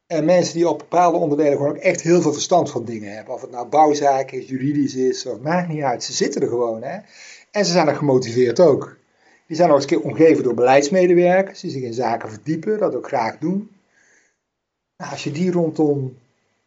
En 0.07 0.25
mensen 0.25 0.55
die 0.55 0.69
op 0.69 0.79
bepaalde 0.79 1.19
onderdelen 1.19 1.57
gewoon 1.57 1.69
ook 1.69 1.83
echt 1.83 2.01
heel 2.01 2.23
veel 2.23 2.33
verstand 2.33 2.71
van 2.71 2.85
dingen 2.85 3.15
hebben. 3.15 3.35
Of 3.35 3.41
het 3.41 3.51
nou 3.51 3.69
bouwzaken 3.69 4.39
is, 4.39 4.49
juridisch 4.49 4.95
is, 4.95 5.27
of 5.27 5.41
maakt 5.41 5.69
niet 5.69 5.83
uit. 5.83 6.05
Ze 6.05 6.13
zitten 6.13 6.43
er 6.43 6.49
gewoon. 6.49 6.83
Hè? 6.83 6.99
En 7.51 7.65
ze 7.65 7.73
zijn 7.73 7.89
er 7.89 7.97
gemotiveerd 7.97 8.61
ook. 8.61 8.97
Die 9.47 9.57
zijn 9.57 9.69
nog 9.69 9.79
eens 9.81 9.91
een 9.91 9.99
keer 9.99 10.11
omgeven 10.11 10.43
door 10.43 10.55
beleidsmedewerkers 10.55 11.61
die 11.61 11.71
zich 11.71 11.83
in 11.83 11.95
zaken 11.95 12.31
verdiepen, 12.31 12.79
dat 12.79 12.95
ook 12.95 13.07
graag 13.07 13.39
doen. 13.39 13.71
Nou, 14.97 15.11
als 15.11 15.25
je 15.25 15.31
die 15.31 15.51
rondom 15.51 16.19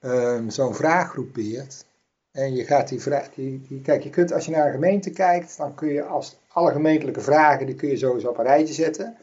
um, 0.01 0.49
zo'n 0.49 0.75
vraag 0.75 1.09
groepeert, 1.09 1.85
en 2.31 2.55
je 2.55 2.65
gaat 2.65 2.89
die 2.89 3.01
vraag, 3.01 3.29
die, 3.33 3.61
die, 3.67 3.81
kijk, 3.81 4.03
je 4.03 4.09
kunt 4.09 4.33
als 4.33 4.45
je 4.45 4.51
naar 4.51 4.65
een 4.65 4.71
gemeente 4.71 5.09
kijkt, 5.09 5.57
dan 5.57 5.75
kun 5.75 5.87
je 5.87 6.03
als 6.03 6.37
alle 6.47 6.71
gemeentelijke 6.71 7.21
vragen, 7.21 7.65
die 7.65 7.75
kun 7.75 7.89
je 7.89 7.97
sowieso 7.97 8.29
op 8.29 8.37
een 8.37 8.45
rijtje 8.45 8.73
zetten. 8.73 9.17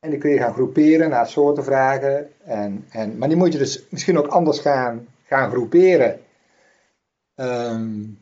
En 0.00 0.10
die 0.10 0.18
kun 0.18 0.30
je 0.30 0.38
gaan 0.38 0.52
groeperen 0.52 1.10
naar 1.10 1.28
soorten 1.28 1.64
vragen. 1.64 2.30
En, 2.44 2.86
en, 2.90 3.18
maar 3.18 3.28
die 3.28 3.36
moet 3.36 3.52
je 3.52 3.58
dus 3.58 3.82
misschien 3.88 4.18
ook 4.18 4.26
anders 4.26 4.58
gaan, 4.58 5.06
gaan 5.24 5.50
groeperen. 5.50 6.20
Um, 7.34 8.18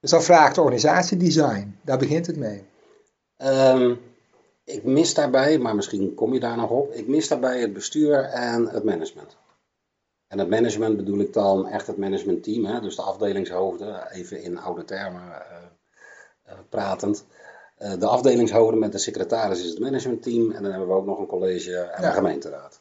dus 0.00 0.10
dat 0.10 0.24
vraagt 0.24 0.58
organisatiedesign. 0.58 1.78
Daar 1.82 1.98
begint 1.98 2.26
het 2.26 2.36
mee. 2.36 2.64
Um, 3.44 4.00
ik 4.64 4.84
mis 4.84 5.14
daarbij, 5.14 5.58
maar 5.58 5.74
misschien 5.74 6.14
kom 6.14 6.32
je 6.32 6.40
daar 6.40 6.56
nog 6.56 6.70
op. 6.70 6.92
Ik 6.92 7.08
mis 7.08 7.28
daarbij 7.28 7.60
het 7.60 7.72
bestuur 7.72 8.22
en 8.24 8.68
het 8.68 8.84
management. 8.84 9.36
En 10.26 10.38
het 10.38 10.48
management 10.48 10.96
bedoel 10.96 11.18
ik 11.18 11.32
dan 11.32 11.66
echt 11.68 11.86
het 11.86 11.96
managementteam, 11.96 12.64
hè? 12.64 12.80
dus 12.80 12.96
de 12.96 13.02
afdelingshoofden, 13.02 14.10
even 14.10 14.42
in 14.42 14.58
oude 14.58 14.84
termen 14.84 15.22
uh, 15.22 15.56
uh, 16.46 16.58
pratend. 16.68 17.24
Uh, 17.78 17.98
de 17.98 18.06
afdelingshoofden 18.06 18.78
met 18.78 18.92
de 18.92 18.98
secretaris 18.98 19.62
is 19.62 19.68
het 19.68 19.78
managementteam 19.78 20.50
en 20.50 20.62
dan 20.62 20.70
hebben 20.70 20.88
we 20.88 20.94
ook 20.94 21.06
nog 21.06 21.18
een 21.18 21.26
college 21.26 21.76
en 21.76 22.02
ja. 22.02 22.08
een 22.08 22.14
gemeenteraad. 22.14 22.80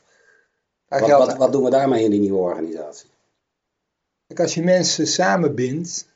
Wat, 0.87 1.09
wat, 1.09 1.37
wat, 1.37 1.51
doen 1.51 1.63
we 1.63 1.69
daarmee 1.69 2.03
in 2.03 2.11
die 2.11 2.19
nieuwe 2.19 2.39
organisatie? 2.39 3.09
Kijk, 4.27 4.39
als 4.39 4.53
je 4.53 4.63
mensen 4.63 5.07
samenbindt, 5.07 6.07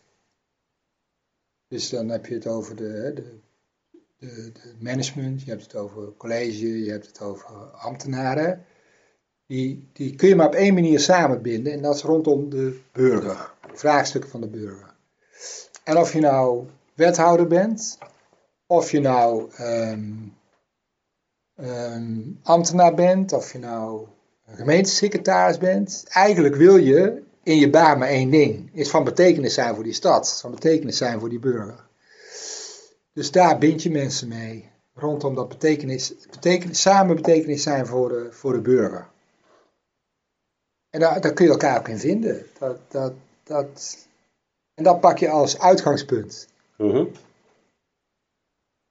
dus 1.68 1.90
dan 1.90 2.10
heb 2.10 2.26
je 2.26 2.34
het 2.34 2.48
over 2.48 2.76
de, 2.76 3.12
de, 3.16 3.40
de, 4.20 4.52
management, 4.80 5.44
je 5.44 5.50
hebt 5.50 5.64
het 5.64 5.76
over 5.76 6.14
college, 6.18 6.84
je 6.84 6.92
hebt 6.92 7.08
het 7.08 7.22
over 7.22 7.50
ambtenaren 7.72 8.66
die, 9.48 9.90
die 9.94 10.16
kun 10.16 10.28
je 10.28 10.36
maar 10.36 10.48
op 10.48 10.56
één 10.56 10.74
manier 10.74 11.00
samenbinden 11.00 11.74
en 11.74 11.82
dat 11.82 11.96
is 11.96 12.02
rondom 12.02 12.50
de 12.50 12.80
burger, 12.92 13.52
vraagstukken 13.74 14.30
van 14.30 14.42
de 14.42 14.48
burger. 14.48 14.96
En 15.84 15.98
of 15.98 16.14
je 16.14 16.20
nou 16.20 16.66
wethouder 16.94 17.48
bent, 17.48 17.98
of 18.66 18.92
je 18.92 19.00
nou 19.00 19.52
um, 19.60 20.34
um, 21.56 22.40
ambtenaar 22.44 22.94
bent, 22.94 23.34
of 23.34 23.52
je 23.52 23.60
nou 23.60 24.08
gemeentesecretaris 24.48 25.58
bent, 25.58 26.06
eigenlijk 26.08 26.56
wil 26.56 26.78
je 26.78 27.24
in 27.44 27.58
je 27.58 27.70
baan 27.70 28.00
maar 28.00 28.08
één 28.08 28.30
ding. 28.30 28.70
Is 28.74 28.90
van 28.90 29.04
betekenis 29.04 29.54
zijn 29.54 29.76
voor 29.76 29.84
die 29.84 29.94
stad, 29.94 30.40
van 30.42 30.52
betekenis 30.52 30.98
zijn 30.98 31.20
voor 31.20 31.30
die 31.30 31.40
burger. 31.40 31.87
Dus 33.18 33.32
daar 33.32 33.58
bind 33.58 33.84
je 33.84 33.92
mensen 33.92 34.28
mee, 34.28 34.70
rondom 34.94 35.36
dat 35.36 35.50
betekenis, 35.50 36.14
betekenis 36.30 36.82
samen 36.82 37.16
betekenis 37.16 37.64
zijn 37.64 37.86
voor 37.86 38.10
de, 38.10 38.28
voor 38.32 38.54
de 38.54 38.62
burger. 38.62 39.08
En 40.90 41.00
daar, 41.00 41.22
daar 41.22 41.34
kun 41.34 41.46
je 41.46 41.52
elkaar 41.52 41.80
ook 41.80 41.88
in 41.88 41.98
vinden. 41.98 42.46
Dat, 42.60 42.78
dat, 42.88 43.14
dat, 43.44 43.98
en 44.74 44.84
dat 44.84 45.00
pak 45.00 45.18
je 45.18 45.30
als 45.30 45.60
uitgangspunt. 45.60 46.48
Mhm. 46.76 47.06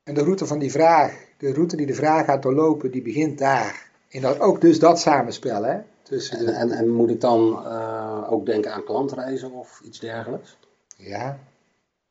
En 0.03 0.15
de 0.15 0.23
route 0.23 0.47
van 0.47 0.59
die 0.59 0.71
vraag, 0.71 1.25
de 1.39 1.53
route 1.53 1.77
die 1.77 1.87
de 1.87 1.95
vraag 1.95 2.25
gaat 2.25 2.43
doorlopen, 2.43 2.91
die 2.91 3.03
begint 3.03 3.39
daar. 3.39 3.91
En 4.09 4.21
dat, 4.21 4.41
ook 4.41 4.61
dus 4.61 4.79
dat 4.79 5.01
samenspel. 5.01 5.63
Hè? 5.65 5.79
Tussen 6.03 6.47
de... 6.47 6.53
en, 6.53 6.71
en, 6.71 6.89
moet 6.89 7.11
ik 7.11 7.21
dan 7.21 7.63
uh, 7.67 8.33
ook 8.33 8.47
denken 8.47 8.73
aan 8.73 8.85
klantreizen 8.85 9.53
of 9.53 9.81
iets 9.85 9.99
dergelijks? 9.99 10.57
Ja. 10.97 11.39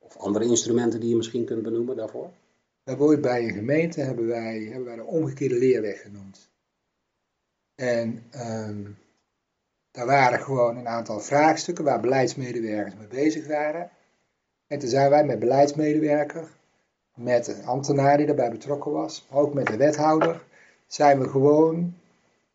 Of 0.06 0.18
andere 0.18 0.46
instrumenten 0.46 1.00
die 1.00 1.10
je 1.10 1.16
misschien 1.16 1.46
kunt 1.46 1.64
benoemen 1.64 1.96
daarvoor? 1.96 2.32
We 2.84 2.92
hebben 2.92 3.08
ooit 3.08 3.22
bij 3.22 3.44
een 3.44 3.54
gemeente 3.54 4.02
hebben 4.02 4.28
wij, 4.28 4.60
hebben 4.60 4.86
wij 4.86 4.96
de 4.96 5.04
omgekeerde 5.04 5.56
leerweg 5.56 6.02
genoemd. 6.02 6.50
En 7.76 8.24
um, 8.36 8.98
daar 9.92 10.06
waren 10.06 10.40
gewoon 10.40 10.78
een 10.78 10.88
aantal 10.88 11.20
vraagstukken 11.20 11.84
waar 11.84 12.00
beleidsmedewerkers 12.00 12.96
mee 12.96 13.08
bezig 13.08 13.48
waren. 13.48 13.90
En 14.68 14.80
toen 14.80 14.90
zijn 14.90 15.10
wij 15.10 15.26
met 15.26 15.40
beleidsmedewerker, 15.40 16.50
met 17.14 17.48
een 17.48 17.66
ambtenaar 17.66 18.18
die 18.18 18.26
daarbij 18.26 18.52
betrokken 18.52 18.92
was, 18.92 19.28
maar 19.30 19.40
ook 19.40 19.54
met 19.54 19.68
de 19.68 19.78
wethouder, 19.78 20.44
zijn 20.88 21.20
we 21.20 21.30
gewoon 21.30 21.96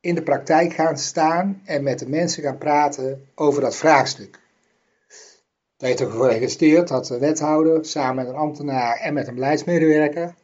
in 0.00 0.14
de 0.14 0.22
praktijk 0.22 0.72
gaan 0.72 0.98
staan 0.98 1.62
en 1.64 1.82
met 1.82 1.98
de 1.98 2.08
mensen 2.08 2.42
gaan 2.42 2.58
praten 2.58 3.28
over 3.34 3.60
dat 3.60 3.76
vraagstuk. 3.76 4.40
Dat 5.80 5.88
heeft 5.88 6.00
ervoor 6.00 6.24
geregistreerd 6.24 6.88
dat 6.88 7.06
de 7.06 7.18
wethouder 7.18 7.84
samen 7.84 8.14
met 8.14 8.28
een 8.28 8.40
ambtenaar 8.40 8.96
en 8.96 9.14
met 9.14 9.28
een 9.28 9.34
beleidsmedewerker, 9.34 10.34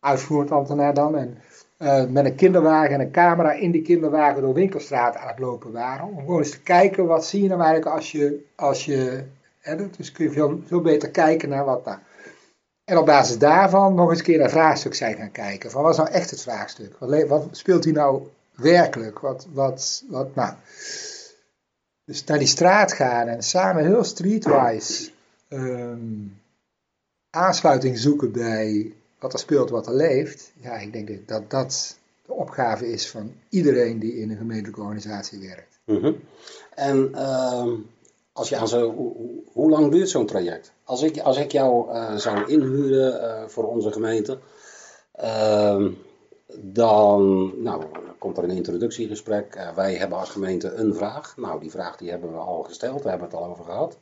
uitvoerend 0.00 0.50
ambtenaar 0.50 0.94
dan, 0.94 1.16
en 1.16 1.38
uh, 1.78 2.04
met 2.04 2.24
een 2.24 2.34
kinderwagen 2.34 2.94
en 2.94 3.00
een 3.00 3.10
camera 3.10 3.52
in 3.52 3.70
die 3.70 3.82
kinderwagen 3.82 4.42
door 4.42 4.54
Winkelstraat 4.54 5.16
aan 5.16 5.28
het 5.28 5.38
lopen 5.38 5.72
waren. 5.72 6.06
Om 6.06 6.18
gewoon 6.18 6.38
eens 6.38 6.50
te 6.50 6.60
kijken, 6.60 7.06
wat 7.06 7.26
zie 7.26 7.42
je 7.42 7.48
nou 7.48 7.60
eigenlijk 7.60 7.96
als 7.96 8.12
je, 8.12 8.44
als 8.56 8.84
je 8.84 9.24
hè, 9.60 9.90
dus 9.96 10.12
kun 10.12 10.24
je 10.24 10.30
veel, 10.30 10.60
veel 10.66 10.80
beter 10.80 11.10
kijken 11.10 11.48
naar 11.48 11.64
wat 11.64 11.84
nou. 11.84 11.98
En 12.84 12.98
op 12.98 13.06
basis 13.06 13.38
daarvan 13.38 13.94
nog 13.94 14.10
eens 14.10 14.18
een 14.18 14.24
keer 14.24 14.38
naar 14.38 14.50
vraagstuk 14.50 14.94
zijn 14.94 15.16
gaan 15.16 15.32
kijken. 15.32 15.70
Van 15.70 15.82
wat 15.82 15.90
is 15.90 15.96
nou 15.96 16.10
echt 16.10 16.30
het 16.30 16.42
vraagstuk? 16.42 16.96
Wat, 16.98 17.26
wat 17.28 17.48
speelt 17.50 17.84
hier 17.84 17.92
nou 17.92 18.22
werkelijk? 18.54 19.18
Wat, 19.18 19.46
wat, 19.52 20.04
wat, 20.08 20.34
nou. 20.34 20.54
Dus 22.04 22.24
naar 22.24 22.38
die 22.38 22.46
straat 22.46 22.92
gaan 22.92 23.26
en 23.26 23.42
samen 23.42 23.84
heel 23.84 24.04
streetwise 24.04 25.10
um, 25.48 26.40
aansluiting 27.30 27.98
zoeken 27.98 28.32
bij 28.32 28.92
wat 29.18 29.32
er 29.32 29.38
speelt, 29.38 29.70
wat 29.70 29.86
er 29.86 29.94
leeft. 29.94 30.52
Ja, 30.60 30.72
ik 30.72 30.92
denk 30.92 31.28
dat 31.28 31.50
dat 31.50 31.98
de 32.26 32.32
opgave 32.32 32.92
is 32.92 33.10
van 33.10 33.32
iedereen 33.48 33.98
die 33.98 34.16
in 34.16 34.30
een 34.30 34.36
gemeentelijke 34.36 34.80
organisatie 34.80 35.38
werkt. 35.48 35.78
Mm 35.84 36.16
En 36.74 37.10
uh, 37.14 37.72
als 38.32 38.48
je 38.48 38.56
aan 38.56 38.68
zo, 38.68 38.94
hoe, 39.52 39.70
lang 39.70 39.90
duurt 39.90 40.08
zo'n 40.08 40.26
traject? 40.26 40.72
Als 40.84 41.02
ik, 41.02 41.18
als 41.18 41.36
ik 41.36 41.52
jou 41.52 41.92
uh, 41.92 42.16
zou 42.16 42.50
inhuren 42.50 43.20
uh, 43.20 43.48
voor 43.48 43.68
onze 43.68 43.92
gemeente, 43.92 44.38
ehm, 45.12 45.90
dan 46.60 47.52
nou, 47.62 47.84
komt 48.18 48.36
er 48.36 48.44
een 48.44 48.50
introductiegesprek. 48.50 49.56
Uh, 49.56 49.74
wij 49.74 49.94
hebben 49.94 50.18
als 50.18 50.30
gemeente 50.30 50.72
een 50.72 50.94
vraag. 50.94 51.36
Nou, 51.36 51.60
die 51.60 51.70
vraag 51.70 51.96
die 51.96 52.10
hebben 52.10 52.32
we 52.32 52.38
al 52.38 52.62
gesteld, 52.62 53.02
we 53.02 53.08
hebben 53.08 53.28
het 53.28 53.36
al 53.36 53.46
over 53.46 53.64
gehad. 53.64 53.98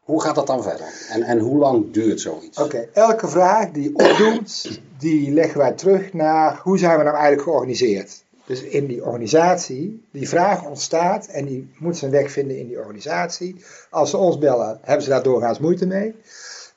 Hoe 0.00 0.22
gaat 0.22 0.34
dat 0.34 0.46
dan 0.46 0.62
verder? 0.62 1.06
En, 1.10 1.22
en 1.22 1.38
hoe 1.38 1.58
lang 1.58 1.92
duurt 1.92 2.20
zoiets? 2.20 2.58
Oké, 2.58 2.88
elke 2.92 3.28
vraag 3.28 3.70
die 3.70 3.94
opdoet, 3.94 4.80
die 4.98 5.32
leggen 5.32 5.58
wij 5.58 5.72
terug 5.72 6.12
naar 6.12 6.60
hoe 6.62 6.78
zijn 6.78 6.98
we 6.98 7.02
nou 7.04 7.14
eigenlijk 7.16 7.42
georganiseerd. 7.42 8.24
Dus 8.46 8.62
in 8.62 8.86
die 8.86 9.04
organisatie, 9.04 10.08
die 10.12 10.28
vraag 10.28 10.66
ontstaat 10.66 11.26
en 11.26 11.44
die 11.44 11.72
moet 11.78 11.96
zijn 11.96 12.10
weg 12.10 12.30
vinden 12.30 12.58
in 12.58 12.66
die 12.66 12.78
organisatie. 12.78 13.64
Als 13.90 14.10
ze 14.10 14.16
ons 14.16 14.38
bellen, 14.38 14.78
hebben 14.82 15.02
ze 15.02 15.10
daar 15.10 15.22
doorgaans 15.22 15.58
moeite 15.58 15.86
mee. 15.86 16.14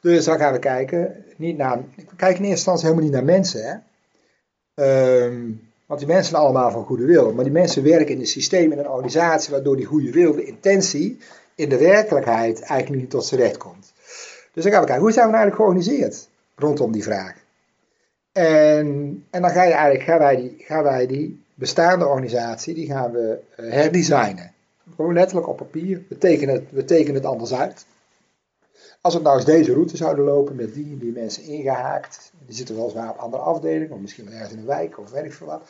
Dus 0.02 0.26
dan 0.26 0.38
gaan 0.38 0.54
we 0.54 0.60
kijken, 0.60 1.26
niet 1.38 1.58
naar, 1.58 1.78
we 1.96 2.16
kijken 2.16 2.44
in 2.44 2.50
eerste 2.50 2.50
instantie 2.50 2.86
helemaal 2.86 3.06
niet 3.06 3.14
naar 3.14 3.24
mensen. 3.24 3.66
Hè? 3.66 3.76
Ehm, 4.76 5.52
want 5.86 6.00
die 6.00 6.08
mensen 6.08 6.30
zijn 6.30 6.42
allemaal 6.42 6.72
van 6.72 6.86
goede 6.86 7.06
wil. 7.06 7.34
Maar 7.34 7.44
die 7.44 7.54
mensen 7.54 7.84
werken 7.84 8.14
in 8.14 8.20
een 8.20 8.28
systeem, 8.28 8.72
in 8.72 8.80
een 8.80 8.90
organisatie, 8.90 9.52
waardoor 9.52 9.76
die 9.76 9.86
goede 9.86 10.12
wil, 10.12 10.36
de 10.36 10.46
intentie, 10.46 11.20
in 11.56 11.70
de 11.70 11.78
werkelijkheid 11.78 12.62
eigenlijk 12.62 13.02
niet 13.02 13.10
tot 13.10 13.26
zijn 13.26 13.42
recht 13.42 13.58
komt. 13.58 13.94
Dus 14.54 14.64
dan 14.64 14.72
gaan 14.72 14.82
we 14.82 14.88
kijken, 14.88 15.04
hoe 15.04 15.14
zijn 15.14 15.26
we 15.26 15.32
nou 15.32 15.44
eigenlijk 15.44 15.56
georganiseerd 15.56 16.30
rondom 16.56 16.92
die 16.92 17.04
vraag? 17.04 17.36
En, 18.32 19.26
en 19.30 19.42
dan 19.42 19.50
ga 19.50 19.64
je 19.64 19.74
eigenlijk, 19.74 20.04
gaan 20.04 20.20
wij, 20.20 20.36
die, 20.36 20.66
wij 20.68 21.08
die 21.08 21.44
bestaande 21.54 22.08
organisatie, 22.08 22.74
die 22.74 22.88
gaan 22.88 23.12
we 23.12 23.40
eh, 23.56 23.72
herdesignen. 23.72 24.54
Gewoon 24.96 25.14
letterlijk 25.14 25.48
op 25.48 25.58
papier. 25.58 26.02
We 26.10 26.18
tekenen 26.18 26.56
het, 26.56 26.64
we 26.70 26.86
tekenen 26.86 27.16
het 27.16 27.26
anders 27.26 27.54
uit. 27.54 27.86
Als 29.04 29.14
we 29.14 29.22
nou 29.22 29.36
eens 29.36 29.46
deze 29.46 29.74
route 29.74 29.98
zouden 29.98 30.26
lopen 30.26 30.56
met 30.56 30.74
die 30.74 30.98
die 30.98 31.12
mensen 31.12 31.44
ingehaakt. 31.44 32.32
Die 32.46 32.56
zitten 32.56 32.76
weliswaar 32.76 33.10
op 33.10 33.18
andere 33.18 33.44
afdelingen, 33.44 33.92
of 33.92 34.00
misschien 34.00 34.26
wel 34.26 34.34
ergens 34.34 34.52
in 34.52 34.60
een 34.60 34.66
wijk 34.66 35.00
of 35.00 35.10
weet 35.12 35.26
ik 35.26 35.34
veel 35.34 35.48
wat. 35.48 35.62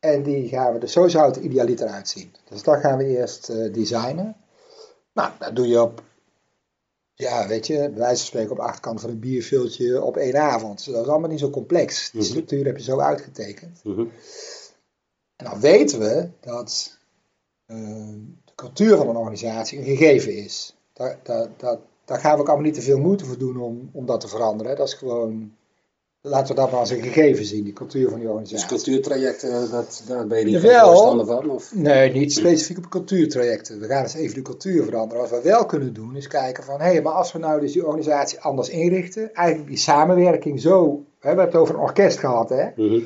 En 0.00 0.22
die 0.22 0.48
gaan 0.48 0.72
we, 0.72 0.78
dus 0.78 0.92
zo 0.92 1.08
zou 1.08 1.26
het 1.26 1.36
idealiter 1.36 1.88
uitzien. 1.88 2.34
Dus 2.48 2.62
dat 2.62 2.80
gaan 2.80 2.98
we 2.98 3.04
eerst 3.04 3.50
uh, 3.50 3.72
designen. 3.72 4.36
Nou, 5.12 5.30
dat 5.38 5.56
doe 5.56 5.68
je 5.68 5.82
op, 5.82 6.02
ja, 7.14 7.46
weet 7.48 7.66
je, 7.66 7.76
bij 7.76 7.94
wijze 7.94 8.16
van 8.16 8.26
spreken 8.26 8.50
op 8.50 8.56
de 8.56 8.62
achterkant 8.62 9.00
van 9.00 9.10
een 9.10 9.18
bierviltje 9.20 10.02
op 10.02 10.16
één 10.16 10.36
avond. 10.36 10.84
Dus 10.84 10.94
dat 10.94 11.04
is 11.04 11.10
allemaal 11.10 11.28
niet 11.30 11.38
zo 11.38 11.50
complex. 11.50 12.10
Die 12.10 12.20
Mhm. 12.20 12.30
structuur 12.30 12.64
heb 12.64 12.76
je 12.76 12.82
zo 12.82 13.00
uitgetekend. 13.00 13.80
Mhm. 13.84 14.04
En 15.36 15.44
dan 15.50 15.60
weten 15.60 15.98
we 15.98 16.28
dat 16.40 16.98
eh, 17.66 17.76
de 18.44 18.52
cultuur 18.54 18.96
van 18.96 19.08
een 19.08 19.16
organisatie 19.16 19.78
een 19.78 19.84
gegeven 19.84 20.36
is. 20.36 20.76
Daar, 20.92 21.18
daar, 21.22 21.48
daar, 21.56 21.78
daar 22.04 22.18
gaan 22.18 22.34
we 22.34 22.40
ook 22.40 22.46
allemaal 22.46 22.66
niet 22.66 22.74
te 22.74 22.82
veel 22.82 22.98
moeite 22.98 23.24
voor 23.24 23.38
doen 23.38 23.56
om, 23.56 23.90
om 23.92 24.06
dat 24.06 24.20
te 24.20 24.28
veranderen. 24.28 24.76
Dat 24.76 24.86
is 24.88 24.94
gewoon, 24.94 25.52
laten 26.20 26.54
we 26.54 26.60
dat 26.60 26.70
maar 26.70 26.80
als 26.80 26.90
een 26.90 27.02
gegeven 27.02 27.44
zien, 27.44 27.64
die 27.64 27.72
cultuur 27.72 28.08
van 28.08 28.18
die 28.18 28.28
Dus 28.28 28.36
organisatie. 28.36 28.68
cultuurtrajecten, 28.68 29.70
dat, 29.70 30.02
daar 30.08 30.26
ben 30.26 30.38
je 30.38 30.44
niet 30.44 30.60
voorstander 30.60 31.26
van? 31.26 31.50
Of? 31.50 31.74
Nee, 31.74 32.12
niet 32.12 32.32
specifiek 32.32 32.76
op 32.78 32.88
cultuurtrajecten. 32.88 33.80
We 33.80 33.86
gaan 33.86 34.02
eens 34.02 34.14
even 34.14 34.34
de 34.34 34.42
cultuur 34.42 34.84
veranderen. 34.84 35.22
Wat 35.22 35.42
we 35.42 35.48
wel 35.48 35.66
kunnen 35.66 35.94
doen 35.94 36.16
is 36.16 36.26
kijken 36.26 36.64
van, 36.64 36.80
hé, 36.80 36.90
hey, 36.90 37.02
maar 37.02 37.12
als 37.12 37.32
we 37.32 37.38
nou 37.38 37.60
dus 37.60 37.72
die 37.72 37.86
organisatie 37.86 38.40
anders 38.40 38.68
inrichten, 38.68 39.34
eigenlijk 39.34 39.68
die 39.68 39.78
samenwerking 39.78 40.60
zo, 40.60 40.86
hè, 40.88 41.00
we 41.20 41.26
hebben 41.26 41.44
het 41.44 41.54
over 41.54 41.74
een 41.74 41.80
orkest 41.80 42.18
gehad, 42.18 42.48
hè. 42.48 42.66
Mhm. 42.76 43.00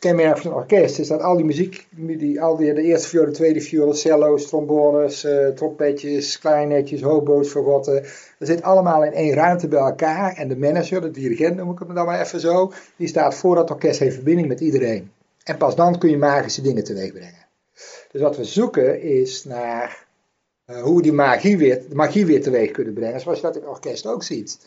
Kenmerk 0.00 0.38
van 0.38 0.50
een 0.50 0.56
orkest 0.56 0.98
is 0.98 1.08
dat 1.08 1.20
al 1.20 1.36
die 1.36 1.44
muziek, 1.44 1.86
die, 1.90 2.42
al 2.42 2.56
die, 2.56 2.74
de 2.74 2.82
eerste 2.82 3.08
viool, 3.08 3.24
de 3.24 3.30
tweede 3.30 3.60
viool, 3.60 3.94
cello's, 3.94 4.46
trombones, 4.46 5.24
eh, 5.24 5.48
trompetjes, 5.48 6.38
kleinetjes, 6.38 7.02
hobo's, 7.02 7.50
fagotten, 7.50 8.02
dat 8.38 8.48
zit 8.48 8.62
allemaal 8.62 9.04
in 9.04 9.12
één 9.12 9.34
ruimte 9.34 9.68
bij 9.68 9.80
elkaar. 9.80 10.36
En 10.36 10.48
de 10.48 10.56
manager, 10.56 11.00
de 11.00 11.10
dirigent 11.10 11.56
noem 11.56 11.70
ik 11.70 11.78
hem 11.78 11.94
dan 11.94 12.06
maar 12.06 12.20
even 12.20 12.40
zo, 12.40 12.72
die 12.96 13.08
staat 13.08 13.34
voor 13.34 13.54
dat 13.54 13.70
orkest, 13.70 13.98
heeft 13.98 14.14
verbinding 14.14 14.48
met 14.48 14.60
iedereen. 14.60 15.10
En 15.44 15.56
pas 15.56 15.76
dan 15.76 15.98
kun 15.98 16.10
je 16.10 16.18
magische 16.18 16.62
dingen 16.62 16.84
teweeg 16.84 17.12
brengen. 17.12 17.46
Dus 18.10 18.20
wat 18.20 18.36
we 18.36 18.44
zoeken 18.44 19.02
is 19.02 19.44
naar 19.44 20.06
eh, 20.64 20.82
hoe 20.82 20.96
we 20.96 21.02
die 21.02 21.12
magie 21.12 21.58
weer, 21.58 21.82
de 21.88 21.94
magie 21.94 22.26
weer 22.26 22.42
teweeg 22.42 22.70
kunnen 22.70 22.94
brengen, 22.94 23.20
zoals 23.20 23.38
je 23.38 23.44
dat 23.44 23.56
in 23.56 23.62
het 23.62 23.70
orkest 23.70 24.06
ook 24.06 24.22
ziet. 24.22 24.58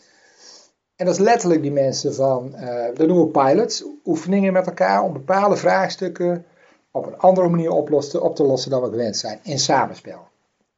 En 0.96 1.06
dat 1.06 1.14
is 1.14 1.20
letterlijk 1.20 1.62
die 1.62 1.72
mensen 1.72 2.14
van, 2.14 2.54
eh 2.54 2.96
dat 2.96 3.06
noemen 3.06 3.24
we 3.24 3.30
pilots, 3.30 3.84
oefeningen 4.04 4.52
met 4.52 4.66
elkaar 4.66 5.02
om 5.02 5.12
bepaalde 5.12 5.56
vraagstukken 5.56 6.44
op 6.90 7.06
een 7.06 7.18
andere 7.18 7.48
manier 7.48 7.70
oplossen, 7.70 8.22
op 8.22 8.36
te 8.36 8.42
lossen 8.42 8.70
dan 8.70 8.82
we 8.82 8.88
gewend 8.88 9.16
zijn, 9.16 9.38
in 9.42 9.58
samenspel. 9.58 10.28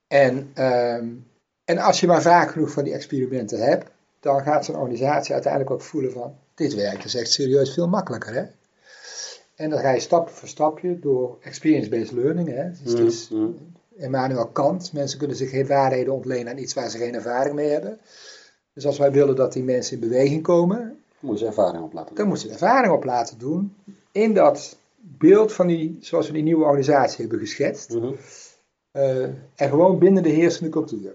En, 0.08 0.50
ehm, 0.54 1.08
en 1.64 1.78
als 1.78 2.00
je 2.00 2.06
maar 2.06 2.22
vaak 2.22 2.50
genoeg 2.50 2.70
van 2.70 2.84
die 2.84 2.92
experimenten 2.92 3.58
hebt, 3.58 3.90
dan 4.20 4.42
gaat 4.42 4.64
zo'n 4.64 4.76
organisatie 4.76 5.32
uiteindelijk 5.32 5.72
ook 5.72 5.82
voelen 5.82 6.12
van, 6.12 6.34
dit 6.54 6.74
werkt 6.74 7.02
dus 7.02 7.14
echt 7.14 7.30
serieus 7.30 7.74
veel 7.74 7.88
makkelijker. 7.88 8.34
Hè? 8.34 8.44
En 9.54 9.70
dan 9.70 9.78
ga 9.78 9.90
je 9.90 10.00
stap 10.00 10.28
voor 10.28 10.48
stapje 10.48 10.98
door 10.98 11.38
experience-based 11.40 12.12
learning. 12.12 12.48
Hè? 12.48 12.70
Dus 12.70 12.92
het 12.92 12.98
is. 12.98 13.30
Immanuel 13.96 14.46
Kant, 14.46 14.92
mensen 14.92 15.18
kunnen 15.18 15.36
zich 15.36 15.50
geen 15.50 15.66
waarheden 15.66 16.14
ontlenen 16.14 16.52
aan 16.52 16.58
iets 16.58 16.74
waar 16.74 16.90
ze 16.90 16.98
geen 16.98 17.14
ervaring 17.14 17.54
mee 17.54 17.68
hebben. 17.68 17.98
Dus 18.76 18.86
als 18.86 18.98
wij 18.98 19.12
willen 19.12 19.36
dat 19.36 19.52
die 19.52 19.64
mensen 19.64 19.94
in 19.94 20.08
beweging 20.08 20.42
komen, 20.42 21.02
ervaring 21.46 21.84
op 21.84 21.92
laten 21.92 22.14
dan 22.14 22.26
moeten 22.28 22.46
ze 22.46 22.52
ervaring 22.52 22.92
op 22.92 23.04
laten 23.04 23.38
doen 23.38 23.76
in 24.12 24.34
dat 24.34 24.76
beeld 24.98 25.52
van 25.52 25.66
die, 25.66 25.96
zoals 26.00 26.26
we 26.26 26.32
die 26.32 26.42
nieuwe 26.42 26.64
organisatie 26.64 27.20
hebben 27.20 27.38
geschetst. 27.38 27.94
Mhm. 27.94 28.12
eh, 28.90 29.22
en 29.54 29.68
gewoon 29.68 29.98
binnen 29.98 30.22
de 30.22 30.28
heersende 30.28 30.70
cultuur. 30.70 31.14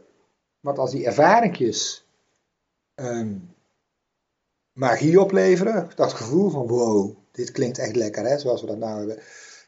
Want 0.60 0.78
als 0.78 0.92
die 0.92 1.06
ervaringjes 1.06 2.06
ehm, 2.96 3.34
magie 4.74 5.22
opleveren, 5.22 5.90
dat 5.96 6.14
gevoel 6.14 6.50
van 6.50 6.68
wow, 6.68 7.16
dit 7.32 7.52
klinkt 7.52 7.78
echt 7.78 7.96
lekker 7.96 8.26
hè, 8.26 8.38
zoals 8.38 8.62
we 8.62 8.68
dat 8.68 8.78
nou 8.78 8.98
hebben. 8.98 9.20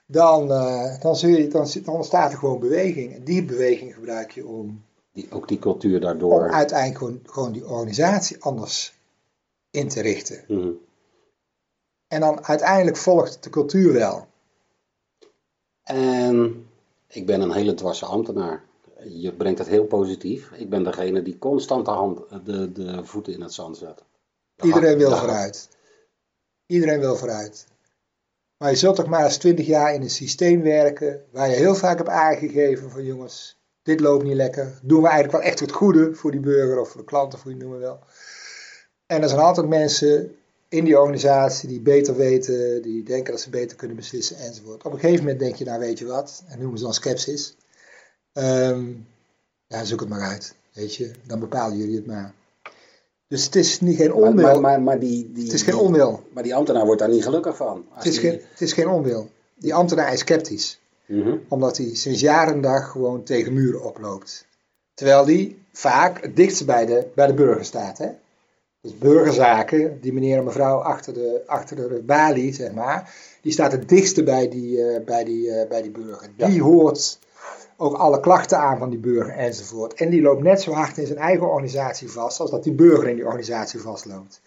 Dan, 0.06 0.52
eh, 0.52 1.00
dan, 1.02 1.16
zul 1.16 1.30
je, 1.30 1.48
dan, 1.48 1.68
dan 1.84 1.96
ontstaat 1.96 2.32
er 2.32 2.38
gewoon 2.38 2.60
beweging. 2.60 3.16
En 3.16 3.24
die 3.24 3.46
beweging 3.46 3.94
gebruik 3.94 4.32
je 4.32 4.48
om, 4.48 4.84
Die, 5.14 5.32
ook 5.32 5.48
die 5.48 5.60
cultuur 5.60 5.96
om 5.96 6.02
daardoor. 6.02 6.52
uiteindelijk 6.52 6.98
gewoon, 6.98 7.20
gewoon 7.26 7.52
die 7.52 7.68
organisatie 7.68 8.44
anders 8.44 8.94
in 9.70 9.90
te 9.90 10.02
richten. 10.02 10.44
Mhm. 10.48 10.72
En 12.08 12.20
dan 12.20 12.46
uiteindelijk 12.46 12.98
volgt 12.98 13.44
de 13.44 13.50
cultuur 13.50 13.94
wel. 13.94 14.28
En 15.84 16.68
ik 17.08 17.26
ben 17.26 17.42
een 17.42 17.52
hele 17.52 17.74
dwarse 17.74 18.06
ambtenaar. 18.06 18.64
Je 19.08 19.34
brengt 19.34 19.60
het 19.60 19.68
heel 19.68 19.86
positief. 19.86 20.52
Ik 20.52 20.70
ben 20.70 20.84
degene 20.84 21.22
die 21.22 21.38
constant 21.38 21.86
de, 21.86 21.92
hand, 21.92 22.46
de, 22.46 22.72
de 22.72 23.06
voeten 23.06 23.34
in 23.34 23.42
het 23.42 23.54
zand 23.54 23.78
zet. 23.78 24.04
De 24.56 24.66
Iedereen 24.66 24.98
wil 24.98 25.18
vooruit. 25.18 25.70
Iedereen 26.66 27.00
wil 27.00 27.16
vooruit. 27.16 27.68
Maar 28.58 28.70
je 28.70 28.78
zult 28.78 28.96
toch 28.96 29.08
maar 29.08 29.24
eens 29.24 29.38
twintig 29.38 29.66
jaar 29.66 29.94
in 29.94 30.02
een 30.02 30.10
systeem 30.10 30.62
werken 30.62 31.26
waar 31.32 31.50
je 31.50 31.56
heel 31.56 31.76
vaak 31.76 31.98
hebt 31.98 32.10
aangegeven 32.10 32.92
van 32.92 33.04
jongens, 33.04 33.58
dit 33.84 34.00
loopt 34.00 34.24
niet 34.24 34.36
lekker. 34.36 34.80
Doen 34.82 35.02
we 35.02 35.08
eigenlijk 35.08 35.38
wel 35.38 35.52
echt 35.52 35.60
het 35.60 35.72
goede 35.72 36.16
voor 36.16 36.32
die 36.32 36.40
burger 36.40 36.80
of 36.80 36.90
voor 36.90 37.02
de 37.02 37.08
klant 37.08 37.34
of 37.34 37.42
hoe 37.44 37.52
je 37.52 37.58
het 37.58 37.68
noemen 37.68 37.84
wil. 37.88 38.00
En 39.06 39.22
er 39.22 39.30
zijn 39.30 39.42
altijd 39.42 39.68
mensen 39.68 40.36
in 40.70 40.84
die 40.86 41.00
organisatie 41.00 41.70
die 41.70 41.82
beter 41.82 42.16
weten, 42.16 42.82
die 42.82 43.04
denken 43.04 43.32
dat 43.32 43.42
ze 43.42 43.50
beter 43.50 43.78
kunnen 43.78 43.96
beslissen 43.98 44.38
enzovoort. 44.38 44.84
Op 44.84 44.94
een 44.94 45.00
gegeven 45.00 45.24
moment 45.24 45.40
denk 45.40 45.56
je, 45.56 45.66
nou 45.66 45.80
weet 45.80 46.00
je 46.00 46.06
wat, 46.06 46.44
en 46.48 46.60
noemen 46.60 46.78
ze 46.78 46.84
dan 46.84 46.94
sceptisch. 46.94 47.56
Ehm, 48.34 48.86
ja, 49.68 49.84
zoek 49.84 50.00
het 50.00 50.10
maar 50.10 50.22
uit, 50.22 50.56
weet 50.74 50.96
je, 50.96 51.12
dan 51.28 51.40
bepalen 51.40 51.78
jullie 51.78 51.96
het 51.96 52.06
maar. 52.06 52.34
Dus 53.28 53.46
het 53.46 53.56
is 53.56 53.80
niet 53.80 53.98
geen 53.98 54.14
onwil. 54.14 54.44
maar, 54.46 54.60
maar, 54.62 54.82
maar 54.82 55.00
die, 55.00 55.32
die, 55.32 55.44
Het 55.44 55.54
is 55.54 55.62
geen 55.62 55.76
onwil. 55.76 56.24
Maar 56.34 56.44
die 56.44 56.56
ambtenaar 56.56 56.86
wordt 56.86 57.00
daar 57.00 57.10
niet 57.10 57.24
gelukkig 57.24 57.56
van. 57.58 57.86
Het 57.92 58.06
is, 58.06 58.12
die- 58.12 58.22
geen, 58.30 58.42
het 58.52 58.62
is 58.62 58.74
geen 58.74 58.88
onwil. 58.88 59.30
Die 59.56 59.74
ambtenaar 59.74 60.14
is 60.14 60.20
sceptisch. 60.20 60.80
Mhm. 61.06 61.38
Omdat 61.48 61.78
hij 61.78 61.96
sinds 61.96 62.20
jaren 62.20 62.54
en 62.54 62.62
dag 62.62 62.92
gewoon 62.92 63.24
tegen 63.24 63.54
muren 63.54 63.84
oploopt. 63.84 64.48
Terwijl 64.94 65.26
die 65.26 65.62
vaak 65.72 66.22
het 66.22 66.36
dichtst 66.36 66.66
bij 66.66 66.86
de, 66.86 67.08
bij 67.16 67.28
de 67.28 67.34
burger 67.34 67.66
staat. 67.66 67.98
Hè? 67.98 68.10
Dus 68.82 68.98
burgerzaken, 68.98 69.98
die 70.02 70.14
meneer 70.14 70.38
en 70.38 70.44
mevrouw 70.44 70.78
achter 70.78 71.14
de, 71.14 71.44
achter 71.46 71.76
de 71.76 72.02
balie, 72.06 72.54
zeg 72.54 72.72
maar. 72.72 73.14
Die 73.42 73.52
staat 73.52 73.72
het 73.72 73.90
dichtste 73.90 74.24
bij 74.24 74.50
die, 74.50 74.84
eh, 74.84 75.06
bij 75.06 75.24
die, 75.24 75.52
eh, 75.52 75.70
bij 75.70 75.82
die 75.82 75.92
burger. 75.92 76.30
Ja. 76.36 76.48
Die 76.48 76.62
hoort 76.62 77.20
ook 77.78 77.96
alle 77.96 78.20
klachten 78.20 78.58
aan 78.58 78.78
van 78.78 78.90
die 78.90 79.00
burger 79.00 79.34
enzovoort. 79.34 79.94
En 79.94 80.10
die 80.10 80.22
loopt 80.22 80.44
net 80.44 80.62
zo 80.62 80.72
hard 80.72 80.98
in 80.98 81.06
zijn 81.06 81.20
eigen 81.20 81.48
organisatie 81.48 82.12
vast 82.12 82.40
als 82.40 82.52
dat 82.52 82.64
die 82.64 82.74
burger 82.74 83.08
in 83.08 83.16
die 83.16 83.26
organisatie 83.26 83.80
vastloopt. 83.80 84.42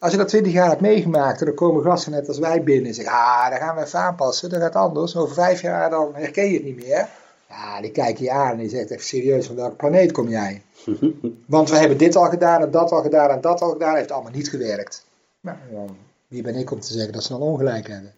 Als 0.00 0.12
je 0.12 0.18
dat 0.18 0.28
20 0.28 0.52
jaar 0.52 0.68
hebt 0.68 0.80
meegemaakt 0.80 1.40
en 1.40 1.46
er 1.46 1.54
komen 1.54 1.82
gasten 1.82 2.12
net 2.12 2.28
als 2.28 2.38
wij 2.38 2.62
binnen 2.62 2.86
en 2.86 2.94
zeggen, 2.94 3.14
ah, 3.14 3.50
daar 3.50 3.58
gaan 3.58 3.76
we 3.76 3.82
even 3.82 3.98
aanpassen, 3.98 4.50
dat 4.50 4.60
gaat 4.60 4.74
anders. 4.74 5.16
Over 5.16 5.34
vijf 5.34 5.60
jaar 5.60 5.90
dan 5.90 6.14
herken 6.14 6.48
je 6.48 6.54
het 6.54 6.64
niet 6.64 6.76
meer. 6.76 7.08
Ja, 7.48 7.80
die 7.80 7.90
kijken 7.90 8.24
je 8.24 8.30
aan 8.30 8.50
en 8.50 8.58
die 8.58 8.68
zegt 8.68 8.90
even 8.90 9.04
serieus, 9.04 9.46
van 9.46 9.56
welke 9.56 9.76
planeet 9.76 10.12
kom 10.12 10.28
jij? 10.28 10.62
Want 11.46 11.70
we 11.70 11.76
hebben 11.76 11.98
dit 11.98 12.16
al 12.16 12.28
gedaan 12.28 12.62
en 12.62 12.70
dat 12.70 12.92
al 12.92 13.02
gedaan 13.02 13.30
en 13.30 13.40
dat 13.40 13.60
al 13.60 13.70
gedaan, 13.70 13.96
heeft 13.96 14.10
allemaal 14.10 14.32
niet 14.32 14.48
gewerkt. 14.48 15.04
Nou, 15.40 15.56
dan, 15.72 15.96
wie 16.28 16.42
ben 16.42 16.54
ik 16.54 16.70
om 16.70 16.80
te 16.80 16.92
zeggen 16.92 17.12
dat 17.12 17.22
ze 17.22 17.32
dan 17.32 17.40
ongelijk 17.40 17.88
hebben? 17.88 18.14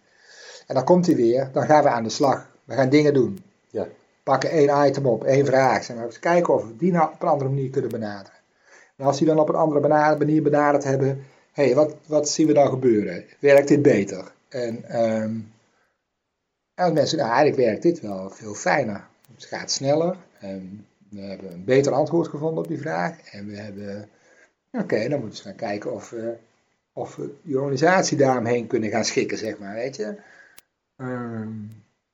En 0.66 0.74
dan 0.74 0.84
komt 0.84 1.06
hij 1.06 1.16
weer, 1.16 1.48
dan 1.52 1.66
gaan 1.66 1.82
we 1.82 1.88
aan 1.88 2.02
de 2.02 2.10
slag. 2.10 2.48
We 2.64 2.74
gaan 2.74 2.88
dingen 2.88 3.14
doen. 3.14 3.44
Ja. 3.70 3.86
Pakken 4.22 4.50
één 4.50 4.86
item 4.86 5.06
op, 5.06 5.24
één 5.24 5.46
vraag. 5.46 5.88
En 5.88 5.96
we 5.96 6.04
eens 6.04 6.18
kijken 6.18 6.54
of 6.54 6.62
we 6.62 6.76
die 6.76 6.92
nou 6.92 7.12
op 7.12 7.22
een 7.22 7.28
andere 7.28 7.50
manier 7.50 7.70
kunnen 7.70 7.90
benaderen. 7.90 8.38
En 8.96 9.06
als 9.06 9.18
die 9.18 9.26
dan 9.26 9.38
op 9.38 9.48
een 9.48 9.54
andere 9.54 9.88
manier 10.18 10.42
benaderd 10.42 10.84
hebben, 10.84 11.24
hé, 11.52 11.64
hey, 11.64 11.74
wat, 11.74 11.94
wat 12.06 12.28
zien 12.28 12.46
we 12.46 12.52
dan 12.52 12.68
gebeuren? 12.68 13.24
Werkt 13.38 13.68
dit 13.68 13.82
beter? 13.82 14.32
En, 14.48 14.84
ehm 14.84 15.40
mensen, 16.88 17.18
nou 17.18 17.30
eigenlijk 17.30 17.60
werkt 17.62 17.82
dit 17.82 18.00
wel 18.00 18.30
veel 18.30 18.54
fijner. 18.54 19.06
Het 19.34 19.44
gaat 19.44 19.70
sneller. 19.70 20.16
En 20.38 20.86
we 21.08 21.20
hebben 21.20 21.52
een 21.52 21.64
beter 21.64 21.92
antwoord 21.92 22.28
gevonden 22.28 22.62
op 22.62 22.68
die 22.68 22.80
vraag. 22.80 23.20
En 23.30 23.46
we 23.46 23.56
hebben, 23.56 24.08
oké, 24.72 25.08
dan 25.08 25.20
moeten 25.20 25.38
we 25.38 25.48
gaan 25.48 25.58
kijken 25.58 25.92
of 25.92 26.10
we, 26.10 26.36
of 26.92 27.16
we 27.16 27.58
organisatie 27.58 28.16
daaromheen 28.16 28.66
kunnen 28.66 28.90
gaan 28.90 29.04
schikken, 29.04 29.38
zeg 29.38 29.58
maar, 29.58 29.74
weet 29.74 29.96
je. 29.96 30.14
Ehm, 30.96 31.52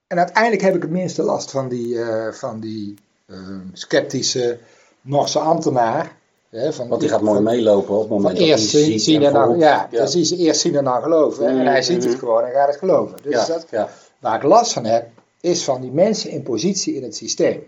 en 0.06 0.18
uiteindelijk 0.18 0.62
heb 0.62 0.74
ik 0.74 0.82
het 0.82 0.90
minste 0.90 1.22
last 1.22 1.50
van 1.50 1.68
die, 1.68 2.02
eh, 2.02 2.32
van 2.32 2.60
die 2.60 2.94
ehm, 3.26 3.66
sceptische 3.72 4.58
Norse 5.00 5.38
ambtenaar. 5.38 6.16
Hè, 6.56 6.72
van, 6.72 6.88
Want 6.88 7.00
die 7.00 7.10
gaat 7.10 7.20
mooi 7.20 7.40
meelopen 7.40 7.94
op 7.94 8.00
het 8.00 8.10
moment 8.10 8.28
dat 8.28 8.38
hij 8.38 8.46
eerst 8.46 8.68
zien, 9.04 9.20
en 9.22 9.26
en 9.26 9.32
dan, 9.32 9.58
ja, 9.58 9.88
ja. 9.90 9.98
precies. 9.98 10.30
Eerst 10.30 10.60
zien 10.60 10.76
en 10.76 10.84
dan 10.84 11.02
geloven. 11.02 11.46
En 11.46 11.66
hij 11.66 11.82
ziet 11.82 12.04
het 12.04 12.14
gewoon 12.14 12.44
en 12.44 12.52
gaat 12.52 12.68
het 12.68 12.76
geloven. 12.76 13.18
Dus 13.22 13.32
Ja, 13.32 13.46
dat, 13.46 13.66
ja. 13.70 13.88
waar 14.18 14.36
ik 14.36 14.42
last 14.42 14.72
van 14.72 14.84
heb, 14.84 15.08
is 15.40 15.64
van 15.64 15.80
die 15.80 15.90
mensen 15.90 16.30
in 16.30 16.42
positie 16.42 16.94
in 16.94 17.02
het 17.02 17.16
systeem. 17.16 17.66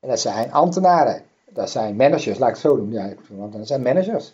En 0.00 0.08
dat 0.08 0.20
zijn 0.20 0.52
ambtenaren, 0.52 1.22
dat 1.50 1.70
zijn 1.70 1.96
managers, 1.96 2.38
laat 2.38 2.48
ik 2.48 2.54
het 2.54 2.64
zo 2.64 2.76
noemen. 2.76 2.94
Ja, 2.94 3.14
want 3.28 3.52
dat 3.52 3.66
zijn 3.66 3.82
managers. 3.82 4.32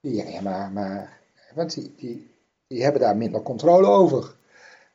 Die 0.00 0.14
zeggen, 0.14 0.32
ja, 0.32 0.40
maar, 0.40 0.70
maar 0.72 1.18
want 1.54 1.74
die, 1.74 1.94
die, 1.96 2.30
die 2.66 2.82
hebben 2.82 3.00
daar 3.00 3.16
minder 3.16 3.42
controle 3.42 3.86
over. 3.86 4.34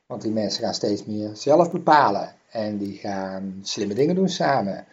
Want 0.05 0.21
die 0.21 0.31
mensen 0.31 0.63
gaan 0.63 0.73
steeds 0.73 1.05
meer 1.05 1.29
zelf 1.33 1.71
bepalen. 1.71 2.35
En 2.51 2.77
die 2.77 2.97
gaan 2.97 3.59
slimme 3.63 3.93
dingen 3.93 4.15
doen 4.15 4.29
samen. 4.29 4.85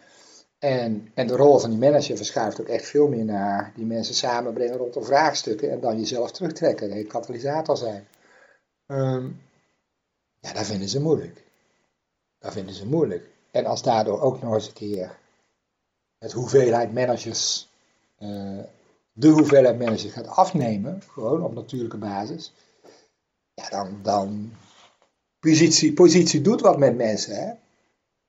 En, 0.59 1.11
en 1.13 1.27
de 1.27 1.35
rol 1.35 1.59
van 1.59 1.69
die 1.69 1.79
manager 1.79 2.17
verschuift 2.17 2.61
ook 2.61 2.67
echt 2.67 2.85
veel 2.85 3.07
meer 3.07 3.25
naar 3.25 3.71
die 3.75 3.85
mensen 3.85 4.15
samenbrengen 4.15 4.77
rond 4.77 4.93
de 4.93 5.03
vraagstukken 5.03 5.71
en 5.71 5.79
dan 5.79 5.99
jezelf 5.99 6.31
terugtrekken, 6.31 6.91
een 6.91 7.07
katalysator 7.07 7.77
zijn. 7.77 8.07
Ehm, 8.85 9.29
ja, 10.39 10.53
dat 10.53 10.65
vinden 10.65 10.89
ze 10.89 11.01
moeilijk. 11.01 11.43
Dat 12.39 12.53
vinden 12.53 12.75
ze 12.75 12.85
moeilijk. 12.85 13.29
En 13.51 13.65
als 13.65 13.81
daardoor 13.81 14.21
ook 14.21 14.41
nog 14.41 14.53
eens 14.53 14.67
een 14.67 14.73
keer 14.73 15.17
het 16.17 16.31
hoeveelheid 16.31 16.93
managers, 16.93 17.69
eh, 18.17 18.63
de 19.11 19.27
hoeveelheid 19.27 19.79
managers 19.79 20.13
gaat 20.13 20.27
afnemen, 20.27 21.01
gewoon 21.01 21.43
op 21.43 21.53
natuurlijke 21.53 21.97
basis, 21.97 22.53
ja, 23.53 23.69
dan, 23.69 23.99
dan 24.01 24.53
positie, 25.39 25.93
positie 25.93 26.41
doet 26.41 26.61
wat 26.61 26.77
met 26.77 26.95
mensen, 26.95 27.35
hè. 27.35 27.53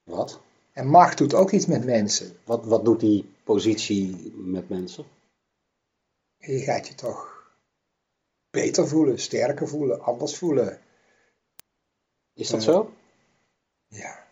Wat? 0.03 0.41
En 0.79 0.87
macht 0.87 1.19
doet 1.19 1.35
ook 1.35 1.51
iets 1.51 1.67
met 1.67 1.85
mensen. 1.85 2.33
Wat, 2.45 2.65
wat 2.67 2.85
doet 2.85 3.01
die 3.01 3.31
positie 3.45 4.33
met 4.37 4.69
mensen? 4.69 5.05
Je 6.37 6.59
gaat 6.59 6.89
je 6.89 6.95
toch 6.95 7.47
beter 8.51 8.89
voelen, 8.89 9.19
sterker 9.19 9.69
voelen, 9.69 10.01
anders 10.01 10.37
voelen. 10.37 10.79
Is 12.35 12.49
dat 12.49 12.65
Ja. 12.65 12.73
zo? 12.73 12.93
Ja. 13.89 14.27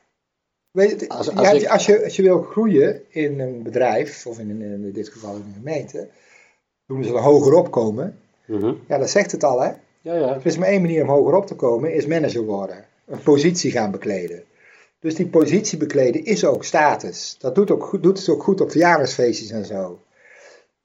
Weet 0.71 1.01
je, 1.01 1.09
Als- 1.09 1.29
als, 1.29 1.37
als 1.49 1.63
ik- 1.63 1.69
als, 1.69 1.87
je, 1.87 2.05
als 2.05 2.17
je 2.17 2.23
wil 2.23 2.43
groeien 2.43 3.03
in 3.09 3.41
een 3.41 3.63
bedrijf, 3.63 4.27
of 4.27 4.39
in, 4.39 4.51
een, 4.51 4.63
in 4.63 4.93
dit 4.93 5.09
geval 5.09 5.35
in 5.35 5.43
een 5.47 5.53
gemeente, 5.55 6.09
doen 6.87 7.05
ze 7.05 7.15
er 7.15 7.21
hoger 7.21 7.55
opkomen. 7.55 8.21
Mhm. 8.47 8.75
Ja, 8.89 8.99
dat 8.99 9.11
zegt 9.11 9.33
het 9.33 9.45
al, 9.45 9.61
hè. 9.61 9.69
Ja, 10.01 10.15
ja. 10.15 10.35
Er 10.35 10.47
is 10.47 10.57
maar 10.57 10.69
één 10.69 10.81
manier 10.81 11.03
om 11.03 11.09
hoger 11.09 11.35
op 11.35 11.47
te 11.47 11.55
komen, 11.55 11.95
is 11.95 12.07
manager 12.07 12.43
worden. 12.45 12.87
Een 13.05 13.23
positie 13.23 13.71
gaan 13.71 13.91
bekleden. 13.91 14.45
Dus 14.99 15.15
die 15.15 15.27
positie 15.29 15.79
bekleden 15.79 16.25
is 16.25 16.45
ook 16.45 16.65
status. 16.65 17.37
Dat 17.39 17.55
doet, 17.55 17.71
ook, 17.71 17.99
doet 18.03 18.19
het 18.19 18.29
ook 18.29 18.43
goed 18.43 18.61
op 18.61 18.71
verjaardagsfeestjes 18.71 19.51
en 19.51 19.65
zo. 19.65 20.01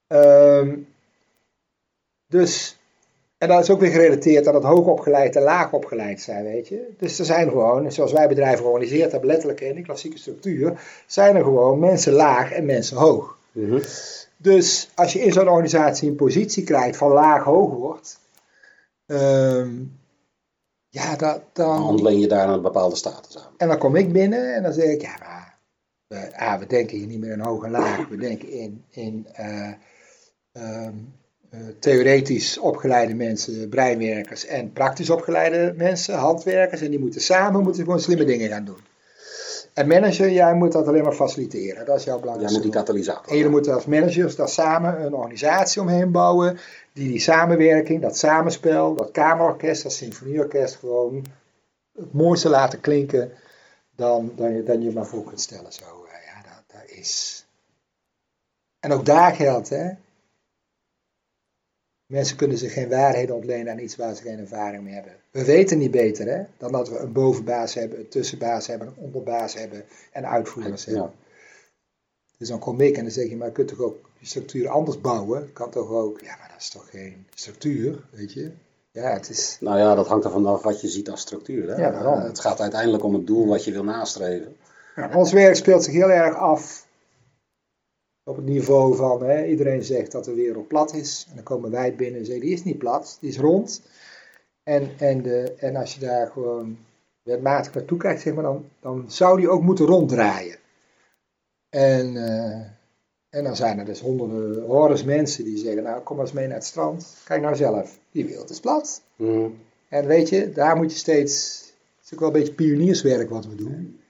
Ehm, 0.08 0.78
dus, 2.28 2.80
en 3.38 3.47
dat 3.47 3.63
is 3.63 3.69
ook 3.69 3.80
weer 3.80 3.91
gerelateerd 3.91 4.47
aan 4.47 4.56
het 4.56 4.63
hoogopgeleid 4.63 5.36
en 5.36 5.41
laagopgeleid 5.41 6.21
zijn, 6.21 6.43
weet 6.43 6.67
je. 6.67 6.93
Dus 6.97 7.19
er 7.19 7.26
zijn 7.26 7.50
gewoon, 7.50 7.91
zoals 7.91 8.12
wij 8.12 8.28
bedrijven 8.28 8.63
georganiseerd 8.63 9.12
hebben, 9.12 9.30
letterlijk 9.30 9.62
in 9.62 9.76
die 9.76 9.84
klassieke 9.84 10.17
structuur, 10.17 10.82
zijn 11.06 11.36
er 11.36 11.43
gewoon 11.43 11.80
mensen 11.80 12.13
laag 12.13 12.52
en 12.52 12.65
mensen 12.65 12.97
hoog. 12.97 13.38
Mhm. 13.52 13.80
Dus 14.38 14.89
als 14.95 15.13
je 15.13 15.19
in 15.19 15.32
zo'n 15.32 15.50
organisatie 15.50 16.10
een 16.10 16.15
positie 16.15 16.63
krijgt 16.63 16.97
van 16.97 17.12
laag 17.12 17.43
hoog 17.43 17.74
wordt, 17.74 18.19
ehm, 19.06 19.69
ja, 20.91 21.15
dat, 21.15 21.41
Dan 21.54 21.84
ontleen 21.84 22.19
je 22.19 22.27
daar 22.27 22.49
een 22.49 22.62
bepaalde 22.62 22.95
status 22.95 23.38
aan. 23.38 23.54
En 23.58 23.67
dan 23.67 23.77
kom 23.77 23.95
ik 23.95 24.12
binnen 24.12 24.56
en 24.56 24.63
dan 24.63 24.73
zeg 24.73 24.86
ik, 24.86 25.01
ja, 25.01 25.17
maar 25.19 25.58
we, 26.08 26.38
ah, 26.38 26.60
we 26.60 26.65
denken 26.67 26.97
hier 26.97 27.08
niet 27.08 27.19
meer 27.19 27.32
in 27.32 27.39
hoog 27.39 27.63
en 27.63 27.71
laag, 27.71 28.08
we 28.08 28.17
denken 28.17 28.49
in, 28.49 28.84
in 28.89 29.27
eh, 29.34 29.71
ehm, 30.51 30.93
eh, 31.49 31.60
theoretisch 31.80 32.58
opgeleide 32.58 33.13
mensen, 33.13 33.69
breinwerkers 33.69 34.45
en 34.45 34.71
praktisch 34.73 35.10
opgeleide 35.10 35.73
mensen, 35.77 36.15
handwerkers, 36.15 36.82
en 36.82 36.89
die 36.89 36.99
moeten 36.99 37.21
samen 37.21 37.63
moeten 37.63 37.84
gewoon 37.84 37.99
slimme 37.99 38.25
dingen 38.25 38.49
gaan 38.49 38.65
doen. 38.65 38.90
En 39.73 39.88
manager, 39.88 40.31
jij 40.31 40.53
moet 40.53 40.71
dat 40.71 40.88
alleen 40.88 41.03
maar 41.03 41.13
faciliteren, 41.13 41.86
dat 41.86 41.97
is 41.97 42.03
jouw 42.03 42.13
Jij 42.13 42.21
belangrijkste 42.21 42.62
moet 42.62 42.71
die 42.71 42.81
katalysator 42.81 43.29
En 43.31 43.36
jullie 43.36 43.51
moeten 43.51 43.73
als 43.73 43.86
managers 43.86 44.36
daar 44.36 44.49
samen 44.49 45.01
een 45.05 45.13
organisatie 45.13 45.81
omheen 45.81 46.12
bouwen, 46.12 46.60
die 46.93 47.07
die 47.07 47.19
samenwerking, 47.19 48.01
dat 48.01 48.17
samenspel, 48.17 48.93
dat 48.93 49.12
kamerorkest, 49.12 49.84
dat 49.84 49.93
symfonieorkest 49.93 50.75
gewoon 50.75 51.25
het 51.93 52.13
mooiste 52.13 52.49
laten 52.49 52.79
klinken 52.79 53.31
dan, 53.95 54.31
dan, 54.36 54.53
je, 54.53 54.63
dan 54.63 54.81
je 54.81 54.91
maar 54.91 55.05
voor 55.05 55.23
kunt 55.23 55.41
stellen. 55.41 55.73
Zo, 55.73 55.84
eh, 55.84 56.25
ja, 56.25 56.41
dat, 56.41 56.63
dat 56.67 56.97
is... 56.97 57.45
En 58.79 58.91
ook 58.91 59.05
daar 59.05 59.36
geldt, 59.36 59.69
hè. 59.69 59.89
Mensen 62.12 62.38
kunnen 62.38 62.58
zich 62.58 62.74
geen 62.74 62.89
waarheden 62.89 63.36
ontlenen 63.36 63.71
aan 63.71 63.80
iets 63.80 63.95
waar 63.95 64.15
ze 64.15 64.21
geen 64.21 64.39
ervaring 64.39 64.84
mee 64.84 64.93
hebben. 64.93 65.13
We 65.32 65.45
weten 65.45 65.78
niet 65.78 65.91
beter, 65.91 66.28
hè, 66.28 66.43
dan 66.58 66.71
dat 66.71 66.89
we 66.89 66.97
een 66.97 67.12
bovenbaas 67.12 67.74
hebben, 67.74 68.00
een 68.00 68.08
tussenbaas 68.08 68.67
hebben, 68.67 68.88
een 68.88 69.04
onderbaas 69.04 69.54
hebben 69.54 69.84
en 70.12 70.28
uitvoerders 70.30 70.84
Ja. 70.86 70.91
hebben. 70.91 71.12
Dus 72.38 72.47
dan 72.47 72.60
kom 72.60 72.82
ik 72.82 72.97
en 72.97 73.04
dan 73.04 73.12
zeg 73.12 73.30
je, 73.30 73.36
maar 73.38 73.47
je 73.47 73.54
kunt 73.54 73.67
toch 73.67 73.80
ook 73.80 74.10
je 74.19 74.26
structuur 74.26 74.69
anders 74.69 75.02
bouwen? 75.02 75.54
Kan 75.54 75.69
toch 75.69 75.89
ook? 75.89 76.19
Ja, 76.21 76.36
maar 76.39 76.47
dat 76.52 76.62
is 76.62 76.69
toch 76.69 76.89
geen 76.89 77.26
structuur, 77.36 78.04
weet 78.10 78.34
je? 78.34 78.52
Ja, 78.91 79.13
het 79.13 79.30
is... 79.30 79.58
Nou 79.60 79.78
ja, 79.78 79.95
dat 79.95 80.08
hangt 80.08 80.26
er 80.26 80.32
vanaf 80.32 80.63
wat 80.63 80.82
je 80.82 80.88
ziet 80.88 81.10
als 81.10 81.21
structuur. 81.21 81.69
Hè? 81.69 81.82
Ja, 81.82 81.91
daarom. 81.91 82.19
Eh, 82.19 82.24
het 82.24 82.39
gaat 82.39 82.60
uiteindelijk 82.60 83.04
om 83.04 83.13
het 83.13 83.28
doel 83.28 83.47
wat 83.47 83.63
je 83.63 83.71
wil 83.71 83.84
nastreven. 83.84 84.56
Ja, 84.95 85.12
ons 85.15 85.32
werk 85.32 85.56
speelt 85.56 85.84
zich 85.84 85.93
heel 85.93 86.12
erg 86.12 86.36
af 86.36 86.88
op 88.32 88.38
het 88.38 88.46
niveau 88.46 88.96
van 88.96 89.24
hè, 89.24 89.46
iedereen 89.46 89.84
zegt 89.84 90.12
dat 90.12 90.26
de 90.26 90.34
wereld 90.34 90.67
plat 90.67 90.94
is. 90.94 91.26
En 91.30 91.36
dan 91.36 91.44
komen 91.44 91.72
wij 91.72 91.96
binnen 91.96 92.20
en 92.20 92.26
zeggen 92.26 92.46
die 92.46 92.54
is 92.54 92.63
niet 92.63 92.78
plat, 92.78 93.17
die 93.20 93.30
is 93.30 93.38
rond. 93.38 93.82
En, 94.63 94.89
en, 94.98 95.22
de, 95.22 95.54
en 95.58 95.76
als 95.76 95.94
je 95.94 96.00
daar 96.00 96.28
gewoon 96.28 96.78
wetmatig 97.24 97.74
naartoe 97.74 97.98
kijkt, 97.98 98.22
zeg 98.22 98.34
maar, 98.34 98.44
dan, 98.44 98.65
dan 98.80 99.06
zou 99.08 99.39
die 99.39 99.50
ook 99.50 99.62
moeten 99.62 99.86
ronddraaien. 99.86 100.56
En, 101.70 102.17
eh, 102.17 102.62
en 103.30 103.44
dan 103.44 103.56
zijn 103.56 103.80
er 103.80 103.86
dus 103.86 104.00
honderden 104.00 104.65
hordes 104.65 105.04
mensen 105.04 105.44
die 105.44 105.58
zeggen, 105.58 105.84
nou 105.84 106.02
kom 106.02 106.15
maar 106.15 106.26
eens 106.26 106.34
mee 106.34 106.48
naar 106.48 106.56
het 106.56 106.65
strand. 106.65 107.15
Kijk 107.26 107.41
nou 107.41 107.56
zelf, 107.56 108.00
die 108.12 108.26
wereld 108.26 108.50
is 108.50 108.60
plat. 108.60 109.02
Mhm. 109.15 109.50
En 109.88 110.08
weet 110.08 110.30
je, 110.30 110.52
daar 110.52 110.76
moet 110.76 110.91
je 110.91 110.98
steeds. 110.98 111.60
Het 111.96 112.06
is 112.06 112.13
ook 112.13 112.20
wel 112.20 112.28
een 112.28 112.39
beetje 112.39 112.54
pionierswerk 112.54 113.30
wat 113.30 113.46
we 113.46 113.56
doen. 113.56 114.00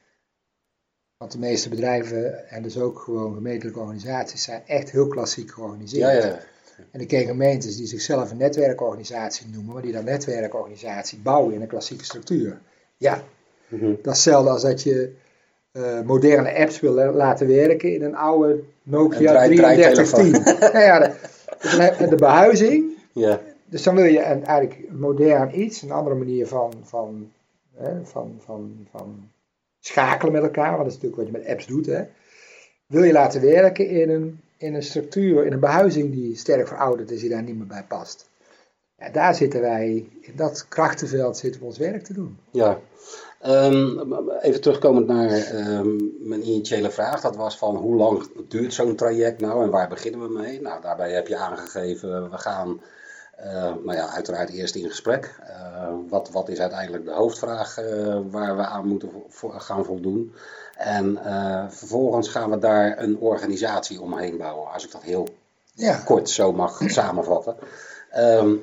Want 1.21 1.33
de 1.33 1.39
meeste 1.39 1.69
bedrijven 1.69 2.49
en 2.49 2.63
dus 2.63 2.77
ook 2.77 2.99
gewoon 2.99 3.33
gemeentelijke 3.33 3.79
organisaties 3.79 4.43
zijn 4.43 4.61
echt 4.67 4.91
heel 4.91 5.07
klassiek 5.07 5.51
georganiseerd. 5.51 6.23
Ja, 6.23 6.27
ja. 6.29 6.39
En 6.91 6.99
ik 6.99 7.07
ken 7.07 7.25
gemeentes 7.25 7.77
die 7.77 7.85
zichzelf 7.87 8.31
een 8.31 8.37
netwerkorganisatie 8.37 9.47
noemen, 9.53 9.73
maar 9.73 9.81
die 9.81 9.91
dan 9.91 10.03
netwerkorganisatie 10.03 11.17
bouwen 11.19 11.53
in 11.53 11.61
een 11.61 11.67
klassieke 11.67 12.03
structuur. 12.03 12.59
Ja, 12.97 13.23
Mhm. 13.67 13.85
dat 13.85 13.97
is 13.97 14.05
hetzelfde 14.05 14.49
als 14.49 14.61
dat 14.61 14.83
je 14.83 15.13
eh, 15.71 16.01
moderne 16.01 16.55
apps 16.55 16.79
wil 16.79 16.93
la- 16.93 17.11
laten 17.11 17.47
werken 17.47 17.93
in 17.93 18.03
een 18.03 18.15
oude 18.15 18.63
Nokia 18.83 19.17
draai- 19.31 19.55
3310. 19.55 20.31
nou 20.71 20.79
ja, 20.91 20.99
de, 20.99 21.15
de, 21.97 22.07
de 22.09 22.15
behuizing, 22.15 22.97
ja. 23.13 23.39
dus 23.65 23.83
dan 23.83 23.95
wil 23.95 24.05
je 24.05 24.23
een, 24.23 24.45
eigenlijk 24.45 24.91
modern 24.91 25.59
iets, 25.61 25.81
een 25.81 25.91
andere 25.91 26.15
manier 26.15 26.47
van, 26.47 26.73
van, 26.83 27.31
hè, 27.75 28.05
van, 28.05 28.39
van, 28.45 28.87
van 28.91 29.29
schakelen 29.81 30.33
met 30.33 30.43
elkaar, 30.43 30.71
want 30.71 30.83
dat 30.83 30.87
is 30.87 30.93
natuurlijk 30.93 31.21
wat 31.21 31.31
je 31.31 31.37
met 31.37 31.47
apps 31.47 31.65
doet. 31.65 31.85
Hè. 31.85 32.03
Wil 32.85 33.03
je 33.03 33.11
laten 33.11 33.41
werken 33.41 33.87
in 33.89 34.09
een, 34.09 34.39
in 34.57 34.73
een 34.73 34.83
structuur, 34.83 35.45
in 35.45 35.53
een 35.53 35.59
behuizing 35.59 36.11
die 36.11 36.35
sterk 36.35 36.67
verouderd 36.67 37.11
is, 37.11 37.19
die 37.19 37.29
daar 37.29 37.43
niet 37.43 37.57
meer 37.57 37.67
bij 37.67 37.85
past. 37.87 38.29
Ja, 38.97 39.09
daar 39.09 39.35
zitten 39.35 39.61
wij, 39.61 40.09
in 40.21 40.35
dat 40.35 40.67
krachtenveld 40.67 41.37
zitten 41.37 41.61
we 41.61 41.67
ons 41.67 41.77
werk 41.77 42.03
te 42.03 42.13
doen. 42.13 42.37
Ja. 42.51 42.79
Ehm, 43.39 44.13
even 44.41 44.61
terugkomend 44.61 45.07
naar 45.07 45.29
ehm, 45.29 45.95
mijn 46.19 46.47
initiële 46.47 46.91
vraag. 46.91 47.21
Dat 47.21 47.35
was 47.35 47.57
van 47.57 47.75
hoe 47.75 47.95
lang 47.95 48.27
duurt 48.47 48.73
zo'n 48.73 48.95
traject 48.95 49.41
nou 49.41 49.63
en 49.63 49.69
waar 49.69 49.89
beginnen 49.89 50.21
we 50.21 50.39
mee? 50.39 50.61
Nou, 50.61 50.81
daarbij 50.81 51.11
heb 51.11 51.27
je 51.27 51.37
aangegeven, 51.37 52.29
we 52.29 52.37
gaan 52.37 52.81
nou 53.83 53.93
ja, 53.93 54.07
uiteraard 54.09 54.49
eerst 54.49 54.75
in 54.75 54.89
gesprek. 54.89 55.35
Eh, 55.47 55.93
wat, 56.09 56.29
wat 56.29 56.49
is 56.49 56.59
uiteindelijk 56.59 57.05
de 57.05 57.11
hoofdvraag 57.11 57.77
eh, 57.77 58.19
waar 58.29 58.55
we 58.57 58.65
aan 58.65 58.87
moeten 58.87 59.11
vo- 59.29 59.49
gaan 59.49 59.85
voldoen? 59.85 60.33
En 60.77 61.17
eh, 61.25 61.69
vervolgens 61.69 62.27
gaan 62.29 62.49
we 62.49 62.57
daar 62.59 62.99
een 62.99 63.17
organisatie 63.19 64.01
omheen 64.01 64.37
bouwen, 64.37 64.71
als 64.71 64.85
ik 64.85 64.91
dat 64.91 65.01
heel 65.03 65.27
Ja, 65.73 65.95
kort 66.05 66.29
zo 66.29 66.51
mag 66.53 66.79
samenvatten. 66.91 67.55
Ehm, 68.09 68.55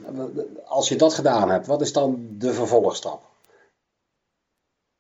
als 0.64 0.89
je 0.89 0.97
dat 0.97 1.14
gedaan 1.14 1.51
hebt, 1.51 1.66
wat 1.66 1.81
is 1.81 1.93
dan 1.93 2.29
de 2.39 2.53
vervolgstap? 2.53 3.22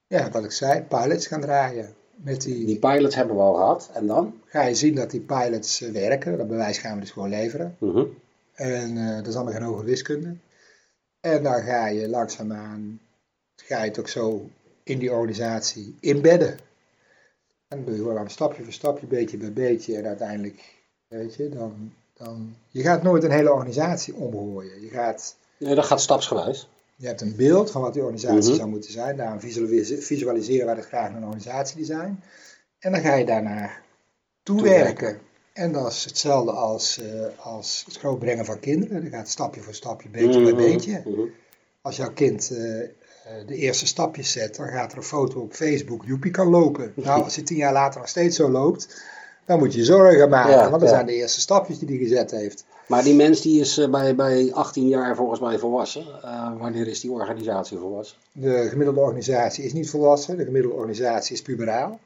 ja 0.06 0.30
wat 0.30 0.44
ik 0.44 0.52
zei, 0.52 0.82
pilots 0.82 1.26
gaan 1.26 1.40
draaien. 1.40 1.94
Met 2.14 2.40
die, 2.42 2.66
Die 2.66 2.78
pilots 2.78 3.14
hebben 3.14 3.36
we 3.36 3.42
al 3.42 3.54
gehad. 3.54 3.90
En 3.92 4.06
dan? 4.06 4.40
ga 4.44 4.62
je 4.62 4.74
zien 4.74 4.94
dat 4.94 5.10
die 5.10 5.20
pilots 5.20 5.80
eh, 5.82 5.90
werken, 5.92 6.38
dat 6.38 6.48
bewijs 6.48 6.78
gaan 6.78 6.94
we 6.94 7.00
dus 7.00 7.10
gewoon 7.10 7.28
leveren. 7.28 7.76
Mhm. 7.78 8.04
En 8.58 8.96
eh, 9.08 9.16
dat 9.16 9.26
is 9.26 9.34
allemaal 9.34 9.52
geen 9.52 9.62
hoge 9.62 9.84
wiskunde. 9.84 10.36
En 11.20 11.42
dan 11.42 11.62
ga 11.62 11.86
je 11.86 12.08
langzaamaan, 12.08 13.00
ga 13.56 13.82
je 13.82 13.88
het 13.88 13.98
ook 13.98 14.08
zo 14.08 14.50
in 14.82 14.98
die 14.98 15.12
organisatie 15.12 15.96
inbedden. 16.00 16.50
En 17.68 17.76
dan 17.76 17.84
doe 17.84 17.94
je 17.94 18.00
gewoon 18.00 18.18
aan 18.18 18.30
stapje 18.30 18.62
voor 18.64 18.72
stapje, 18.72 19.06
beetje 19.06 19.36
bij 19.36 19.52
beetje. 19.52 19.96
En 19.96 20.06
uiteindelijk 20.06 20.74
weet 21.08 21.34
je, 21.34 21.48
dan, 21.48 21.92
dan, 22.14 22.54
je 22.68 22.82
gaat 22.82 23.02
nooit 23.02 23.22
een 23.24 23.30
hele 23.30 23.52
organisatie 23.52 24.14
omgooien. 24.14 24.80
Je 24.82 24.88
gaat, 24.88 25.36
Nee, 25.58 25.74
dat 25.74 25.84
gaat 25.84 26.00
stapsgewijs. 26.00 26.68
je 26.96 27.06
hebt 27.06 27.20
een 27.20 27.36
beeld 27.36 27.70
van 27.70 27.82
wat 27.82 27.92
die 27.92 28.02
organisatie 28.02 28.48
Mhm. 28.48 28.54
zou 28.58 28.68
moeten 28.68 28.92
zijn. 28.92 29.16
Daarom 29.16 29.40
visualise- 29.40 30.00
visualiseren 30.02 30.66
wij 30.66 30.74
het 30.74 30.84
graag 30.86 31.08
een 31.14 31.22
organisatiedesign. 31.24 32.20
En 32.78 32.92
dan 32.92 33.00
ga 33.00 33.14
je 33.14 33.24
daarnaar 33.26 33.82
toewerken. 34.42 34.84
Toewerken. 34.94 35.26
En 35.58 35.72
dat 35.72 35.92
is 35.92 36.04
hetzelfde 36.04 36.50
als, 36.52 36.98
eh, 37.00 37.46
als 37.46 37.82
het 37.86 37.96
grootbrengen 37.98 38.44
van 38.44 38.60
kinderen. 38.60 39.02
Dat 39.02 39.12
gaat 39.12 39.28
stapje 39.28 39.60
voor 39.60 39.74
stapje, 39.74 40.08
beetje 40.08 40.42
bij 40.42 40.52
Mhm, 40.52 40.62
beetje. 40.62 41.02
mhm. 41.04 41.20
Als 41.82 41.96
jouw 41.96 42.12
kind 42.12 42.50
eh, 42.50 42.80
eh, 42.82 42.88
de 43.46 43.54
eerste 43.54 43.86
stapjes 43.86 44.32
zet, 44.32 44.56
dan 44.56 44.68
gaat 44.68 44.92
er 44.92 44.96
een 44.98 45.02
foto 45.04 45.40
op 45.40 45.52
Facebook, 45.52 46.04
Joepie 46.04 46.30
kan 46.30 46.48
lopen. 46.48 46.92
Nou, 47.04 47.22
als 47.22 47.34
hij 47.34 47.44
tien 47.44 47.56
jaar 47.56 47.72
later 47.72 48.00
nog 48.00 48.08
steeds 48.08 48.36
zo 48.36 48.50
loopt, 48.50 49.02
dan 49.46 49.58
moet 49.58 49.74
je 49.74 49.84
zorgen 49.84 50.28
maken, 50.28 50.50
Ja, 50.52 50.58
want 50.70 50.80
dat 50.80 50.88
ja. 50.90 50.94
zijn 50.94 51.06
de 51.06 51.14
eerste 51.14 51.40
stapjes 51.40 51.78
die 51.78 51.88
hij 51.88 51.96
gezet 51.98 52.30
heeft. 52.30 52.64
Maar 52.86 53.02
die 53.02 53.14
mens 53.14 53.40
die 53.40 53.60
is 53.60 53.88
bij, 53.90 54.14
bij 54.14 54.52
18 54.52 54.88
jaar 54.88 55.16
volgens 55.16 55.40
mij 55.40 55.58
volwassen. 55.58 56.04
Wanneer 56.58 56.86
is 56.86 57.00
die 57.00 57.10
organisatie 57.10 57.78
volwassen? 57.78 58.16
De 58.32 58.66
gemiddelde 58.68 59.00
organisatie 59.00 59.64
is 59.64 59.72
niet 59.72 59.90
volwassen, 59.90 60.36
de 60.36 60.44
gemiddelde 60.44 60.76
organisatie 60.76 61.34
is 61.34 61.42
puberaal. 61.42 61.98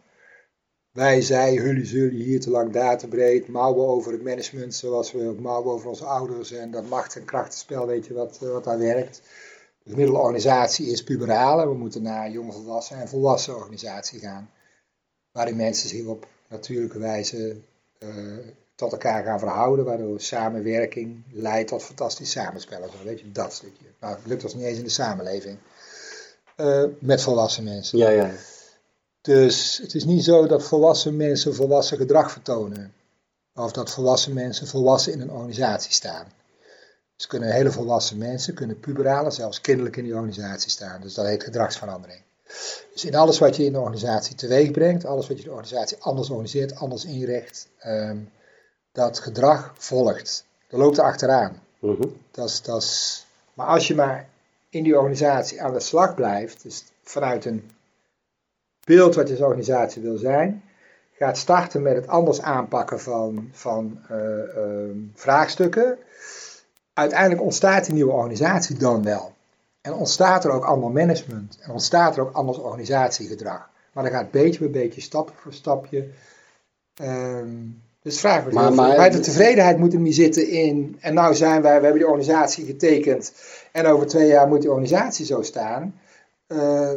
Wij, 0.92 1.20
zij, 1.20 1.52
jullie, 1.54 1.84
zullen 1.84 2.14
hier 2.14 2.40
te 2.40 2.50
lang, 2.50 2.72
daar 2.72 2.98
te 2.98 3.08
breed, 3.08 3.48
mouwen 3.48 3.86
over 3.86 4.12
het 4.12 4.22
management, 4.22 4.74
zoals 4.74 5.12
we 5.12 5.28
ook 5.28 5.38
mouwen 5.40 5.72
over 5.72 5.88
onze 5.88 6.04
ouders 6.04 6.52
en 6.52 6.70
dat 6.70 6.88
macht- 6.88 7.16
en 7.16 7.24
krachtenspel, 7.24 7.86
weet 7.86 8.06
je 8.06 8.14
wat, 8.14 8.38
eh, 8.42 8.48
wat 8.48 8.64
daar 8.64 8.78
werkt. 8.78 9.22
De 9.82 9.90
gemiddelde 9.90 10.20
organisatie 10.20 10.86
is 10.86 11.04
puberaal 11.04 11.60
en 11.60 11.68
we 11.68 11.74
moeten 11.74 12.02
naar 12.02 12.30
jonge 12.30 12.52
volwassen 12.52 12.96
en 12.96 13.08
volwassen 13.08 13.56
organisatie 13.56 14.20
gaan. 14.20 14.50
Waarin 15.32 15.56
mensen 15.56 15.88
zich 15.88 16.06
op 16.06 16.26
natuurlijke 16.48 16.98
wijze 16.98 17.56
eh, 17.98 18.08
tot 18.74 18.92
elkaar 18.92 19.24
gaan 19.24 19.38
verhouden, 19.38 19.84
waardoor 19.84 20.20
samenwerking 20.20 21.22
leidt 21.32 21.68
tot 21.68 21.82
fantastisch 21.82 22.30
samenspel. 22.30 22.82
en 22.82 22.90
Zo, 22.90 23.04
weet 23.04 23.20
je, 23.20 23.32
dat 23.32 23.52
stukje. 23.52 23.84
Nou, 24.00 24.16
lukt 24.24 24.44
ons 24.44 24.54
niet 24.54 24.64
eens 24.64 24.78
in 24.78 24.84
de 24.84 24.90
samenleving. 24.90 25.58
Eh, 26.56 26.84
met 26.98 27.22
volwassen 27.22 27.64
mensen. 27.64 27.98
Ja, 27.98 28.08
ja. 28.08 28.30
Dus 29.22 29.78
het 29.82 29.94
is 29.94 30.04
niet 30.04 30.24
zo 30.24 30.46
dat 30.46 30.64
volwassen 30.64 31.16
mensen 31.16 31.54
volwassen 31.54 31.96
gedrag 31.96 32.32
vertonen. 32.32 32.92
Of 33.54 33.72
dat 33.72 33.90
volwassen 33.90 34.32
mensen 34.32 34.66
volwassen 34.66 35.12
in 35.12 35.20
een 35.20 35.30
organisatie 35.30 35.92
staan. 35.92 36.26
Dus 37.16 37.26
kunnen 37.26 37.52
hele 37.52 37.70
volwassen 37.70 38.18
mensen, 38.18 38.54
kunnen 38.54 38.80
puberale, 38.80 39.30
zelfs 39.30 39.60
kinderlijk 39.60 39.96
in 39.96 40.04
die 40.04 40.14
organisatie 40.14 40.70
staan. 40.70 41.00
Dus 41.00 41.14
dat 41.14 41.26
heet 41.26 41.42
gedragsverandering. 41.42 42.22
Dus 42.92 43.04
in 43.04 43.14
alles 43.14 43.38
wat 43.38 43.56
je 43.56 43.64
in 43.64 43.72
de 43.72 43.78
organisatie 43.78 44.34
teweeg 44.34 44.70
brengt, 44.70 45.04
alles 45.04 45.28
wat 45.28 45.38
je 45.38 45.44
de 45.44 45.50
organisatie 45.50 45.96
anders 46.00 46.30
organiseert, 46.30 46.74
anders 46.74 47.04
inricht, 47.04 47.68
ehm, 47.78 48.18
dat 48.92 49.18
gedrag 49.18 49.74
volgt. 49.78 50.44
Dat 50.68 50.80
loopt 50.80 50.98
er 50.98 51.04
achteraan. 51.04 51.62
Mhm. 51.78 52.06
Dat 52.30 52.48
is, 52.48 52.62
dat 52.62 52.82
is, 52.82 53.26
maar 53.54 53.66
als 53.66 53.88
je 53.88 53.94
maar 53.94 54.28
in 54.68 54.82
die 54.82 54.96
organisatie 54.96 55.62
aan 55.62 55.72
de 55.72 55.80
slag 55.80 56.14
blijft, 56.14 56.62
dus 56.62 56.84
vanuit 57.02 57.44
een 57.44 57.70
beeld 58.84 59.14
wat 59.14 59.28
je 59.28 59.34
als 59.34 59.42
organisatie 59.42 60.02
wil 60.02 60.16
zijn, 60.16 60.62
gaat 61.12 61.38
starten 61.38 61.82
met 61.82 61.94
het 61.94 62.06
anders 62.06 62.42
aanpakken 62.42 63.00
van, 63.00 63.48
van 63.52 63.98
eh, 64.08 64.56
ehm, 64.56 64.96
vraagstukken, 65.14 65.98
uiteindelijk 66.92 67.42
ontstaat 67.42 67.84
die 67.84 67.94
nieuwe 67.94 68.12
organisatie 68.12 68.76
dan 68.76 69.02
wel. 69.02 69.32
En 69.80 69.92
ontstaat 69.92 70.44
er 70.44 70.50
ook 70.50 70.64
ander 70.64 70.90
management 70.90 71.58
en 71.60 71.70
ontstaat 71.70 72.16
er 72.16 72.22
ook 72.22 72.32
anders 72.32 72.58
organisatiegedrag. 72.58 73.70
Maar 73.92 74.04
dan 74.04 74.12
gaat 74.12 74.30
beetje 74.30 74.58
bij 74.58 74.82
beetje, 74.82 75.00
stapje 75.00 75.34
voor 75.36 75.52
stapje. 75.52 76.08
ehm, 76.96 77.48
dus 78.02 78.20
vraag 78.20 78.44
me 78.44 78.52
Maar- 78.52 78.74
maar, 78.74 79.10
de 79.10 79.20
tevredenheid 79.20 79.78
moet 79.78 79.92
hem 79.92 80.02
niet 80.02 80.14
zitten 80.14 80.48
in. 80.48 80.96
En 81.00 81.14
nou 81.14 81.34
zijn 81.34 81.62
wij, 81.62 81.76
we 81.76 81.82
hebben 81.84 82.00
die 82.00 82.10
organisatie 82.10 82.66
getekend. 82.66 83.32
En 83.72 83.86
over 83.86 84.06
twee 84.06 84.26
jaar 84.26 84.48
moet 84.48 84.60
die 84.60 84.70
organisatie 84.70 85.26
zo 85.26 85.42
staan. 85.42 86.00
Eh, 86.46 86.90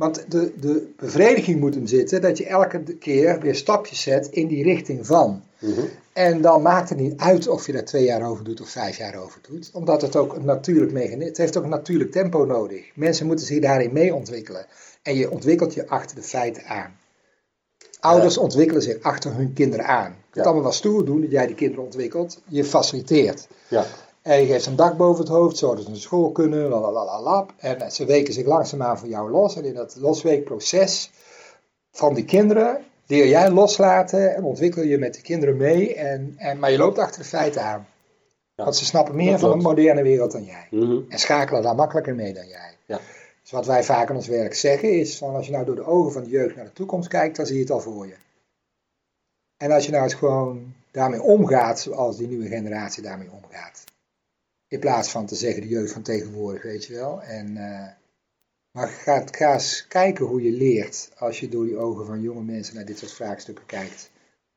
want 0.00 0.24
de, 0.30 0.52
de 0.60 0.92
bevrediging 0.96 1.60
moet 1.60 1.74
hem 1.74 1.86
zitten 1.86 2.20
dat 2.20 2.38
je 2.38 2.46
elke 2.46 2.82
keer 2.82 3.40
weer 3.40 3.54
stapjes 3.54 4.02
zet 4.02 4.26
in 4.26 4.46
die 4.46 4.62
richting 4.62 5.06
van. 5.06 5.42
Mhm. 5.58 5.80
En 6.12 6.40
dan 6.40 6.62
maakt 6.62 6.88
het 6.88 6.98
niet 6.98 7.20
uit 7.20 7.48
of 7.48 7.66
je 7.66 7.72
daar 7.72 7.84
twee 7.84 8.04
jaar 8.04 8.22
over 8.28 8.44
doet 8.44 8.60
of 8.60 8.68
vijf 8.68 8.96
jaar 8.96 9.14
over 9.14 9.40
doet. 9.48 9.70
Omdat 9.72 10.02
het 10.02 10.16
ook 10.16 10.34
een 10.36 10.44
natuurlijk 10.44 10.92
mechanisme 10.92 11.24
Het 11.24 11.36
heeft 11.36 11.56
ook 11.56 11.62
een 11.64 11.68
natuurlijk 11.70 12.12
tempo 12.12 12.44
nodig. 12.44 12.90
Mensen 12.94 13.26
moeten 13.26 13.46
zich 13.46 13.60
daarin 13.60 13.92
mee 13.92 14.14
ontwikkelen. 14.14 14.66
En 15.02 15.16
je 15.16 15.30
ontwikkelt 15.30 15.74
je 15.74 15.88
achter 15.88 16.16
de 16.16 16.22
feiten 16.22 16.64
aan. 16.64 16.96
Ouders 18.00 18.38
ontwikkelen 18.38 18.82
zich 18.82 19.02
achter 19.02 19.34
hun 19.34 19.52
kinderen 19.52 19.86
aan. 19.86 20.10
Je 20.10 20.16
kunt 20.30 20.34
Ja. 20.34 20.42
allemaal 20.42 20.62
wel 20.62 20.72
stoer 20.72 21.04
doen 21.04 21.20
dat 21.20 21.30
jij 21.30 21.46
die 21.46 21.56
kinderen 21.56 21.84
ontwikkelt. 21.84 22.42
Je 22.48 22.64
faciliteert. 22.64 23.48
Ja. 23.68 23.86
En 24.22 24.40
je 24.40 24.46
geeft 24.46 24.66
een 24.66 24.76
dak 24.76 24.96
boven 24.96 25.24
het 25.24 25.32
hoofd, 25.32 25.56
zodat 25.56 25.82
ze 25.82 25.88
naar 25.88 25.98
school 25.98 26.30
kunnen, 26.30 26.68
lalalalap. 26.68 27.52
En 27.56 27.92
ze 27.92 28.04
weken 28.04 28.32
zich 28.32 28.46
langzaamaan 28.46 28.98
van 28.98 29.08
jou 29.08 29.30
los. 29.30 29.56
En 29.56 29.64
in 29.64 29.74
dat 29.74 29.96
losweekproces 29.98 31.10
van 31.90 32.14
die 32.14 32.24
kinderen 32.24 32.84
leer 33.06 33.28
jij 33.28 33.50
loslaten 33.50 34.34
en 34.34 34.44
ontwikkel 34.44 34.82
je 34.82 34.98
met 34.98 35.14
de 35.14 35.20
kinderen 35.22 35.56
mee. 35.56 35.94
En, 35.94 36.34
en, 36.36 36.58
maar 36.58 36.70
je 36.70 36.78
loopt 36.78 36.98
achter 36.98 37.22
de 37.22 37.28
feiten 37.28 37.62
aan. 37.62 37.86
Ja, 38.54 38.64
Want 38.64 38.76
ze 38.76 38.84
snappen 38.84 39.16
meer 39.16 39.38
van 39.38 39.50
de 39.50 39.64
moderne 39.64 40.02
wereld 40.02 40.32
dan 40.32 40.44
jij. 40.44 40.66
Mhm. 40.70 41.00
En 41.08 41.18
schakelen 41.18 41.62
daar 41.62 41.74
makkelijker 41.74 42.14
mee 42.14 42.34
dan 42.34 42.46
jij. 42.46 42.76
Ja. 42.86 43.00
Dus 43.42 43.50
wat 43.50 43.66
wij 43.66 43.84
vaak 43.84 44.08
in 44.08 44.16
ons 44.16 44.26
werk 44.26 44.54
zeggen 44.54 44.98
is, 44.98 45.18
van 45.18 45.34
als 45.34 45.46
je 45.46 45.52
nou 45.52 45.64
door 45.64 45.76
de 45.76 45.86
ogen 45.86 46.12
van 46.12 46.22
de 46.22 46.30
jeugd 46.30 46.56
naar 46.56 46.64
de 46.64 46.72
toekomst 46.72 47.08
kijkt, 47.08 47.36
dan 47.36 47.46
zie 47.46 47.54
je 47.54 47.62
het 47.62 47.70
al 47.70 47.80
voor 47.80 48.06
je. 48.06 48.14
En 49.56 49.70
als 49.70 49.84
je 49.84 49.90
nou 49.90 50.04
eens 50.04 50.14
gewoon 50.14 50.74
daarmee 50.90 51.22
omgaat 51.22 51.80
zoals 51.80 52.16
die 52.16 52.28
nieuwe 52.28 52.48
generatie 52.48 53.02
daarmee 53.02 53.30
omgaat. 53.30 53.84
In 54.70 54.80
plaats 54.80 55.10
van 55.10 55.26
te 55.26 55.34
zeggen 55.34 55.62
de 55.62 55.68
jeugd 55.68 55.92
van 55.92 56.02
tegenwoordig, 56.02 56.62
weet 56.62 56.84
je 56.84 56.94
wel. 56.94 57.22
En, 57.22 57.56
eh, 57.56 57.88
maar 58.70 58.88
ga, 58.88 59.24
ga 59.30 59.52
eens 59.52 59.86
kijken 59.88 60.24
hoe 60.24 60.42
je 60.42 60.50
leert 60.50 61.10
als 61.18 61.40
je 61.40 61.48
door 61.48 61.64
die 61.64 61.76
ogen 61.76 62.06
van 62.06 62.20
jonge 62.20 62.42
mensen 62.42 62.74
naar 62.74 62.84
dit 62.84 62.98
soort 62.98 63.12
vraagstukken 63.12 63.66
kijkt. 63.66 64.10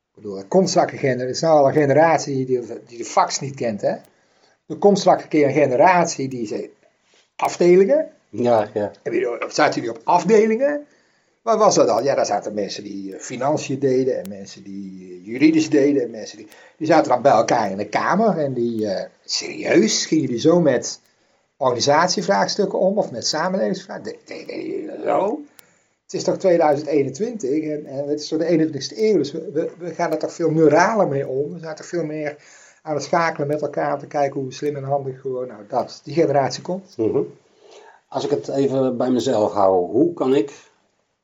Ik 0.09 0.15
bedoel, 0.15 0.37
er 0.37 0.45
komt 0.45 0.69
straks 0.69 0.91
een 0.91 0.97
generatie, 0.97 1.27
het 1.27 1.35
is 1.35 1.41
nou 1.41 1.57
al 1.57 1.67
een 1.67 1.73
generatie 1.73 2.45
die, 2.45 2.61
die 2.87 2.97
de 2.97 3.05
fax 3.05 3.39
niet 3.39 3.55
kent, 3.55 3.81
hè. 3.81 3.95
Er 4.67 4.77
komt 4.79 4.99
straks 4.99 5.23
een 5.23 5.29
keer 5.29 5.47
een 5.47 5.53
generatie 5.53 6.27
die 6.27 6.47
zegt, 6.47 6.69
afdelingen, 7.35 8.11
Ja, 8.29 8.69
ja. 8.73 8.91
zaten 9.47 9.81
jullie 9.81 9.97
op 9.97 10.01
afdelingen? 10.03 10.87
Wat 11.43 11.57
was 11.57 11.75
dat 11.75 11.89
al? 11.89 12.03
Ja, 12.03 12.15
daar 12.15 12.25
zaten 12.25 12.53
mensen 12.53 12.83
die 12.83 13.15
eh, 13.15 13.19
financiën 13.19 13.79
deden 13.79 14.17
en 14.17 14.29
mensen 14.29 14.63
die 14.63 15.11
eh, 15.11 15.25
juridisch 15.25 15.69
deden 15.69 16.03
en 16.03 16.11
mensen 16.11 16.37
die, 16.37 16.47
die 16.77 16.87
zaten 16.87 17.11
dan 17.11 17.21
bij 17.21 17.31
elkaar 17.31 17.71
in 17.71 17.77
de 17.77 17.89
kamer 17.89 18.37
en 18.37 18.53
die, 18.53 18.87
eh, 18.87 19.09
serieus, 19.25 20.05
gingen 20.05 20.23
jullie 20.23 20.39
zo 20.39 20.61
met 20.61 20.99
organisatievraagstukken 21.57 22.79
om 22.79 22.97
of 22.97 23.11
met 23.11 23.27
samenlevingsvraagstukken? 23.27 25.01
Zo. 25.03 25.41
Het 26.03 26.13
is 26.13 26.23
toch 26.23 26.37
2021 26.37 27.63
en, 27.63 27.85
het 27.85 28.19
is 28.19 28.27
toch 28.27 28.39
de 28.39 28.45
21ste 28.45 28.97
eeuw, 28.97 29.17
dus 29.17 29.31
we, 29.31 29.49
we, 29.53 29.71
we 29.77 29.93
gaan 29.93 30.11
er 30.11 30.17
toch 30.17 30.33
veel 30.33 30.51
neuraler 30.51 31.07
mee 31.07 31.27
om. 31.27 31.53
We 31.53 31.59
zijn 31.59 31.77
veel 31.77 32.05
meer 32.05 32.35
aan 32.81 32.95
het 32.95 33.03
schakelen 33.03 33.47
met 33.47 33.61
elkaar 33.61 33.93
om 33.93 33.99
te 33.99 34.07
kijken 34.07 34.41
hoe 34.41 34.53
slim 34.53 34.75
en 34.75 34.83
handig 34.83 35.21
gewoon, 35.21 35.47
nou 35.47 35.61
dat, 35.67 36.01
die 36.03 36.13
generatie 36.13 36.61
komt. 36.61 36.97
Mhm. 36.97 37.21
Als 38.07 38.23
ik 38.23 38.29
het 38.29 38.47
even 38.47 38.97
bij 38.97 39.09
mezelf 39.09 39.53
hou, 39.53 39.91
hoe 39.91 40.13
kan 40.13 40.35
ik 40.35 40.51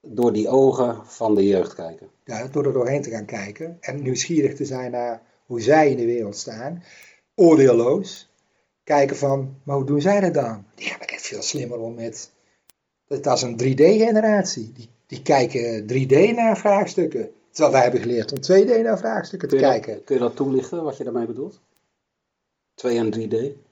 door 0.02 0.34
die 0.34 0.50
ogen 0.50 1.06
van 1.06 1.36
de 1.36 1.48
jeugd 1.48 1.76
kijken? 1.76 2.08
Ja, 2.24 2.48
door 2.48 2.66
er 2.66 2.74
doorheen 2.74 3.02
te 3.02 3.10
gaan 3.10 3.26
kijken 3.26 3.78
en 3.80 4.02
nieuwsgierig 4.02 4.56
te 4.56 4.66
zijn 4.66 4.92
naar 4.92 5.22
hoe 5.46 5.62
zij 5.62 5.90
in 5.90 5.98
de 5.98 6.06
wereld 6.06 6.38
staan, 6.38 6.84
oordeelloos. 7.36 8.30
Kijken 8.84 9.18
van, 9.18 9.56
maar 9.64 9.76
hoe 9.76 9.86
doen 9.86 10.02
zij 10.02 10.20
dat 10.20 10.34
dan? 10.34 10.66
Die 10.76 10.86
gaan 10.86 11.00
er 11.00 11.10
echt 11.10 11.26
veel 11.26 11.42
slimmer 11.42 11.80
om 11.80 11.94
met, 11.96 12.32
dat 13.08 13.38
is 13.38 13.42
een 13.42 13.60
3D-generatie. 13.62 14.72
Die, 14.72 14.90
die 15.06 15.22
kijken 15.22 15.82
3D 15.82 16.36
naar 16.36 16.58
vraagstukken. 16.58 17.32
Terwijl 17.52 17.74
wij 17.74 17.82
hebben 17.82 18.02
geleerd 18.02 18.32
om 18.32 18.38
2D 18.38 18.82
naar 18.84 18.98
vraagstukken 18.98 19.50
te 19.50 19.56
Kun 19.56 19.64
kijken. 19.64 20.04
kun 20.04 20.16
je 20.16 20.22
dat 20.22 20.36
toelichten, 20.36 20.84
wat 20.84 20.98
je 20.98 21.04
daarmee 21.04 21.26
bedoelt? 21.26 21.62
2 22.76 22.98
en 22.98 23.14
3D? 23.14 23.68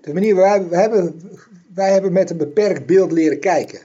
De 0.00 0.12
manier 0.12 0.34
waarop 0.34 0.68
wij 0.70 0.80
hebben, 0.80 1.20
wij 1.74 1.92
hebben 1.92 2.12
met 2.12 2.30
een 2.30 2.36
beperkt 2.36 2.86
beeld 2.86 3.12
leren 3.12 3.40
kijken. 3.40 3.80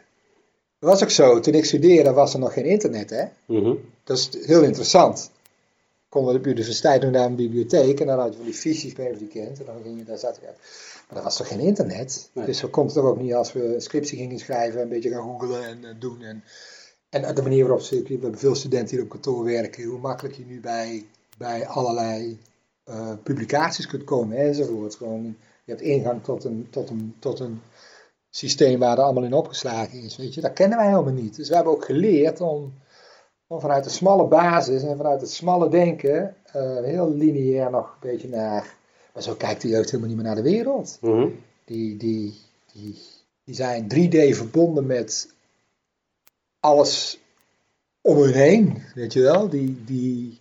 Dat 0.81 0.89
was 0.89 1.03
ook 1.03 1.09
zo, 1.09 1.39
toen 1.39 1.53
ik 1.53 1.65
studeerde 1.65 2.11
was 2.11 2.33
er 2.33 2.39
nog 2.39 2.53
geen 2.53 2.65
internet, 2.65 3.09
hè. 3.09 3.23
Mhm. 3.45 3.75
Dat 4.03 4.17
is 4.17 4.29
heel 4.45 4.63
interessant. 4.63 5.31
Konden 6.09 6.31
we 6.31 6.37
op 6.37 6.43
de 6.43 6.49
universiteit 6.49 7.01
doen 7.01 7.11
naar 7.11 7.25
een 7.25 7.35
bibliotheek 7.35 7.99
en 7.99 8.07
dan 8.07 8.19
had 8.19 8.31
je 8.31 8.35
van 8.35 8.45
die 8.45 8.53
fiches, 8.53 8.91
je 8.91 9.15
die 9.17 9.27
kent, 9.27 9.59
en 9.59 9.65
dan 9.65 9.81
ging 9.83 9.97
je, 9.97 10.03
daar 10.03 10.17
zat 10.17 10.37
ik 10.37 10.43
uit. 10.43 10.57
Maar 11.07 11.15
dat 11.15 11.23
was 11.23 11.37
toch 11.37 11.47
geen 11.47 11.59
internet? 11.59 12.29
Nee. 12.33 12.45
Dus 12.45 12.61
we 12.61 12.67
konden 12.67 12.93
toch 12.93 13.05
ook 13.05 13.19
niet 13.19 13.33
als 13.33 13.53
we 13.53 13.73
een 13.75 13.81
scriptie 13.81 14.17
gingen 14.17 14.39
schrijven, 14.39 14.81
een 14.81 14.89
beetje 14.89 15.09
gaan 15.09 15.39
googlen 15.39 15.63
en, 15.63 15.99
doen. 15.99 16.21
En, 16.21 16.43
en 17.09 17.35
de 17.35 17.41
manier 17.41 17.63
waarop 17.63 17.81
ze, 17.81 18.01
we 18.01 18.07
hebben 18.09 18.39
veel 18.39 18.55
studenten 18.55 18.95
hier 18.95 19.03
op 19.03 19.09
kantoor 19.09 19.43
werken, 19.43 19.83
hoe 19.83 19.99
makkelijk 19.99 20.35
je 20.35 20.45
nu 20.45 20.59
bij, 20.59 21.05
bij 21.37 21.67
allerlei 21.67 22.39
eh, 22.83 23.13
publicaties 23.23 23.87
kunt 23.87 24.03
komen 24.03 24.37
enzovoort. 24.37 24.95
Gewoon, 24.95 25.23
je 25.63 25.71
hebt 25.71 25.81
ingang 25.81 26.23
tot 26.23 26.43
een, 26.43 26.67
tot, 26.69 26.89
een, 26.89 27.15
tot 27.19 27.39
een 27.39 27.61
systeem 28.31 28.79
waar 28.79 28.97
er 28.97 29.03
allemaal 29.03 29.23
in 29.23 29.33
opgeslagen 29.33 30.01
is, 30.01 30.17
weet 30.17 30.33
je. 30.33 30.41
Dat 30.41 30.53
kennen 30.53 30.77
wij 30.77 30.87
helemaal 30.87 31.13
niet. 31.13 31.35
Dus 31.35 31.49
we 31.49 31.55
hebben 31.55 31.73
ook 31.73 31.85
geleerd 31.85 32.41
om 32.41 32.73
om 33.51 33.59
vanuit 33.59 33.83
de 33.83 33.89
smalle 33.89 34.27
basis 34.27 34.83
en 34.83 34.97
vanuit 34.97 35.21
het 35.21 35.31
smalle 35.31 35.69
denken, 35.69 36.35
eh, 36.45 36.83
heel 36.83 37.13
lineair 37.13 37.71
nog 37.71 37.85
een 37.85 38.09
beetje 38.09 38.29
naar. 38.29 38.75
Maar 39.13 39.23
zo 39.23 39.35
kijkt 39.35 39.61
de 39.61 39.67
jeugd 39.67 39.85
helemaal 39.85 40.07
niet 40.07 40.17
meer 40.17 40.25
naar 40.25 40.43
de 40.43 40.49
wereld. 40.49 40.97
Mhm. 41.01 41.27
Die, 41.65 41.97
die, 41.97 42.33
die, 42.73 42.97
die 43.43 43.55
zijn 43.55 43.83
3D 43.83 44.35
verbonden 44.35 44.85
met 44.85 45.33
alles 46.59 47.19
om 48.01 48.17
hun 48.17 48.33
heen, 48.33 48.83
weet 48.95 49.13
je 49.13 49.21
wel? 49.21 49.49
Die, 49.49 49.83
die... 49.83 50.39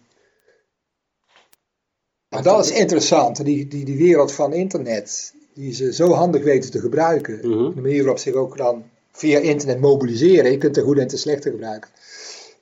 Maar 2.29 2.43
dat 2.43 2.65
is 2.65 2.71
interessant, 2.71 3.45
die, 3.45 3.69
die, 3.69 3.85
die 3.85 3.99
wereld 3.99 4.33
van 4.33 4.53
internet, 4.53 5.35
die 5.61 5.75
ze 5.75 5.93
zo 5.93 6.13
handig 6.13 6.43
weten 6.43 6.71
te 6.71 6.81
gebruiken. 6.81 7.35
Mhm. 7.35 7.75
De 7.75 7.81
manier 7.81 7.99
waarop 7.99 8.19
ze 8.19 8.31
zich 8.31 8.39
ook 8.39 8.57
dan 8.57 8.85
via 9.13 9.39
internet 9.39 9.81
mobiliseren. 9.81 10.51
Je 10.51 10.59
kunt 10.59 10.77
er 10.77 10.83
goed 10.83 10.99
en 10.99 11.07
te 11.07 11.17
slechte 11.17 11.51
gebruiken. 11.51 11.91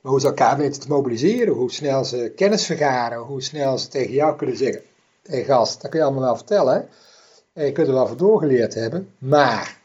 Maar 0.01 0.13
hoe 0.13 0.21
ze 0.21 0.27
elkaar 0.27 0.57
weten 0.57 0.81
te 0.81 0.89
mobiliseren, 0.89 1.55
hoe 1.55 1.71
snel 1.71 2.05
ze 2.05 2.33
kennis 2.37 2.67
vergaren, 2.67 3.19
hoe 3.19 3.43
snel 3.43 3.79
ze 3.79 3.89
tegen 3.89 4.13
jou 4.13 4.37
kunnen 4.37 4.57
zeggen: 4.57 4.83
Hé 5.23 5.35
hey 5.35 5.45
gast, 5.45 5.83
dat 5.83 5.91
kun 5.91 6.01
je 6.01 6.05
allemaal 6.05 6.25
wel 6.25 6.37
vertellen. 6.37 6.89
En 7.53 7.65
je 7.65 7.73
kunt 7.73 7.87
er 7.87 7.93
wel 7.93 8.07
voor 8.07 8.17
doorgeleerd 8.17 8.75
hebben, 8.75 9.09
maar. 9.19 9.77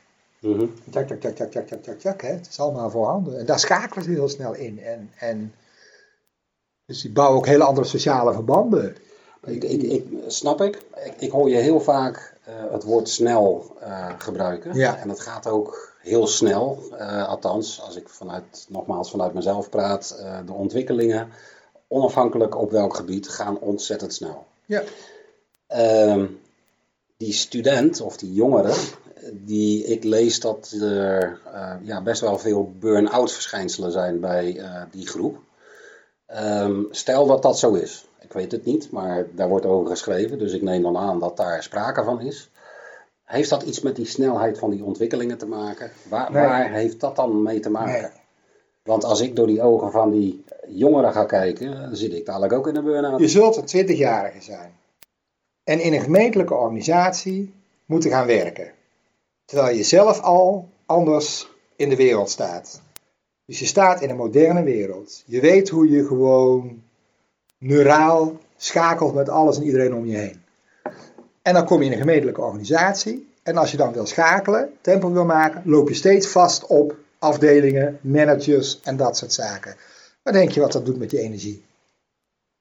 Tjak, 0.90 1.08
tjak, 1.08 1.20
tjak, 1.20 1.36
tjak, 1.36 1.52
tjak, 1.52 1.68
tjak, 1.68 1.82
tjak, 1.84 2.00
tjak, 2.00 2.22
hè. 2.22 2.30
Het 2.30 2.48
is 2.50 2.60
allemaal 2.60 2.90
voorhanden. 2.90 3.40
En 3.40 3.46
daar 3.46 3.60
schakelen 3.60 4.04
ze 4.04 4.12
heel 4.12 4.30
snel 4.30 4.54
in. 4.54 4.80
En, 4.80 5.12
en, 5.18 5.54
dus 6.86 7.02
die 7.02 7.12
bouwen 7.12 7.38
ook 7.38 7.46
hele 7.46 7.64
andere 7.64 7.88
sociale 7.88 8.34
verbanden. 8.34 8.96
Ik, 9.46 9.64
ik, 9.64 9.82
ik, 9.82 10.06
snap 10.28 10.62
ik. 10.62 10.76
ik. 11.06 11.14
Ik 11.20 11.32
hoor 11.32 11.50
je 11.50 11.58
heel 11.58 11.80
vaak 11.80 12.33
eh, 12.44 12.72
het 12.72 12.84
woord 12.84 13.10
snel 13.10 13.76
eh, 13.80 14.10
gebruiken. 14.18 14.76
Ja. 14.76 14.98
En 14.98 15.10
het 15.10 15.20
gaat 15.20 15.48
ook 15.48 15.96
heel 16.02 16.28
snel. 16.28 16.84
eh, 16.98 17.28
althans, 17.28 17.82
als 17.82 17.96
ik 17.96 18.10
vanuit, 18.10 18.66
nogmaals 18.70 19.12
vanuit 19.12 19.34
mezelf 19.34 19.70
praat, 19.70 20.24
de 20.46 20.54
ontwikkelingen, 20.54 21.30
onafhankelijk 21.88 22.58
op 22.58 22.72
welk 22.72 22.96
gebied, 22.96 23.30
gaan 23.30 23.60
ontzettend 23.60 24.14
snel. 24.14 24.46
Ja. 24.66 24.84
Ehm, 25.68 26.26
die 27.18 27.34
student 27.34 28.02
of 28.02 28.18
die 28.18 28.34
jongere, 28.34 28.74
die 29.32 29.84
ik 29.84 30.04
lees 30.04 30.40
dat 30.40 30.72
er 30.82 31.40
ja, 31.84 32.02
best 32.02 32.22
wel 32.22 32.40
veel 32.40 32.74
burn-out 32.80 33.32
verschijnselen 33.32 33.92
zijn 33.92 34.20
bij 34.20 34.62
die 34.92 35.08
groep. 35.08 35.38
Ehm, 36.26 36.82
stel 36.90 37.26
dat 37.26 37.42
dat 37.42 37.60
zo 37.60 37.74
is. 37.74 38.08
Ik 38.20 38.34
weet 38.34 38.52
het 38.52 38.66
niet, 38.66 38.92
maar 38.92 39.26
daar 39.36 39.50
wordt 39.50 39.66
over 39.66 39.90
geschreven, 39.90 40.40
dus 40.40 40.54
ik 40.54 40.62
neem 40.62 40.82
dan 40.82 40.98
aan 40.98 41.20
dat 41.20 41.38
daar 41.38 41.64
sprake 41.64 42.04
van 42.04 42.22
is. 42.22 42.50
Heeft 43.24 43.50
dat 43.50 43.64
iets 43.64 43.82
met 43.82 43.96
die 43.96 44.06
snelheid 44.06 44.60
van 44.60 44.70
die 44.70 44.84
ontwikkelingen 44.84 45.38
te 45.38 45.46
maken? 45.46 45.92
Waar, 46.10 46.32
Nee. 46.32 46.44
waar 46.44 46.72
heeft 46.72 47.00
dat 47.00 47.16
dan 47.16 47.42
mee 47.42 47.60
te 47.60 47.70
maken? 47.70 48.02
Nee. 48.02 48.12
Want 48.84 49.04
als 49.04 49.22
ik 49.22 49.36
door 49.36 49.48
die 49.48 49.62
ogen 49.62 49.92
van 49.92 50.12
die 50.12 50.44
jongeren 50.68 51.14
ga 51.14 51.26
kijken, 51.26 51.72
dan 51.82 51.96
zit 51.96 52.14
ik 52.14 52.26
dadelijk 52.26 52.54
ook 52.54 52.68
in 52.68 52.76
een 52.76 52.84
burn-out. 52.84 53.20
Je 53.20 53.28
zult 53.28 53.56
een 53.74 53.86
20-jarige 53.86 54.42
zijn. 54.42 54.72
En 55.64 55.80
in 55.80 55.94
een 55.94 56.02
gemeentelijke 56.02 56.54
organisatie 56.54 57.54
moeten 57.86 58.10
gaan 58.10 58.28
werken. 58.28 58.72
Terwijl 59.46 59.76
je 59.76 59.84
zelf 59.84 60.22
al 60.22 60.70
anders 60.86 61.48
in 61.76 61.90
de 61.90 61.96
wereld 61.96 62.30
staat. 62.30 62.82
Dus 63.54 63.62
je 63.62 63.68
staat 63.68 64.02
in 64.02 64.10
een 64.10 64.16
moderne 64.16 64.64
wereld. 64.64 65.24
Je 65.26 65.40
weet 65.40 65.70
hoe 65.70 65.90
je 65.90 66.06
gewoon 66.06 66.82
neuraal 67.58 68.38
schakelt 68.58 69.14
met 69.14 69.30
alles 69.30 69.58
en 69.58 69.64
iedereen 69.64 69.94
om 69.94 70.06
je 70.06 70.18
heen. 70.18 70.42
En 71.42 71.54
dan 71.54 71.66
kom 71.66 71.80
je 71.80 71.86
in 71.86 71.92
een 71.92 71.98
gemeentelijke 71.98 72.42
organisatie. 72.42 73.28
En 73.44 73.58
als 73.58 73.72
je 73.72 73.78
dan 73.78 73.94
wil 73.94 74.06
schakelen, 74.06 74.70
tempo 74.82 75.12
wil 75.12 75.26
maken, 75.26 75.62
loop 75.66 75.88
je 75.88 75.94
steeds 75.94 76.28
vast 76.28 76.66
op 76.66 76.96
afdelingen, 77.20 78.00
managers 78.02 78.80
en 78.84 78.98
dat 78.98 79.18
soort 79.18 79.34
zaken. 79.34 79.76
Wat 80.24 80.34
denk 80.34 80.50
je 80.52 80.60
wat 80.60 80.72
dat 80.72 80.86
doet 80.86 80.98
met 81.00 81.12
je 81.12 81.20
energie? 81.20 81.64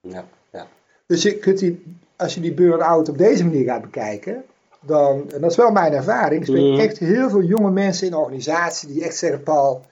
Ja, 0.01 0.25
ja. 0.51 0.67
Dus 1.05 1.21
je 1.21 1.37
kunt 1.37 1.59
die, 1.59 1.97
als 2.15 2.33
je 2.33 2.41
die 2.41 2.53
burn-out 2.53 3.09
op 3.09 3.17
deze 3.17 3.45
manier 3.45 3.65
gaat 3.65 3.81
bekijken, 3.81 4.43
dan, 4.79 5.31
en 5.31 5.41
dat 5.41 5.51
is 5.51 5.57
wel 5.57 5.71
mijn 5.71 5.93
ervaring, 5.93 6.41
ik 6.41 6.47
spreek 6.47 6.71
Mhm. 6.71 6.79
echt 6.79 6.97
heel 6.97 7.29
veel 7.29 7.43
jonge 7.43 7.71
mensen 7.71 8.05
in 8.05 8.11
de 8.11 8.17
organisatie 8.17 8.87
die 8.87 9.03
echt 9.03 9.17
zeggen, 9.17 9.43
Paul, 9.43 9.85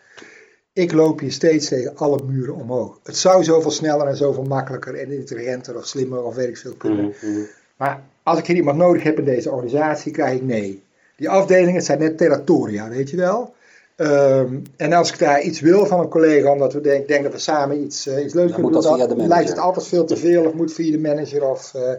ik 0.73 0.91
loop 0.91 1.19
hier 1.19 1.31
steeds 1.31 1.67
tegen 1.67 1.97
alle 1.97 2.19
muren 2.25 2.55
omhoog. 2.55 2.99
Het 3.03 3.17
zou 3.17 3.43
zoveel 3.43 3.71
sneller 3.71 4.07
en 4.07 4.15
zoveel 4.15 4.43
makkelijker 4.43 4.95
en 4.95 5.11
intelligenter 5.11 5.77
of 5.77 5.85
slimmer 5.87 6.23
of 6.23 6.35
weet 6.35 6.47
ik 6.47 6.57
veel 6.57 6.73
kunnen. 6.73 7.05
Mhm, 7.05 7.31
mhm. 7.31 7.41
Maar 7.77 8.03
als 8.23 8.39
ik 8.39 8.45
hier 8.45 8.55
iemand 8.55 8.77
nodig 8.77 9.03
heb 9.03 9.17
in 9.17 9.25
deze 9.25 9.51
organisatie, 9.51 10.11
krijg 10.11 10.35
ik 10.35 10.43
nee. 10.43 10.83
Die 11.15 11.29
afdelingen 11.29 11.81
zijn 11.81 11.99
net 11.99 12.17
territoria, 12.17 12.89
weet 12.89 13.09
je 13.09 13.17
wel. 13.17 13.53
Ehm, 13.95 14.59
en 14.77 14.93
als 14.93 15.11
ik 15.11 15.19
daar 15.19 15.41
iets 15.41 15.59
wil 15.59 15.85
van 15.85 15.99
een 15.99 16.09
collega, 16.09 16.51
omdat 16.51 16.73
we 16.73 16.81
denken 16.81 17.07
denk 17.07 17.23
dat 17.23 17.31
we 17.31 17.39
samen 17.39 17.83
iets, 17.83 18.07
eh, 18.07 18.23
iets 18.23 18.33
leuks 18.33 18.53
kunnen 18.53 18.71
doen, 18.71 18.97
dan 18.97 19.27
lijkt 19.27 19.49
het 19.49 19.57
altijd 19.57 19.87
veel 19.87 20.05
te 20.05 20.17
veel 20.17 20.45
of 20.45 20.53
moet 20.53 20.73
via 20.73 20.91
de 20.91 20.99
manager. 20.99 21.43
Of, 21.43 21.73
eh, 21.73 21.91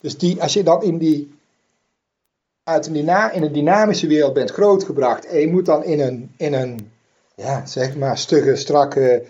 dus 0.00 0.18
die, 0.18 0.42
als 0.42 0.52
je 0.52 0.62
dan 0.62 0.82
in, 0.82 0.98
die, 0.98 1.34
uit 2.64 2.86
een, 2.86 2.94
in 3.32 3.42
een 3.42 3.52
dynamische 3.52 4.06
wereld 4.06 4.32
bent 4.32 4.50
grootgebracht 4.50 5.26
en 5.26 5.40
je 5.40 5.50
moet 5.50 5.66
dan 5.66 5.84
in 5.84 6.00
een, 6.00 6.30
in 6.36 6.52
een 6.52 6.90
ja, 7.40 7.66
zeg 7.66 7.96
maar, 7.96 8.18
stugge, 8.18 8.56
strakke, 8.56 9.22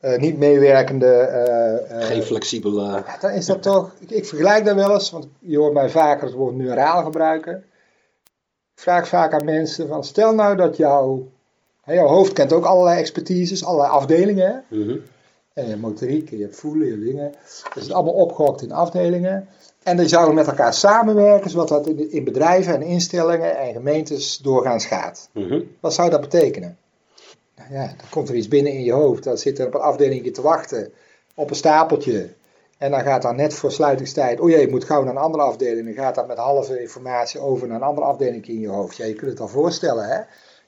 eh, 0.00 0.18
niet 0.18 0.38
meewerkende 0.38 1.06
eh, 1.06 2.00
eh, 2.00 2.06
Geen 2.06 2.22
flexibele. 2.22 2.82
ja, 2.82 3.16
dan 3.20 3.30
is 3.30 3.46
dat 3.46 3.62
toch, 3.62 3.92
ik, 3.98 4.10
ik 4.10 4.26
vergelijk 4.26 4.64
dat 4.64 4.74
wel 4.74 4.92
eens, 4.92 5.10
want 5.10 5.26
je 5.38 5.58
hoort 5.58 5.72
mij 5.72 5.88
vaker 5.88 6.26
het 6.26 6.34
woord 6.34 6.56
neuraal 6.56 7.02
gebruiken. 7.02 7.64
Ik 8.74 8.82
vraag 8.82 9.08
vaak 9.08 9.32
aan 9.32 9.44
mensen 9.44 9.88
van, 9.88 10.04
stel 10.04 10.34
nou 10.34 10.56
dat 10.56 10.76
jouw, 10.76 11.28
jouw 11.84 12.06
hoofd 12.06 12.32
kent 12.32 12.52
ook 12.52 12.64
allerlei 12.64 12.98
expertises, 12.98 13.64
allerlei 13.64 13.90
afdelingen. 13.90 14.64
Mhm. 14.68 14.96
En 15.52 15.62
je 15.62 15.68
hebt 15.68 15.80
motoriek, 15.80 16.30
en 16.30 16.36
je 16.36 16.42
hebt 16.42 16.56
voelen, 16.56 16.86
je 16.86 16.98
dingen. 16.98 17.32
Dus 17.44 17.62
het 17.74 17.82
is 17.82 17.92
allemaal 17.92 18.14
opgehokt 18.14 18.62
in 18.62 18.72
afdelingen. 18.72 19.48
En 19.82 19.96
die 19.96 20.08
zouden 20.08 20.34
met 20.34 20.46
elkaar 20.46 20.74
samenwerken, 20.74 21.50
zodat 21.50 21.68
dat 21.68 21.86
in, 21.86 22.12
in 22.12 22.24
bedrijven 22.24 22.74
en 22.74 22.82
instellingen 22.82 23.58
en 23.58 23.72
gemeentes 23.72 24.38
doorgaans 24.38 24.86
gaat. 24.86 25.28
Mhm. 25.32 25.60
Wat 25.80 25.94
zou 25.94 26.10
dat 26.10 26.20
betekenen? 26.20 26.78
Nou 27.56 27.72
ja, 27.72 27.86
dan 27.86 28.08
komt 28.10 28.28
er 28.28 28.34
iets 28.34 28.48
binnen 28.48 28.72
in 28.72 28.84
je 28.84 28.92
hoofd. 28.92 29.24
Dan 29.24 29.38
zit 29.38 29.58
er 29.58 29.66
op 29.66 29.74
een 29.74 29.80
afdelingje 29.80 30.30
te 30.30 30.42
wachten 30.42 30.92
op 31.34 31.50
een 31.50 31.56
stapeltje. 31.56 32.34
En 32.78 32.90
dan 32.90 33.00
gaat 33.00 33.22
dan 33.22 33.36
net 33.36 33.54
voor 33.54 33.72
sluitingstijd, 33.72 34.40
oh 34.40 34.50
jee, 34.50 34.60
je 34.60 34.68
moet 34.68 34.84
gauw 34.84 35.02
naar 35.02 35.14
een 35.14 35.22
andere 35.22 35.42
afdeling. 35.42 35.86
Dan 35.86 36.04
gaat 36.04 36.14
dat 36.14 36.26
met 36.26 36.38
halve 36.38 36.80
informatie 36.80 37.40
over 37.40 37.66
naar 37.68 37.76
een 37.76 37.82
andere 37.82 38.06
afdeling 38.06 38.46
in 38.46 38.60
je 38.60 38.68
hoofd. 38.68 38.96
Ja, 38.96 39.04
je 39.04 39.14
kunt 39.14 39.30
het 39.30 39.40
al 39.40 39.48
voorstellen, 39.48 40.08
hè. 40.08 40.18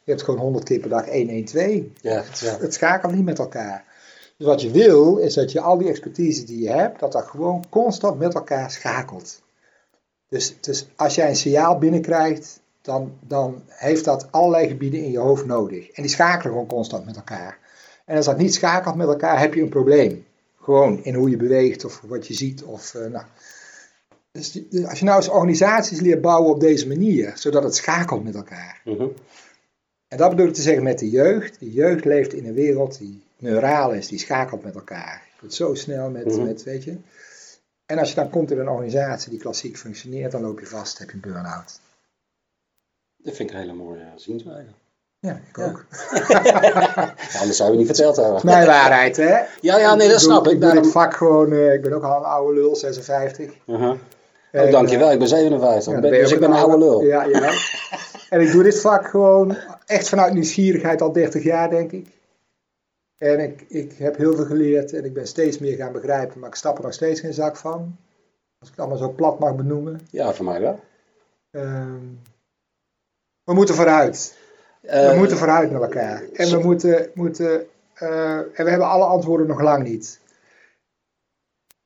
Je 0.02 0.12
hebt 0.12 0.22
gewoon 0.22 0.40
100 0.40 0.64
keer 0.64 0.78
per 0.78 0.88
dag 0.88 1.10
112. 1.10 1.66
Ja, 2.00 2.24
ja. 2.34 2.56
Het 2.58 2.74
schakelt 2.74 3.12
niet 3.12 3.24
met 3.24 3.38
elkaar. 3.38 3.84
Dus 4.36 4.46
wat 4.46 4.62
je 4.62 4.70
wil, 4.70 5.16
is 5.16 5.34
dat 5.34 5.52
je 5.52 5.60
al 5.60 5.78
die 5.78 5.88
expertise 5.88 6.44
die 6.44 6.60
je 6.60 6.70
hebt, 6.70 7.00
dat 7.00 7.12
dat 7.12 7.24
gewoon 7.24 7.64
constant 7.68 8.18
met 8.18 8.34
elkaar 8.34 8.70
schakelt. 8.70 9.42
Dus, 10.28 10.56
dus 10.60 10.88
als 10.96 11.14
jij 11.14 11.28
een 11.28 11.36
signaal 11.36 11.78
binnenkrijgt, 11.78 12.60
dan, 12.86 13.18
dan 13.20 13.62
heeft 13.66 14.04
dat 14.04 14.28
allerlei 14.30 14.68
gebieden 14.68 15.02
in 15.02 15.10
je 15.10 15.18
hoofd 15.18 15.46
nodig. 15.46 15.90
En 15.90 16.02
die 16.02 16.10
schakelen 16.10 16.52
gewoon 16.52 16.66
constant 16.68 17.04
met 17.04 17.16
elkaar. 17.16 17.58
En 18.04 18.16
als 18.16 18.26
dat 18.26 18.38
niet 18.38 18.54
schakelt 18.54 18.94
met 18.94 19.08
elkaar, 19.08 19.40
heb 19.40 19.54
je 19.54 19.62
een 19.62 19.68
probleem. 19.68 20.24
Gewoon 20.60 21.04
in 21.04 21.14
hoe 21.14 21.30
je 21.30 21.36
beweegt 21.36 21.84
of 21.84 22.00
wat 22.06 22.26
je 22.26 22.34
ziet. 22.34 22.62
Of, 22.62 22.94
eh, 22.94 23.06
nou. 23.10 23.24
dus, 24.32 24.52
dus 24.52 24.84
als 24.86 24.98
je 24.98 25.04
nou 25.04 25.16
eens 25.16 25.28
organisaties 25.28 26.00
leert 26.00 26.20
bouwen 26.20 26.50
op 26.50 26.60
deze 26.60 26.88
manier, 26.88 27.32
zodat 27.34 27.62
het 27.62 27.74
schakelt 27.74 28.24
met 28.24 28.34
elkaar. 28.34 28.80
Mhm. 28.84 29.06
En 30.08 30.18
dat 30.18 30.30
bedoel 30.30 30.46
ik 30.46 30.54
te 30.54 30.62
zeggen 30.62 30.82
met 30.82 30.98
de 30.98 31.10
jeugd. 31.10 31.58
De 31.58 31.72
jeugd 31.72 32.04
leeft 32.04 32.32
in 32.32 32.46
een 32.46 32.54
wereld 32.54 32.98
die 32.98 33.22
neuraal 33.38 33.92
is, 33.92 34.08
die 34.08 34.18
schakelt 34.18 34.62
met 34.64 34.74
elkaar. 34.74 35.22
Het 35.40 35.54
zo 35.54 35.74
snel 35.74 36.10
met, 36.10 36.26
Mhm. 36.26 36.44
met, 36.44 36.62
weet 36.62 36.84
je. 36.84 36.96
En 37.86 37.98
als 37.98 38.08
je 38.08 38.14
dan 38.14 38.30
komt 38.30 38.50
in 38.50 38.58
een 38.58 38.68
organisatie 38.68 39.30
die 39.30 39.40
klassiek 39.40 39.76
functioneert, 39.76 40.32
dan 40.32 40.42
loop 40.42 40.60
je 40.60 40.66
vast, 40.66 40.98
heb 40.98 41.08
je 41.08 41.14
een 41.14 41.20
burn-out. 41.20 41.80
Dat 43.26 43.36
vind 43.36 43.50
ik 43.50 43.54
een 43.56 43.60
hele 43.60 43.72
mooie 43.72 44.02
zienswijze. 44.16 44.68
Ja, 45.18 45.40
ik 45.48 45.58
ook. 45.58 45.84
Ja, 47.32 47.38
anders 47.40 47.56
zou 47.56 47.70
je 47.72 47.76
niet 47.76 47.86
verteld 47.86 48.16
hebben. 48.16 48.40
Mijn 48.44 48.66
waarheid, 48.66 49.16
hè? 49.16 49.38
Ja, 49.60 49.78
ja, 49.78 49.94
nee, 49.94 50.08
dat 50.08 50.20
snap 50.20 50.46
ik. 50.46 50.52
Ik 50.52 50.60
doe 50.60 50.60
Daarom... 50.60 50.82
dit 50.82 50.92
vak 50.92 51.14
gewoon, 51.14 51.52
eh, 51.52 51.72
ik 51.72 51.82
ben 51.82 51.92
ook 51.92 52.02
al 52.02 52.16
een 52.16 52.24
oude 52.24 52.54
lul, 52.60 52.76
56. 52.76 53.52
Uh-huh. 53.66 53.94
En, 54.52 54.64
Oh, 54.64 54.70
dankjewel, 54.70 55.06
eh, 55.06 55.12
ik 55.12 55.18
ben 55.18 55.28
57. 55.28 55.92
ja, 55.92 56.00
ben- 56.00 56.10
ben 56.10 56.18
je 56.18 56.24
dus 56.24 56.32
ik 56.32 56.40
ben 56.40 56.50
een 56.50 56.56
oude 56.56 56.78
lul. 56.78 57.02
Ja, 57.02 57.24
ja. 57.24 57.52
en 58.30 58.40
ik 58.40 58.52
doe 58.52 58.62
dit 58.62 58.80
vak 58.80 59.06
gewoon 59.08 59.56
echt 59.86 60.08
vanuit 60.08 60.32
nieuwsgierigheid 60.32 61.02
al 61.02 61.12
30 61.12 61.42
jaar, 61.42 61.70
denk 61.70 61.92
ik. 61.92 62.06
En 63.18 63.40
ik, 63.40 63.64
ik 63.68 63.92
heb 63.98 64.16
heel 64.16 64.34
veel 64.34 64.44
geleerd 64.44 64.92
en 64.92 65.04
ik 65.04 65.12
ben 65.14 65.26
steeds 65.26 65.58
meer 65.58 65.76
gaan 65.76 65.92
begrijpen, 65.92 66.40
maar 66.40 66.48
ik 66.48 66.54
stap 66.54 66.76
er 66.78 66.84
nog 66.84 66.92
steeds 66.92 67.20
geen 67.20 67.34
zak 67.34 67.56
van. 67.56 67.96
Als 68.58 68.68
ik 68.68 68.76
het 68.76 68.78
allemaal 68.78 69.08
zo 69.08 69.12
plat 69.14 69.38
mag 69.38 69.54
benoemen. 69.54 70.00
Ja, 70.10 70.32
voor 70.32 70.44
mij 70.44 70.60
wel. 70.60 70.80
Ehm, 71.50 71.96
we 73.46 73.54
moeten 73.54 73.74
vooruit. 73.74 74.36
We 74.80 74.88
Eh, 74.88 75.18
moeten 75.18 75.36
vooruit 75.36 75.70
met 75.70 75.82
elkaar. 75.82 76.22
En 76.32 76.50
we 76.50 76.58
moeten, 76.58 77.10
moeten 77.14 77.66
eh, 77.94 78.36
en 78.36 78.64
we 78.64 78.70
hebben 78.70 78.88
alle 78.88 79.04
antwoorden 79.04 79.46
nog 79.46 79.60
lang 79.60 79.84
niet. 79.84 80.20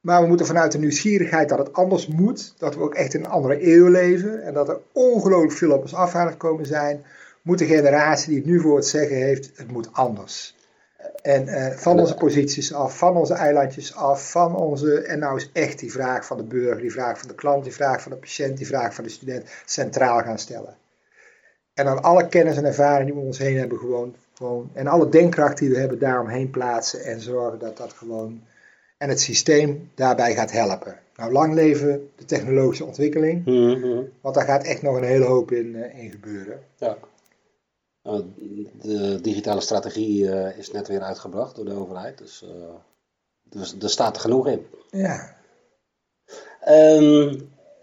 Maar 0.01 0.23
we 0.23 0.29
moeten 0.29 0.47
vanuit 0.47 0.73
de 0.73 0.79
nieuwsgierigheid 0.79 1.49
dat 1.49 1.59
het 1.59 1.73
anders 1.73 2.07
moet, 2.07 2.55
dat 2.59 2.75
we 2.75 2.83
ook 2.83 2.95
echt 2.95 3.15
in 3.15 3.25
een 3.25 3.31
andere 3.31 3.73
eeuw 3.73 3.87
leven 3.87 4.43
en 4.43 4.55
dat 4.55 4.69
er 4.69 4.81
ongelooflijk 4.93 5.53
veel 5.53 5.73
op 5.73 5.83
ons 5.83 5.95
af 5.95 6.15
aan 6.15 6.27
het 6.27 6.37
komen 6.37 6.67
zijn, 6.67 7.05
moet 7.43 7.59
de 7.59 7.67
generatie 7.67 8.29
die 8.29 8.39
het 8.39 8.47
nu 8.47 8.61
voor 8.61 8.77
het 8.77 8.87
zeggen 8.87 9.17
heeft, 9.17 9.51
het 9.55 9.71
moet 9.71 9.89
anders. 9.93 10.57
En 11.23 11.49
eh, 11.49 11.77
van 11.77 11.99
onze 11.99 12.15
posities 12.15 12.75
af, 12.75 12.99
van 12.99 13.17
onze 13.17 13.35
eilandjes 13.35 13.95
af, 13.95 14.31
van 14.31 14.57
onze. 14.57 15.03
En 15.03 15.19
nou 15.19 15.37
is 15.37 15.51
echt 15.53 15.79
die 15.79 15.93
vraag 15.93 16.27
van 16.27 16.37
de 16.37 16.45
burger, 16.45 16.81
die 16.81 16.93
vraag 16.93 17.19
van 17.19 17.29
de 17.29 17.35
klant, 17.35 17.65
die 17.65 17.73
vraag 17.73 18.03
van 18.03 18.13
de 18.13 18.19
patiënt, 18.19 18.57
die 18.57 18.67
vraag 18.67 18.95
van 18.95 19.05
de 19.05 19.11
student 19.11 19.51
centraal 19.65 20.23
gaan 20.23 20.39
stellen. 20.39 20.77
En 21.75 21.85
dan 21.85 22.03
alle 22.03 22.29
kennis 22.29 22.57
en 22.57 22.65
ervaring 22.65 23.05
die 23.05 23.15
we 23.15 23.21
om 23.21 23.27
ons 23.27 23.39
heen 23.39 23.57
hebben, 23.59 23.79
gewoon, 23.79 24.15
gewoon. 24.35 24.71
En 24.73 24.87
alle 24.87 25.09
denkkracht 25.09 25.59
die 25.59 25.71
we 25.71 25.79
hebben, 25.79 25.99
daaromheen 25.99 26.51
plaatsen 26.51 27.05
en 27.05 27.21
zorgen 27.21 27.59
dat 27.59 27.77
dat 27.77 27.93
gewoon. 27.93 28.43
En 28.99 29.09
het 29.09 29.21
systeem 29.21 29.91
daarbij 29.95 30.35
gaat 30.35 30.51
helpen. 30.53 30.99
Nou, 31.17 31.33
lang 31.33 31.55
leven 31.55 32.11
de 32.17 32.25
technologische 32.25 32.85
ontwikkeling, 32.85 33.45
Mhm. 33.45 34.03
want 34.21 34.35
daar 34.35 34.45
gaat 34.45 34.65
echt 34.65 34.83
nog 34.83 34.97
een 34.97 35.05
hele 35.05 35.25
hoop 35.25 35.53
in, 35.53 35.77
eh, 35.77 36.03
in 36.03 36.11
gebeuren. 36.11 36.61
Ja. 36.77 36.97
Nou, 38.03 38.25
de 38.83 39.19
digitale 39.21 39.61
strategie 39.61 40.31
eh, 40.33 40.59
is 40.59 40.71
net 40.71 40.89
weer 40.89 41.01
uitgebracht 41.01 41.57
door 41.57 41.65
de 41.65 41.75
overheid, 41.75 42.19
dus, 42.19 42.43
eh, 42.45 42.75
dus 43.43 43.77
er 43.81 43.91
staat 43.91 44.15
er 44.17 44.23
genoeg 44.23 44.49
in. 44.49 44.67
Ja, 44.91 45.39
Ehm, 46.61 47.39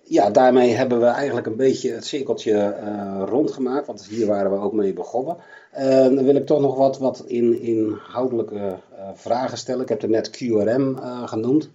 ja, 0.08 0.30
daarmee 0.30 0.74
hebben 0.74 1.00
we 1.00 1.06
eigenlijk 1.06 1.48
een 1.48 1.56
beetje 1.56 1.92
het 1.94 2.06
cirkeltje 2.06 2.58
eh, 2.60 3.22
rondgemaakt, 3.26 3.88
want 3.88 4.06
hier 4.06 4.28
waren 4.28 4.52
we 4.52 4.58
ook 4.60 4.74
mee 4.74 4.94
begonnen. 4.94 5.38
Ehm, 5.72 6.16
dan 6.16 6.26
wil 6.26 6.36
ik 6.36 6.46
toch 6.46 6.62
nog 6.62 6.76
wat, 6.78 6.98
wat 6.98 7.24
in, 7.28 7.62
inhoudelijke 7.62 8.56
eh, 8.56 9.08
vragen 9.14 9.58
stellen. 9.58 9.82
Ik 9.82 9.90
heb 9.90 10.02
er 10.02 10.10
net 10.10 10.30
QRM 10.30 10.98
eh, 10.98 11.28
genoemd, 11.28 11.70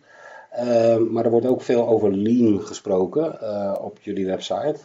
maar 1.10 1.24
er 1.24 1.30
wordt 1.30 1.46
ook 1.46 1.62
veel 1.62 1.88
over 1.88 2.16
Lean 2.16 2.60
gesproken 2.60 3.40
eh, 3.40 3.74
op 3.80 3.98
jullie 4.00 4.26
website. 4.26 4.76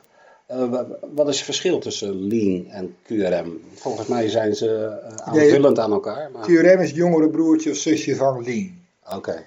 Eh, 0.45 0.69
wa- 0.69 0.87
wat 1.13 1.27
is 1.27 1.35
het 1.35 1.45
verschil 1.45 1.79
tussen 1.79 2.27
Lean 2.27 2.65
en 2.69 2.95
QRM? 3.03 3.59
Volgens 3.73 4.07
mij 4.07 4.29
zijn 4.29 4.55
ze 4.55 4.99
eh, 5.07 5.15
aanvullend 5.27 5.79
aan 5.79 5.91
elkaar. 5.91 6.29
Maar... 6.33 6.41
QRM 6.47 6.79
is 6.81 6.87
het 6.87 6.95
jongere 6.95 7.29
broertje 7.29 7.69
of 7.69 7.75
zusje 7.75 8.15
van 8.15 8.43
Lean. 8.43 8.71
Oké, 9.15 9.43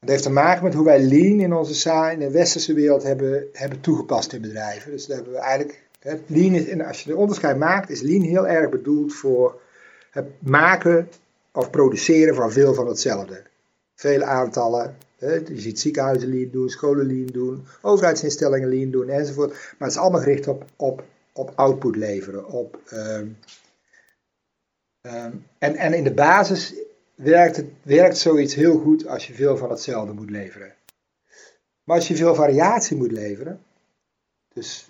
Dat 0.00 0.08
heeft 0.08 0.22
te 0.22 0.30
maken 0.30 0.64
met 0.64 0.74
hoe 0.74 0.84
wij 0.84 1.02
lean 1.02 1.40
in 1.40 1.52
onze 1.52 2.12
in 2.12 2.18
de 2.18 2.30
westerse 2.30 2.72
wereld 2.74 3.02
hebben, 3.02 3.46
hebben 3.52 3.80
toegepast 3.80 4.32
in 4.32 4.40
bedrijven. 4.40 4.90
Dus 4.90 5.06
daar 5.06 5.16
hebben 5.16 5.34
we 5.34 5.40
eigenlijk. 5.40 5.82
Hè, 5.98 6.14
lean 6.26 6.54
is, 6.54 6.68
en 6.68 6.80
als 6.80 7.02
je 7.02 7.10
de 7.10 7.16
onderscheid 7.16 7.56
maakt, 7.56 7.90
is 7.90 8.00
lean 8.00 8.22
heel 8.22 8.48
erg 8.48 8.70
bedoeld 8.70 9.14
voor 9.14 9.60
het 10.10 10.26
maken 10.38 11.08
of 11.52 11.70
produceren 11.70 12.34
van 12.34 12.52
veel 12.52 12.74
van 12.74 12.86
hetzelfde. 12.86 13.42
Vele 13.94 14.24
aantallen. 14.24 14.96
Hè, 15.18 15.34
je 15.34 15.60
ziet 15.60 15.80
ziekenhuizen 15.80 16.28
lean 16.28 16.50
doen, 16.50 16.68
scholen 16.68 17.06
lean 17.06 17.26
doen, 17.26 17.66
overheidsinstellingen 17.80 18.68
lean 18.68 18.90
doen 18.90 19.08
enzovoort. 19.08 19.50
Maar 19.50 19.88
het 19.88 19.90
is 19.90 19.96
allemaal 19.96 20.20
gericht 20.20 20.48
op, 20.48 20.64
op, 20.76 21.04
op 21.32 21.52
output 21.54 21.96
leveren. 21.96 22.46
Op, 22.46 22.78
ehm, 22.86 23.26
ehm, 25.00 25.32
en, 25.58 25.76
en 25.76 25.94
in 25.94 26.04
de 26.04 26.14
basis 26.14 26.74
werkt, 27.22 27.56
het, 27.56 27.66
werkt 27.82 28.18
zoiets 28.18 28.54
heel 28.54 28.78
goed 28.78 29.06
als 29.06 29.26
je 29.26 29.34
veel 29.34 29.56
van 29.56 29.70
hetzelfde 29.70 30.12
moet 30.12 30.30
leveren. 30.30 30.74
Maar 31.84 31.96
als 31.96 32.08
je 32.08 32.16
veel 32.16 32.34
variatie 32.34 32.96
moet 32.96 33.12
leveren, 33.12 33.60
dus 34.52 34.88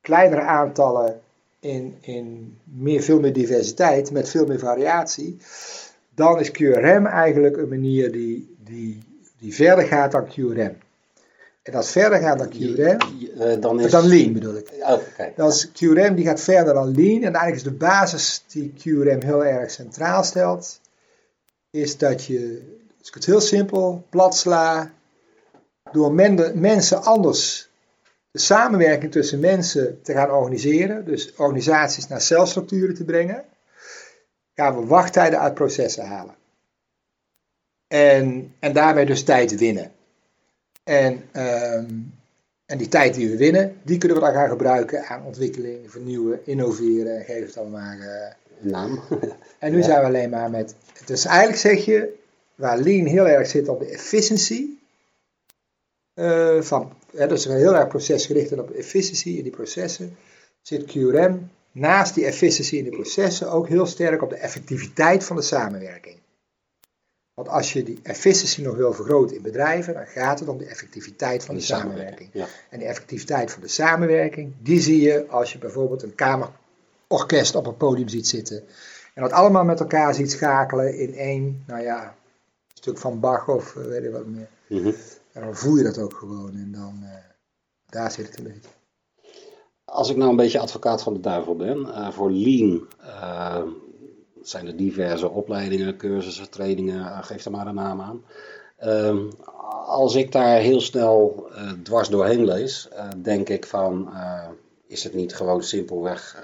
kleinere 0.00 0.42
aantallen 0.42 1.20
in, 1.60 1.96
in 2.00 2.58
meer, 2.64 3.02
veel 3.02 3.20
meer 3.20 3.32
diversiteit, 3.32 4.10
met 4.10 4.28
veel 4.28 4.46
meer 4.46 4.58
variatie, 4.58 5.36
dan 6.14 6.40
is 6.40 6.50
QRM 6.50 7.06
eigenlijk 7.06 7.56
een 7.56 7.68
manier 7.68 8.12
die, 8.12 8.56
die, 8.64 9.02
die 9.38 9.54
verder 9.54 9.84
gaat 9.84 10.12
dan 10.12 10.28
QRM. 10.28 10.76
En 11.62 11.74
als 11.74 11.90
verder 11.90 12.18
gaat 12.18 12.38
dan 12.38 12.48
QRM, 12.48 12.98
Eh, 13.38 13.60
dan 13.60 13.80
is... 13.80 13.90
dan 13.90 14.06
Lean 14.06 14.32
bedoel 14.32 14.56
ik. 14.56 14.68
Oh, 14.80 14.92
Oké. 14.92 15.32
Dat 15.36 15.52
is 15.52 15.70
QRM 15.70 16.14
die 16.14 16.24
gaat 16.24 16.40
verder 16.40 16.74
dan 16.74 16.94
Lean. 16.94 17.22
En 17.22 17.34
eigenlijk 17.34 17.54
is 17.54 17.62
de 17.62 17.70
basis 17.70 18.44
die 18.46 18.72
QRM 18.78 19.22
heel 19.22 19.44
erg 19.44 19.70
centraal 19.70 20.24
stelt, 20.24 20.80
is 21.72 21.98
dat 21.98 22.24
je, 22.24 22.62
als 22.98 23.08
ik 23.08 23.14
het 23.14 23.26
heel 23.26 23.40
simpel 23.40 24.06
plat 24.10 24.36
sla, 24.36 24.92
door 25.92 26.12
men- 26.12 26.60
mensen 26.60 27.02
anders 27.02 27.68
de 28.30 28.38
samenwerking 28.38 29.12
tussen 29.12 29.40
mensen 29.40 30.02
te 30.02 30.12
gaan 30.12 30.30
organiseren, 30.30 31.04
dus 31.04 31.34
organisaties 31.36 32.08
naar 32.08 32.20
celstructuren 32.20 32.94
te 32.94 33.04
brengen, 33.04 33.44
gaan 34.54 34.76
we 34.80 34.86
wachttijden 34.86 35.40
uit 35.40 35.54
processen 35.54 36.06
halen. 36.06 36.34
En, 37.88 38.54
en 38.58 38.72
daarmee 38.72 39.06
dus 39.06 39.22
tijd 39.22 39.58
winnen. 39.58 39.92
En, 40.84 41.28
ehm, 41.32 41.94
en 42.66 42.78
die 42.78 42.88
tijd 42.88 43.14
die 43.14 43.30
we 43.30 43.36
winnen, 43.36 43.80
die 43.82 43.98
kunnen 43.98 44.18
we 44.18 44.24
dan 44.24 44.34
gaan 44.34 44.48
gebruiken 44.48 45.04
aan 45.06 45.24
ontwikkeling, 45.24 45.90
vernieuwen, 45.90 46.46
innoveren 46.46 47.18
en 47.18 47.24
geef 47.24 47.44
het 47.44 47.54
dan 47.54 47.70
maar. 47.70 48.00
eh, 48.00 48.34
Naam. 48.64 49.00
en 49.58 49.70
nu 49.72 49.78
Ja. 49.78 49.84
zijn 49.84 50.00
we 50.00 50.06
alleen 50.06 50.30
maar 50.30 50.50
met. 50.50 50.74
Dus 51.04 51.24
eigenlijk 51.24 51.58
zeg 51.58 51.84
je, 51.84 52.14
waar 52.54 52.78
Lean 52.78 53.06
heel 53.06 53.28
erg 53.28 53.46
zit 53.48 53.68
op 53.68 53.78
de 53.78 53.86
efficiency. 53.86 54.66
eh, 56.14 56.60
van, 56.60 56.92
hè, 57.16 57.26
dus 57.26 57.44
heel 57.44 57.74
erg 57.76 57.88
procesgericht 57.88 58.52
en 58.52 58.60
op 58.60 58.70
efficiency 58.70 59.28
in 59.28 59.42
die 59.42 59.52
processen. 59.52 60.16
Zit 60.62 60.84
QRM 60.84 61.50
naast 61.72 62.14
die 62.14 62.24
efficiency 62.24 62.76
in 62.76 62.82
die 62.84 62.92
processen 62.92 63.50
ook 63.50 63.68
heel 63.68 63.86
sterk 63.86 64.22
op 64.22 64.30
de 64.30 64.36
effectiviteit 64.36 65.24
van 65.24 65.36
de 65.36 65.42
samenwerking. 65.42 66.16
Want 67.34 67.48
als 67.48 67.72
je 67.72 67.82
die 67.82 68.00
efficiency 68.02 68.62
nog 68.62 68.76
wil 68.76 68.92
vergroten 68.92 69.36
in 69.36 69.42
bedrijven, 69.42 69.94
dan 69.94 70.06
gaat 70.06 70.40
het 70.40 70.48
om 70.48 70.58
de 70.58 70.66
effectiviteit 70.66 71.44
van 71.44 71.54
de 71.54 71.60
samenwerking. 71.60 72.30
Ja. 72.32 72.46
En 72.70 72.78
de 72.78 72.84
effectiviteit 72.84 73.50
van 73.52 73.62
de 73.62 73.68
samenwerking, 73.68 74.52
die 74.58 74.80
zie 74.80 75.00
je 75.00 75.26
als 75.28 75.52
je 75.52 75.58
bijvoorbeeld 75.58 76.02
een 76.02 76.14
kamerorkest 77.12 77.54
op 77.54 77.66
een 77.66 77.76
podium 77.76 78.08
ziet 78.08 78.28
zitten. 78.28 78.62
En 79.14 79.22
dat 79.22 79.32
allemaal 79.32 79.64
met 79.64 79.80
elkaar 79.80 80.14
ziet 80.14 80.30
schakelen 80.30 80.98
in 80.98 81.14
één, 81.14 81.64
nou 81.66 81.82
ja, 81.82 82.14
stuk 82.74 82.98
van 82.98 83.20
Bach 83.20 83.48
of 83.48 83.76
eh, 83.76 83.84
weet 83.84 84.04
ik 84.04 84.12
wat 84.12 84.26
meer. 84.26 84.48
Mhm. 84.68 84.92
En 85.32 85.42
dan 85.42 85.56
voel 85.56 85.76
je 85.76 85.82
dat 85.82 85.98
ook 85.98 86.14
gewoon 86.14 86.54
en 86.54 86.72
dan, 86.72 87.00
eh, 87.02 87.24
daar 87.88 88.10
zit 88.10 88.26
het 88.26 88.38
een 88.38 88.44
beetje. 88.44 88.70
Als 89.84 90.10
ik 90.10 90.16
nou 90.16 90.30
een 90.30 90.36
beetje 90.36 90.58
advocaat 90.58 91.02
van 91.02 91.14
de 91.14 91.20
duivel 91.20 91.56
ben, 91.56 91.94
eh, 91.94 92.10
voor 92.10 92.30
Lean 92.30 92.86
zijn 94.42 94.66
er 94.66 94.76
diverse 94.76 95.30
opleidingen, 95.30 95.96
cursussen, 95.96 96.50
trainingen, 96.50 97.24
geef 97.24 97.44
er 97.44 97.50
maar 97.50 97.66
een 97.66 97.74
naam 97.74 98.00
aan. 98.00 98.24
Ehm, 98.76 99.30
als 99.86 100.14
ik 100.14 100.32
daar 100.32 100.58
heel 100.58 100.80
snel 100.80 101.46
dwars 101.82 102.08
doorheen 102.08 102.44
lees, 102.44 102.88
denk 103.16 103.48
ik 103.48 103.66
van, 103.66 104.12
is 104.86 105.04
het 105.04 105.14
niet 105.14 105.34
gewoon 105.34 105.62
simpelweg 105.62 106.36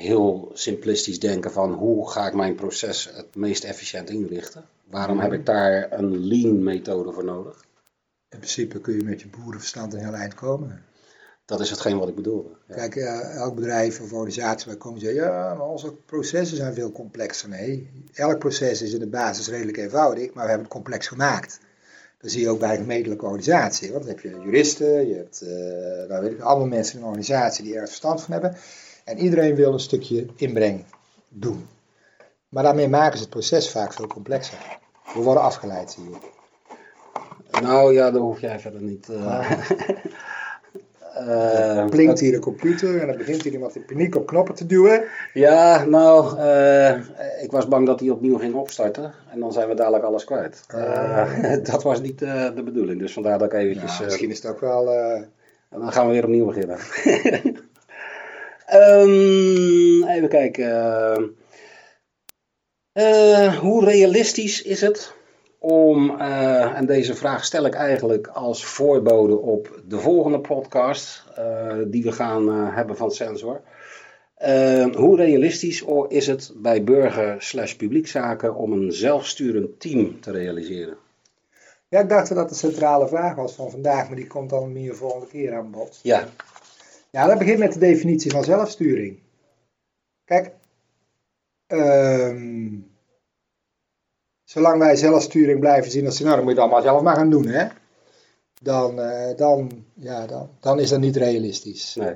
heel 0.00 0.50
simplistisch 0.52 1.20
denken 1.20 1.52
van 1.52 1.72
hoe 1.72 2.10
ga 2.10 2.26
ik 2.26 2.34
mijn 2.34 2.54
proces 2.54 3.10
het 3.14 3.34
meest 3.34 3.64
efficiënt 3.64 4.10
inrichten? 4.10 4.64
Waarom 4.84 5.18
heb 5.18 5.32
ik 5.32 5.46
daar 5.46 5.92
een 5.92 6.26
Lean 6.26 6.62
methode 6.62 7.12
voor 7.12 7.24
nodig? 7.24 7.64
In 8.28 8.38
principe 8.38 8.80
kun 8.80 8.96
je 8.96 9.02
met 9.02 9.20
je 9.20 9.28
boerenverstand 9.28 9.94
een 9.94 10.04
heel 10.04 10.14
eind 10.14 10.34
komen. 10.34 10.84
Dat 11.44 11.60
is 11.60 11.70
hetgeen 11.70 11.98
wat 11.98 12.08
ik 12.08 12.14
bedoelde. 12.14 12.48
Ja. 12.68 12.74
Kijk, 12.74 12.96
eh, 12.96 13.36
elk 13.36 13.54
bedrijf 13.54 14.00
of 14.00 14.12
organisatie 14.12 14.66
waar 14.66 14.76
komen 14.76 15.00
zeggen, 15.00 15.22
ja, 15.22 15.54
maar 15.54 15.68
onze 15.68 15.92
processen 15.92 16.56
zijn 16.56 16.74
veel 16.74 16.92
complexer. 16.92 17.48
Nee, 17.48 17.90
elk 18.14 18.38
proces 18.38 18.82
is 18.82 18.92
in 18.92 19.00
de 19.00 19.06
basis 19.06 19.48
redelijk 19.48 19.76
eenvoudig, 19.76 20.32
maar 20.32 20.44
we 20.44 20.50
hebben 20.50 20.66
het 20.66 20.74
complex 20.74 21.06
gemaakt. 21.06 21.60
Dat 22.18 22.30
zie 22.30 22.40
je 22.40 22.48
ook 22.48 22.58
bij 22.58 22.70
een 22.70 22.80
gemeentelijke 22.80 23.24
organisatie. 23.24 23.92
Want 23.92 24.04
dan 24.04 24.14
heb 24.14 24.20
je 24.20 24.40
juristen, 24.44 25.08
je 25.08 25.14
hebt 25.14 25.44
nou 26.08 26.22
weet 26.22 26.32
ik, 26.32 26.40
allemaal 26.40 26.66
mensen 26.66 26.94
in 26.94 27.00
een 27.00 27.08
organisatie 27.08 27.64
die 27.64 27.74
er 27.74 27.86
verstand 27.86 28.22
van 28.22 28.32
hebben. 28.32 28.56
En 29.04 29.18
iedereen 29.18 29.54
wil 29.54 29.72
een 29.72 29.80
stukje 29.80 30.26
inbreng 30.36 30.84
doen. 31.28 31.66
Maar 32.48 32.62
daarmee 32.62 32.88
maken 32.88 33.16
ze 33.16 33.22
het 33.22 33.32
proces 33.32 33.70
vaak 33.70 33.92
veel 33.92 34.06
complexer. 34.06 34.58
We 35.14 35.20
worden 35.20 35.42
afgeleid, 35.42 35.90
zie 35.90 36.04
je. 36.04 36.16
Nou 37.60 37.92
ja, 37.94 38.10
daar 38.10 38.20
hoef 38.20 38.40
jij 38.40 38.60
verder 38.60 38.82
niet. 38.82 39.08
eh 39.08 39.50
eh, 41.80 41.86
Blinkt 41.86 42.20
hier 42.20 42.32
de 42.32 42.38
computer 42.38 43.00
en 43.00 43.06
dan 43.06 43.16
begint 43.16 43.42
hier 43.42 43.52
iemand 43.52 43.76
in 43.76 43.84
paniek 43.84 44.16
op 44.16 44.26
knoppen 44.26 44.54
te 44.54 44.66
duwen. 44.66 45.04
Ja, 45.32 45.84
nou, 45.84 46.38
eh, 46.38 46.96
ik 47.42 47.50
was 47.50 47.68
bang 47.68 47.86
dat 47.86 48.00
hij 48.00 48.10
opnieuw 48.10 48.38
ging 48.38 48.54
opstarten. 48.54 49.12
En 49.30 49.40
dan 49.40 49.52
zijn 49.52 49.68
we 49.68 49.74
dadelijk 49.74 50.04
alles 50.04 50.24
kwijt. 50.24 50.64
Eh, 50.68 51.32
dat 51.72 51.82
was 51.82 52.00
niet 52.00 52.22
eh, 52.22 52.54
de 52.54 52.62
bedoeling. 52.62 52.98
Dus 53.00 53.12
vandaar 53.12 53.38
dat 53.38 53.52
ik 53.52 53.58
eventjes... 53.58 53.98
Ja, 53.98 54.04
misschien 54.04 54.30
is 54.30 54.42
het 54.42 54.52
ook 54.52 54.60
wel... 54.60 54.92
eh, 54.92 55.22
dan 55.70 55.92
gaan 55.92 56.06
we 56.06 56.12
weer 56.12 56.24
opnieuw 56.24 56.46
beginnen. 56.46 56.78
Ehm, 58.70 60.08
even 60.08 60.28
kijken. 60.28 61.36
Eh, 62.92 63.58
hoe 63.58 63.84
realistisch 63.84 64.62
is 64.62 64.80
het 64.80 65.14
om, 65.58 66.20
eh, 66.20 66.76
en 66.76 66.86
deze 66.86 67.14
vraag 67.14 67.44
stel 67.44 67.66
ik 67.66 67.74
eigenlijk 67.74 68.26
als 68.26 68.64
voorbode 68.64 69.38
op 69.38 69.82
de 69.86 69.98
volgende 69.98 70.40
podcast 70.40 71.24
eh, 71.34 71.76
die 71.86 72.02
we 72.02 72.12
gaan 72.12 72.48
hebben 72.74 72.96
van 72.96 73.10
Sensor. 73.10 73.60
Hoe 74.92 75.16
realistisch 75.16 75.84
is 76.08 76.26
het 76.26 76.52
bij 76.56 76.84
burger 76.84 77.42
slash 77.42 77.74
publiekzaken 77.74 78.54
om 78.54 78.72
een 78.72 78.92
zelfsturend 78.92 79.80
team 79.80 80.20
te 80.20 80.30
realiseren? 80.30 80.96
Ja, 81.88 82.00
ik 82.00 82.08
dacht 82.08 82.28
dat 82.28 82.36
dat 82.36 82.48
de 82.48 82.54
centrale 82.54 83.08
vraag 83.08 83.34
was 83.34 83.54
van 83.54 83.70
vandaag, 83.70 84.06
maar 84.06 84.16
die 84.16 84.26
komt 84.26 84.50
dan 84.50 84.72
meer 84.72 84.96
volgende 84.96 85.26
keer 85.26 85.54
aan 85.54 85.70
bod. 85.70 86.00
Ja, 86.02 86.28
Ja, 87.10 87.26
dat 87.26 87.38
begint 87.38 87.58
met 87.58 87.72
de 87.72 87.78
definitie 87.78 88.30
van 88.30 88.44
zelfsturing. 88.44 89.18
Kijk, 90.24 90.52
ehm, 91.66 92.78
zolang 94.44 94.78
wij 94.78 94.96
zelfsturing 94.96 95.60
blijven 95.60 95.90
zien 95.90 96.06
als 96.06 96.20
nou, 96.20 96.36
dan 96.36 96.44
moet 96.44 96.54
je 96.54 96.60
het 96.60 96.70
allemaal 96.70 96.90
zelf 96.90 97.02
maar 97.02 97.16
gaan 97.16 97.30
doen, 97.30 97.46
hè? 97.46 97.66
Dan, 98.62 99.00
eh, 99.00 99.36
dan, 99.36 99.84
ja, 99.94 100.26
dan, 100.26 100.50
dan 100.60 100.80
is 100.80 100.88
dat 100.88 101.00
niet 101.00 101.16
realistisch. 101.16 101.94
Nee. 101.94 102.14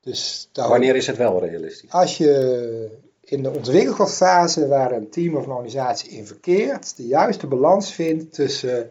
Dus 0.00 0.48
dan, 0.52 0.68
Wanneer 0.68 0.96
is 0.96 1.06
het 1.06 1.16
wel 1.16 1.44
realistisch? 1.44 1.90
als 1.90 2.16
je 2.16 2.90
in 3.20 3.42
de 3.42 3.50
ontwikkelfase 3.50 4.68
waar 4.68 4.92
een 4.92 5.10
team 5.10 5.36
of 5.36 5.44
een 5.44 5.52
organisatie 5.52 6.10
in 6.10 6.26
verkeert, 6.26 6.96
de 6.96 7.06
juiste 7.06 7.46
balans 7.46 7.92
vindt 7.92 8.32
tussen 8.34 8.90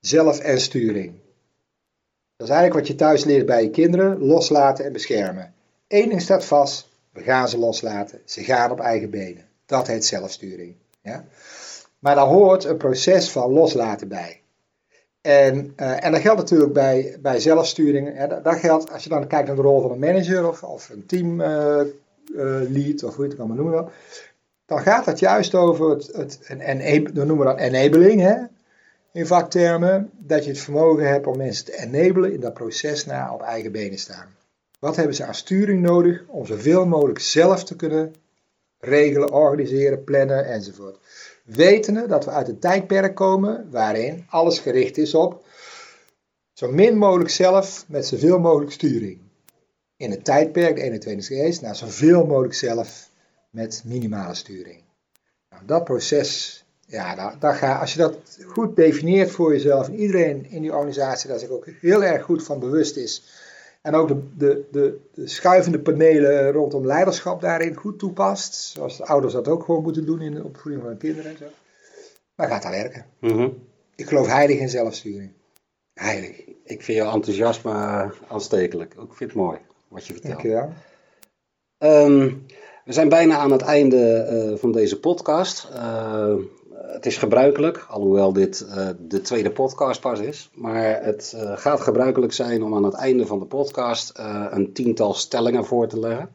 zelf 0.00 0.38
en 0.38 0.60
sturing. 0.60 1.21
Dat 2.42 2.50
is 2.50 2.56
eigenlijk 2.56 2.86
wat 2.86 2.96
je 2.98 3.04
thuis 3.04 3.24
leert 3.24 3.46
bij 3.46 3.62
je 3.62 3.70
kinderen, 3.70 4.24
loslaten 4.24 4.84
en 4.84 4.92
beschermen. 4.92 5.54
Eén 5.88 6.08
ding 6.08 6.20
staat 6.20 6.44
vast, 6.44 6.88
we 7.12 7.22
gaan 7.22 7.48
ze 7.48 7.58
loslaten. 7.58 8.20
Ze 8.24 8.42
gaan 8.42 8.70
op 8.70 8.80
eigen 8.80 9.10
benen. 9.10 9.44
Dat 9.66 9.86
heet 9.86 10.04
zelfsturing. 10.04 10.74
Ja? 11.02 11.24
Maar 11.98 12.14
daar 12.14 12.26
hoort 12.26 12.64
een 12.64 12.76
proces 12.76 13.30
van 13.30 13.52
loslaten 13.52 14.08
bij. 14.08 14.40
En, 15.20 15.72
eh, 15.76 16.04
en 16.04 16.12
dat 16.12 16.20
geldt 16.20 16.40
natuurlijk 16.40 16.72
bij, 16.72 17.16
bij 17.20 17.40
zelfsturing. 17.40 18.16
Hè, 18.16 18.26
dat, 18.26 18.44
dat 18.44 18.56
geldt 18.56 18.92
als 18.92 19.02
je 19.02 19.08
dan 19.08 19.26
kijkt 19.26 19.46
naar 19.46 19.56
de 19.56 19.62
rol 19.62 19.80
van 19.80 19.90
een 19.90 19.98
manager 19.98 20.48
of, 20.48 20.62
of 20.62 20.88
een 20.88 21.06
teamlead, 21.06 23.02
of 23.02 23.14
hoe 23.14 23.24
je 23.24 23.30
het 23.30 23.38
allemaal 23.38 23.56
noemen 23.56 23.74
wil. 23.74 23.90
Dan 24.66 24.80
gaat 24.80 25.06
het 25.06 25.18
juist 25.18 25.54
over 25.54 25.90
het, 25.90 26.10
het 26.12 26.40
dan 27.14 27.26
noemen 27.26 27.46
we 27.46 27.52
dat 27.52 27.58
enabling 27.60 28.20
hè, 28.20 28.36
in 29.12 29.26
vaktermen. 29.26 30.10
Dat 30.18 30.44
je 30.44 30.50
het 30.50 30.60
vermogen 30.60 31.08
hebt 31.08 31.26
om 31.26 31.36
mensen 31.36 31.64
te 31.64 31.78
enablen 31.78 32.32
in 32.32 32.40
dat 32.40 32.54
proces 32.54 33.06
na 33.06 33.34
op 33.34 33.42
eigen 33.42 33.72
benen 33.72 33.98
staan. 33.98 34.36
Wat 34.78 34.96
hebben 34.96 35.14
ze 35.14 35.24
aan 35.24 35.34
sturing 35.34 35.80
nodig 35.80 36.24
om 36.26 36.46
zoveel 36.46 36.86
mogelijk 36.86 37.18
zelf 37.18 37.64
te 37.64 37.76
kunnen 37.76 38.14
regelen, 38.78 39.32
organiseren, 39.32 40.04
plannen 40.04 40.46
enzovoort. 40.46 40.98
Wetende 41.44 42.06
dat 42.06 42.24
we 42.24 42.30
uit 42.30 42.48
een 42.48 42.58
tijdperk 42.58 43.14
komen 43.14 43.68
waarin 43.70 44.26
alles 44.28 44.58
gericht 44.58 44.98
is 44.98 45.14
op 45.14 45.44
zo 46.52 46.72
min 46.72 46.96
mogelijk 46.96 47.30
zelf 47.30 47.84
met 47.88 48.06
zoveel 48.06 48.38
mogelijk 48.38 48.72
sturing. 48.72 49.18
In 49.96 50.10
het 50.10 50.24
tijdperk, 50.24 50.76
de 50.76 51.00
21e 51.00 51.28
eeuw, 51.28 51.60
naar 51.60 51.76
zoveel 51.76 52.26
mogelijk 52.26 52.54
zelf 52.54 53.10
met 53.50 53.82
minimale 53.84 54.34
sturing. 54.34 54.82
Nou, 55.50 55.62
dat 55.66 55.84
proces, 55.84 56.61
ja, 56.92 57.14
daar, 57.14 57.36
daar 57.38 57.54
ga, 57.54 57.78
als 57.78 57.92
je 57.92 57.98
dat 57.98 58.16
goed 58.46 58.76
definieert 58.76 59.30
voor 59.30 59.52
jezelf 59.52 59.88
en 59.88 59.94
iedereen 59.94 60.50
in 60.50 60.62
die 60.62 60.72
organisatie 60.72 61.28
daar 61.28 61.38
zich 61.38 61.48
ook 61.48 61.66
heel 61.80 62.04
erg 62.04 62.22
goed 62.24 62.44
van 62.44 62.58
bewust 62.58 62.96
is 62.96 63.22
en 63.82 63.94
ook 63.94 64.08
de, 64.08 64.22
de, 64.36 64.64
de, 64.70 65.00
de 65.14 65.28
schuivende 65.28 65.80
panelen 65.80 66.52
rondom 66.52 66.86
leiderschap 66.86 67.40
daarin 67.40 67.74
goed 67.74 67.98
toepast. 67.98 68.54
Zoals 68.54 68.96
de 68.96 69.06
ouders 69.06 69.32
dat 69.32 69.48
ook 69.48 69.64
gewoon 69.64 69.82
moeten 69.82 70.06
doen 70.06 70.20
in 70.20 70.34
de 70.34 70.44
opvoeding 70.44 70.82
van 70.82 70.90
hun 70.90 71.00
kinderen 71.00 71.30
en 71.30 71.36
zo. 71.36 71.44
Dan 72.34 72.46
gaat 72.46 72.62
dat 72.62 72.70
werken. 72.70 73.06
Mhm. 73.18 73.48
Ik 73.94 74.06
geloof 74.06 74.26
heilig 74.26 74.58
in 74.58 74.68
zelfsturing. 74.68 75.32
Heilig. 75.94 76.44
Ik 76.64 76.82
vind 76.82 76.98
jouw 76.98 77.12
enthousiasme 77.12 77.70
eh, 77.70 78.10
aanstekelijk. 78.28 78.94
Ik 78.94 79.14
vind 79.14 79.30
het 79.30 79.34
mooi 79.34 79.58
wat 79.88 80.06
je 80.06 80.12
vertelt. 80.12 80.32
Dankjewel. 80.32 80.72
Ehm, 81.78 82.34
we 82.84 82.92
zijn 82.92 83.08
bijna 83.08 83.36
aan 83.36 83.52
het 83.52 83.62
einde 83.62 84.12
eh, 84.12 84.58
van 84.58 84.72
deze 84.72 85.00
podcast. 85.00 85.68
Eh, 85.72 86.34
het 86.92 87.06
is 87.06 87.16
gebruikelijk, 87.16 87.86
alhoewel 87.88 88.32
dit 88.32 88.60
eh, 88.60 88.88
de 88.98 89.20
tweede 89.20 89.50
podcast 89.50 90.00
pas 90.00 90.20
is. 90.20 90.50
Maar 90.54 91.04
het 91.04 91.34
eh, 91.36 91.56
gaat 91.56 91.80
gebruikelijk 91.80 92.32
zijn 92.32 92.62
om 92.62 92.74
aan 92.74 92.84
het 92.84 92.94
einde 92.94 93.26
van 93.26 93.38
de 93.38 93.44
podcast 93.44 94.10
eh, 94.10 94.46
een 94.50 94.72
tiental 94.72 95.14
stellingen 95.14 95.64
voor 95.64 95.88
te 95.88 95.98
leggen. 95.98 96.34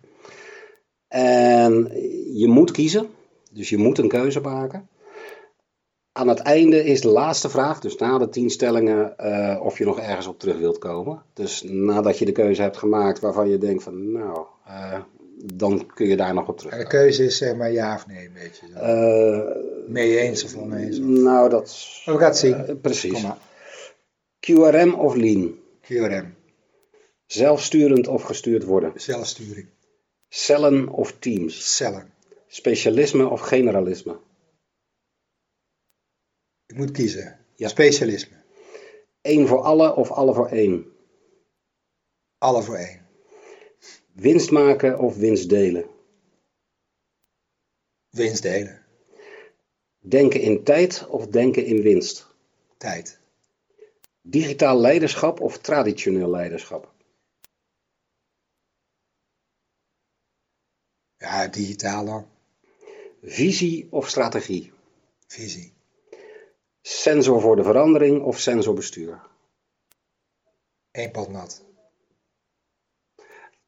En 1.07 1.91
je 2.33 2.47
moet 2.47 2.71
kiezen, 2.71 3.07
dus 3.51 3.69
je 3.69 3.77
moet 3.77 3.97
een 3.97 4.07
keuze 4.07 4.39
maken. 4.39 4.89
Aan 6.11 6.27
het 6.27 6.39
einde 6.39 6.83
is 6.83 7.01
de 7.01 7.07
laatste 7.07 7.49
vraag, 7.49 7.79
dus 7.79 7.95
na 7.95 8.17
de 8.17 8.29
tien 8.29 8.49
stellingen, 8.49 9.15
of 9.61 9.77
je 9.77 9.85
nog 9.85 9.99
ergens 9.99 10.27
op 10.27 10.39
terug 10.39 10.57
wilt 10.57 10.77
komen. 10.77 11.23
Dus 11.33 11.63
nadat 11.63 12.19
je 12.19 12.25
de 12.25 12.31
keuze 12.31 12.61
hebt 12.61 12.77
gemaakt 12.77 13.19
waarvan 13.19 13.49
je 13.49 13.57
denkt 13.57 13.83
van, 13.83 14.11
nou, 14.11 14.45
dan 15.53 15.85
kun 15.93 16.07
je 16.07 16.17
daar 16.17 16.33
nog 16.33 16.47
op 16.47 16.59
En 16.59 16.63
de 16.63 16.69
terug. 16.69 16.87
keuze 16.87 17.23
is 17.23 17.37
zeg 17.37 17.55
maar 17.55 17.71
ja 17.71 17.95
of 17.95 18.07
nee, 18.07 18.25
een 18.25 18.33
beetje. 18.33 18.67
Zo. 18.73 18.79
Eh, 18.79 19.66
Mee 19.88 20.19
eens 20.19 20.43
of 20.43 20.55
oneens. 20.55 20.99
Of... 20.99 21.05
nou, 21.05 21.49
dat 21.49 22.01
we 22.05 22.11
gaan 22.11 22.21
het 22.21 22.38
zien. 22.38 22.65
eh, 22.65 22.75
precies. 22.81 23.23
QRM 24.39 24.93
of 24.93 25.15
Lean? 25.15 25.59
QRM. 25.81 26.35
Zelfsturend 27.25 28.07
of 28.07 28.23
gestuurd 28.23 28.63
worden? 28.63 28.91
Zelfsturing. 28.95 29.67
Cellen 30.29 30.88
of 30.89 31.11
teams? 31.19 31.75
Cellen. 31.75 32.13
Specialisme 32.47 33.27
of 33.27 33.41
generalisme? 33.41 34.19
Ik 36.65 36.75
moet 36.75 36.91
kiezen. 36.91 37.39
Ja. 37.55 37.67
Specialisme. 37.67 38.35
Eén 39.21 39.47
voor 39.47 39.61
alle 39.61 39.95
of 39.95 40.11
alle 40.11 40.33
voor 40.33 40.47
één? 40.47 40.85
Alle 42.38 42.63
voor 42.63 42.75
één. 42.75 43.05
Winst 44.13 44.51
maken 44.51 44.99
of 44.99 45.15
winst 45.15 45.49
delen? 45.49 45.85
Winst 48.09 48.41
delen. 48.41 48.85
Denken 50.09 50.41
in 50.41 50.63
tijd 50.63 51.05
of 51.07 51.27
denken 51.27 51.65
in 51.65 51.81
winst? 51.81 52.27
Tijd. 52.77 53.19
Digitaal 54.21 54.79
leiderschap 54.79 55.39
of 55.41 55.57
traditioneel 55.57 56.29
leiderschap? 56.29 56.93
Ja, 61.17 61.47
digitaal 61.47 62.05
dan. 62.05 62.27
Visie 63.21 63.87
of 63.91 64.09
strategie? 64.09 64.71
Visie. 65.27 65.73
Sensor 66.81 67.41
voor 67.41 67.55
de 67.55 67.63
verandering 67.63 68.23
of 68.23 68.39
sensorbestuur? 68.39 69.21
Eén 70.91 71.11
pot 71.11 71.29
nat. 71.29 71.63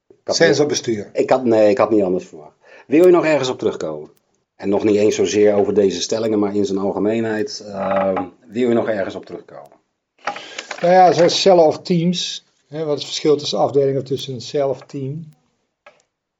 Ik 0.08 0.16
had- 0.24 0.36
Sensorbestuur. 0.36 1.10
Ik 1.14 1.30
had, 1.30 1.44
nee, 1.44 1.70
ik 1.70 1.78
had 1.78 1.90
niet 1.90 2.04
anders 2.04 2.26
verwacht. 2.26 2.58
Wil 2.88 3.06
je 3.06 3.12
nog 3.12 3.26
ergens 3.26 3.50
op 3.50 3.58
terugkomen? 3.58 4.18
En 4.60 4.70
nog 4.70 4.84
niet 4.84 4.96
eens 4.96 5.16
zozeer 5.16 5.54
over 5.54 5.74
deze 5.74 6.02
stellingen, 6.02 6.40
maar 6.40 6.56
in 6.56 6.66
zijn 6.66 6.78
algemeenheid. 6.78 7.60
eh, 7.60 8.26
wil 8.48 8.68
je 8.68 8.74
nog 8.74 8.88
ergens 8.88 9.16
op 9.16 9.26
terugkomen? 9.26 9.72
Nou 10.82 10.94
ja, 10.94 11.12
zoals 11.12 11.42
cellen 11.42 11.66
of 11.66 11.82
teams. 11.82 12.46
Hè, 12.68 12.84
wat 12.86 12.94
is 12.94 13.02
het 13.02 13.10
verschil 13.10 13.38
tussen 13.38 13.60
afdelingen 13.60 14.02
of 14.02 14.08
tussen 14.08 14.34
een 14.34 14.42
cell 14.42 14.64
of 14.64 14.82
team? 14.86 15.34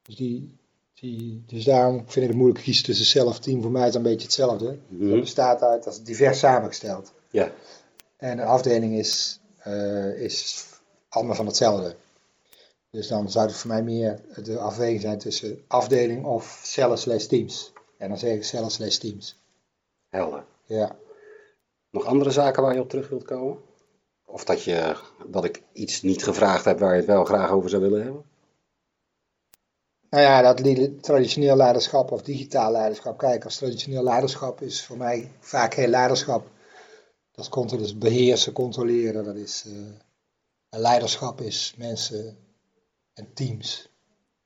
Dus, 0.02 0.16
die, 0.16 0.58
die, 0.94 1.44
dus 1.48 1.64
daarom 1.64 1.98
vind 1.98 2.16
ik 2.16 2.28
het 2.32 2.38
moeilijk 2.38 2.64
kiezen 2.64 2.84
tussen 2.84 3.06
cell 3.06 3.26
of 3.26 3.40
team. 3.40 3.62
Voor 3.62 3.72
mij 3.72 3.82
is 3.82 3.88
het 3.88 3.96
een 3.96 4.02
beetje 4.02 4.26
hetzelfde. 4.26 4.78
Het 5.00 5.20
bestaat 5.20 5.62
uit, 5.62 5.84
dat 5.84 5.94
is 5.94 6.04
divers 6.04 6.40
samengesteld. 6.40 7.14
Ja. 7.30 7.52
En 8.18 8.40
een 8.40 8.46
afdeling 8.46 8.98
is, 8.98 9.40
eh, 9.58 10.22
is 10.22 10.66
allemaal 11.10 11.36
van 11.36 11.46
hetzelfde. 11.46 11.96
Dus 12.92 13.08
dan 13.08 13.32
zou 13.32 13.48
het 13.48 13.56
voor 13.56 13.70
mij 13.70 13.84
meer 13.84 14.20
de 14.44 14.58
afweging 14.58 15.02
zijn 15.02 15.18
tussen 15.18 15.62
afdeling 15.68 16.26
of 16.26 16.62
cellen 16.64 16.98
slash 16.98 17.26
teams. 17.26 17.72
En 18.00 18.10
dan 18.10 18.18
zeg 18.18 18.34
ik 18.36 18.44
cellen 18.44 18.72
slash 18.72 18.98
teams. 18.98 19.40
Helder. 20.10 20.46
Ja. 20.66 20.96
Nog 21.90 22.06
andere 22.06 22.32
zaken 22.32 22.64
waar 22.64 22.74
je 22.74 22.80
op 22.80 22.90
terug 22.90 23.10
wilt 23.10 23.24
komen? 23.24 23.58
Of 24.26 24.44
dat, 24.44 24.64
je, 24.64 24.96
dat 25.28 25.44
ik 25.44 25.64
iets 25.74 26.02
niet 26.02 26.24
gevraagd 26.24 26.66
heb 26.66 26.80
waar 26.80 26.92
je 26.92 26.98
het 26.98 27.06
wel 27.06 27.26
graag 27.26 27.50
over 27.52 27.70
zou 27.70 27.82
willen 27.82 28.04
hebben? 28.04 28.24
Nou 30.10 30.24
ja, 30.24 30.42
dat 30.42 31.04
traditioneel 31.04 31.56
leiderschap 31.56 32.12
of 32.12 32.22
digitaal 32.22 32.72
leiderschap. 32.72 33.18
Kijk, 33.18 33.44
als 33.44 33.58
traditioneel 33.58 34.04
leiderschap 34.04 34.62
is 34.62 34.86
voor 34.86 34.98
mij 34.98 35.32
vaak 35.40 35.74
geen 35.74 35.90
leiderschap. 35.90 36.48
Dat 37.32 37.46
is 37.46 37.50
controle- 37.52 37.82
dus 37.82 37.98
beheersen, 37.98 38.54
controleren. 38.54 39.24
Dat 39.24 39.36
is, 39.36 39.66
en 40.70 40.80
leiderschap 40.80 41.42
is 41.42 41.74
mensen 41.78 42.38
en 43.14 43.34
teams 43.34 43.90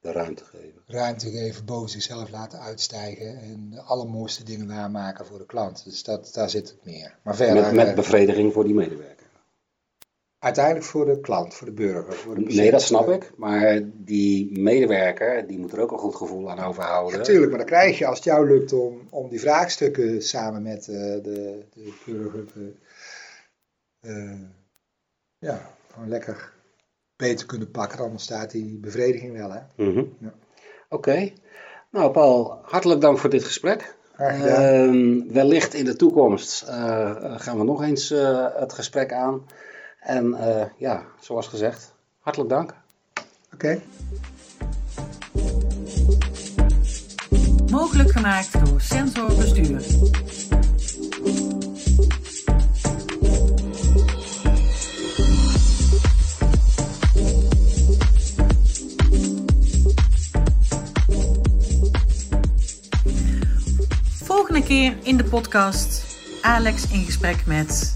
De 0.04 0.12
ruimte 0.12 0.44
geven. 0.46 0.82
ruimte 0.86 1.30
geven, 1.32 1.66
boven 1.66 1.90
zichzelf 1.90 2.30
laten 2.30 2.60
uitstijgen 2.60 3.38
en 3.40 3.70
de 3.70 3.82
allermooiste 3.82 4.44
dingen 4.44 4.68
waarmaken 4.68 5.26
voor 5.26 5.38
de 5.38 5.46
klant. 5.46 5.84
Dus 5.84 6.04
dat, 6.04 6.34
daar 6.34 6.50
zit 6.50 6.70
het 6.70 6.86
meer. 6.86 7.18
Maar 7.22 7.36
verder, 7.36 7.64
Met, 7.64 7.74
met 7.74 7.88
eh, 7.88 7.96
bevrediging 7.96 8.54
voor 8.54 8.64
die 8.64 8.74
medewerker. 8.74 9.28
uiteindelijk 10.40 10.86
voor 10.86 11.06
de 11.06 11.20
klant, 11.20 11.54
voor 11.54 11.68
de 11.68 11.74
burger. 11.74 12.14
Voor 12.14 12.36
de 12.36 12.42
Nee, 12.42 12.72
dat 12.72 12.82
snap 12.82 13.10
ik. 13.10 13.32
Maar 13.38 13.82
die 13.94 14.60
medewerker, 14.60 15.48
die 15.48 15.60
moet 15.60 15.74
er 15.74 15.80
ook 15.80 15.92
een 15.92 15.98
goed 15.98 16.16
gevoel 16.16 16.52
aan 16.52 16.60
overhouden. 16.60 17.18
Natuurlijk, 17.18 17.50
maar 17.50 17.60
dan 17.60 17.68
krijg 17.68 17.98
je 17.98 18.06
als 18.06 18.16
het 18.16 18.26
jou 18.26 18.48
lukt 18.48 18.74
om, 18.74 19.08
om 19.10 19.30
die 19.30 19.40
vraagstukken 19.40 20.22
samen 20.24 20.62
met 20.62 20.88
eh, 20.88 20.96
de, 20.96 21.64
de 21.74 21.94
burger 22.06 22.46
eh, 24.02 24.32
eh, 24.32 24.40
ja, 25.38 25.70
gewoon 25.92 26.10
lekker 26.10 26.52
beter 27.16 27.38
te 27.38 27.46
kunnen 27.46 27.72
pakken, 27.72 27.98
dan 27.98 28.10
ontstaat 28.10 28.52
die 28.52 28.78
bevrediging 28.78 29.38
wel. 29.38 29.52
Hè? 29.52 29.60
Mhm. 29.76 30.04
Ja. 30.20 30.34
Oké. 30.90 31.32
Nou, 31.90 32.12
Paul, 32.12 32.60
hartelijk 32.62 33.02
dank 33.02 33.18
voor 33.18 33.30
dit 33.30 33.44
gesprek. 33.44 33.96
Ehm, 34.18 35.22
wellicht 35.28 35.74
in 35.74 35.86
de 35.86 35.96
toekomst 35.96 36.62
eh, 36.62 37.12
gaan 37.38 37.58
we 37.58 37.64
nog 37.64 37.84
eens 37.84 38.12
eh, 38.12 38.46
het 38.56 38.74
gesprek 38.74 39.14
aan. 39.14 39.42
En 40.00 40.34
eh, 40.34 40.66
ja, 40.78 41.04
zoals 41.20 41.48
gezegd, 41.48 41.94
hartelijk 42.20 42.50
dank. 42.50 42.74
Oké. 43.54 43.82
Mogelijk 47.72 48.12
gemaakt 48.12 48.66
door 48.66 48.82
Sensor 48.82 49.36
Bestuur. 49.36 49.82
In 64.82 65.18
de 65.18 65.24
podcast 65.24 66.18
Alex 66.42 66.92
in 66.92 67.06
gesprek 67.06 67.46
met 67.46 67.96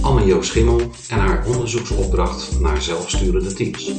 Anne-Jo 0.00 0.42
Schimmel 0.42 0.90
en 1.08 1.18
haar 1.18 1.46
onderzoeksopdracht 1.46 2.60
naar 2.60 2.82
zelfsturende 2.82 3.52
teams. 3.52 3.92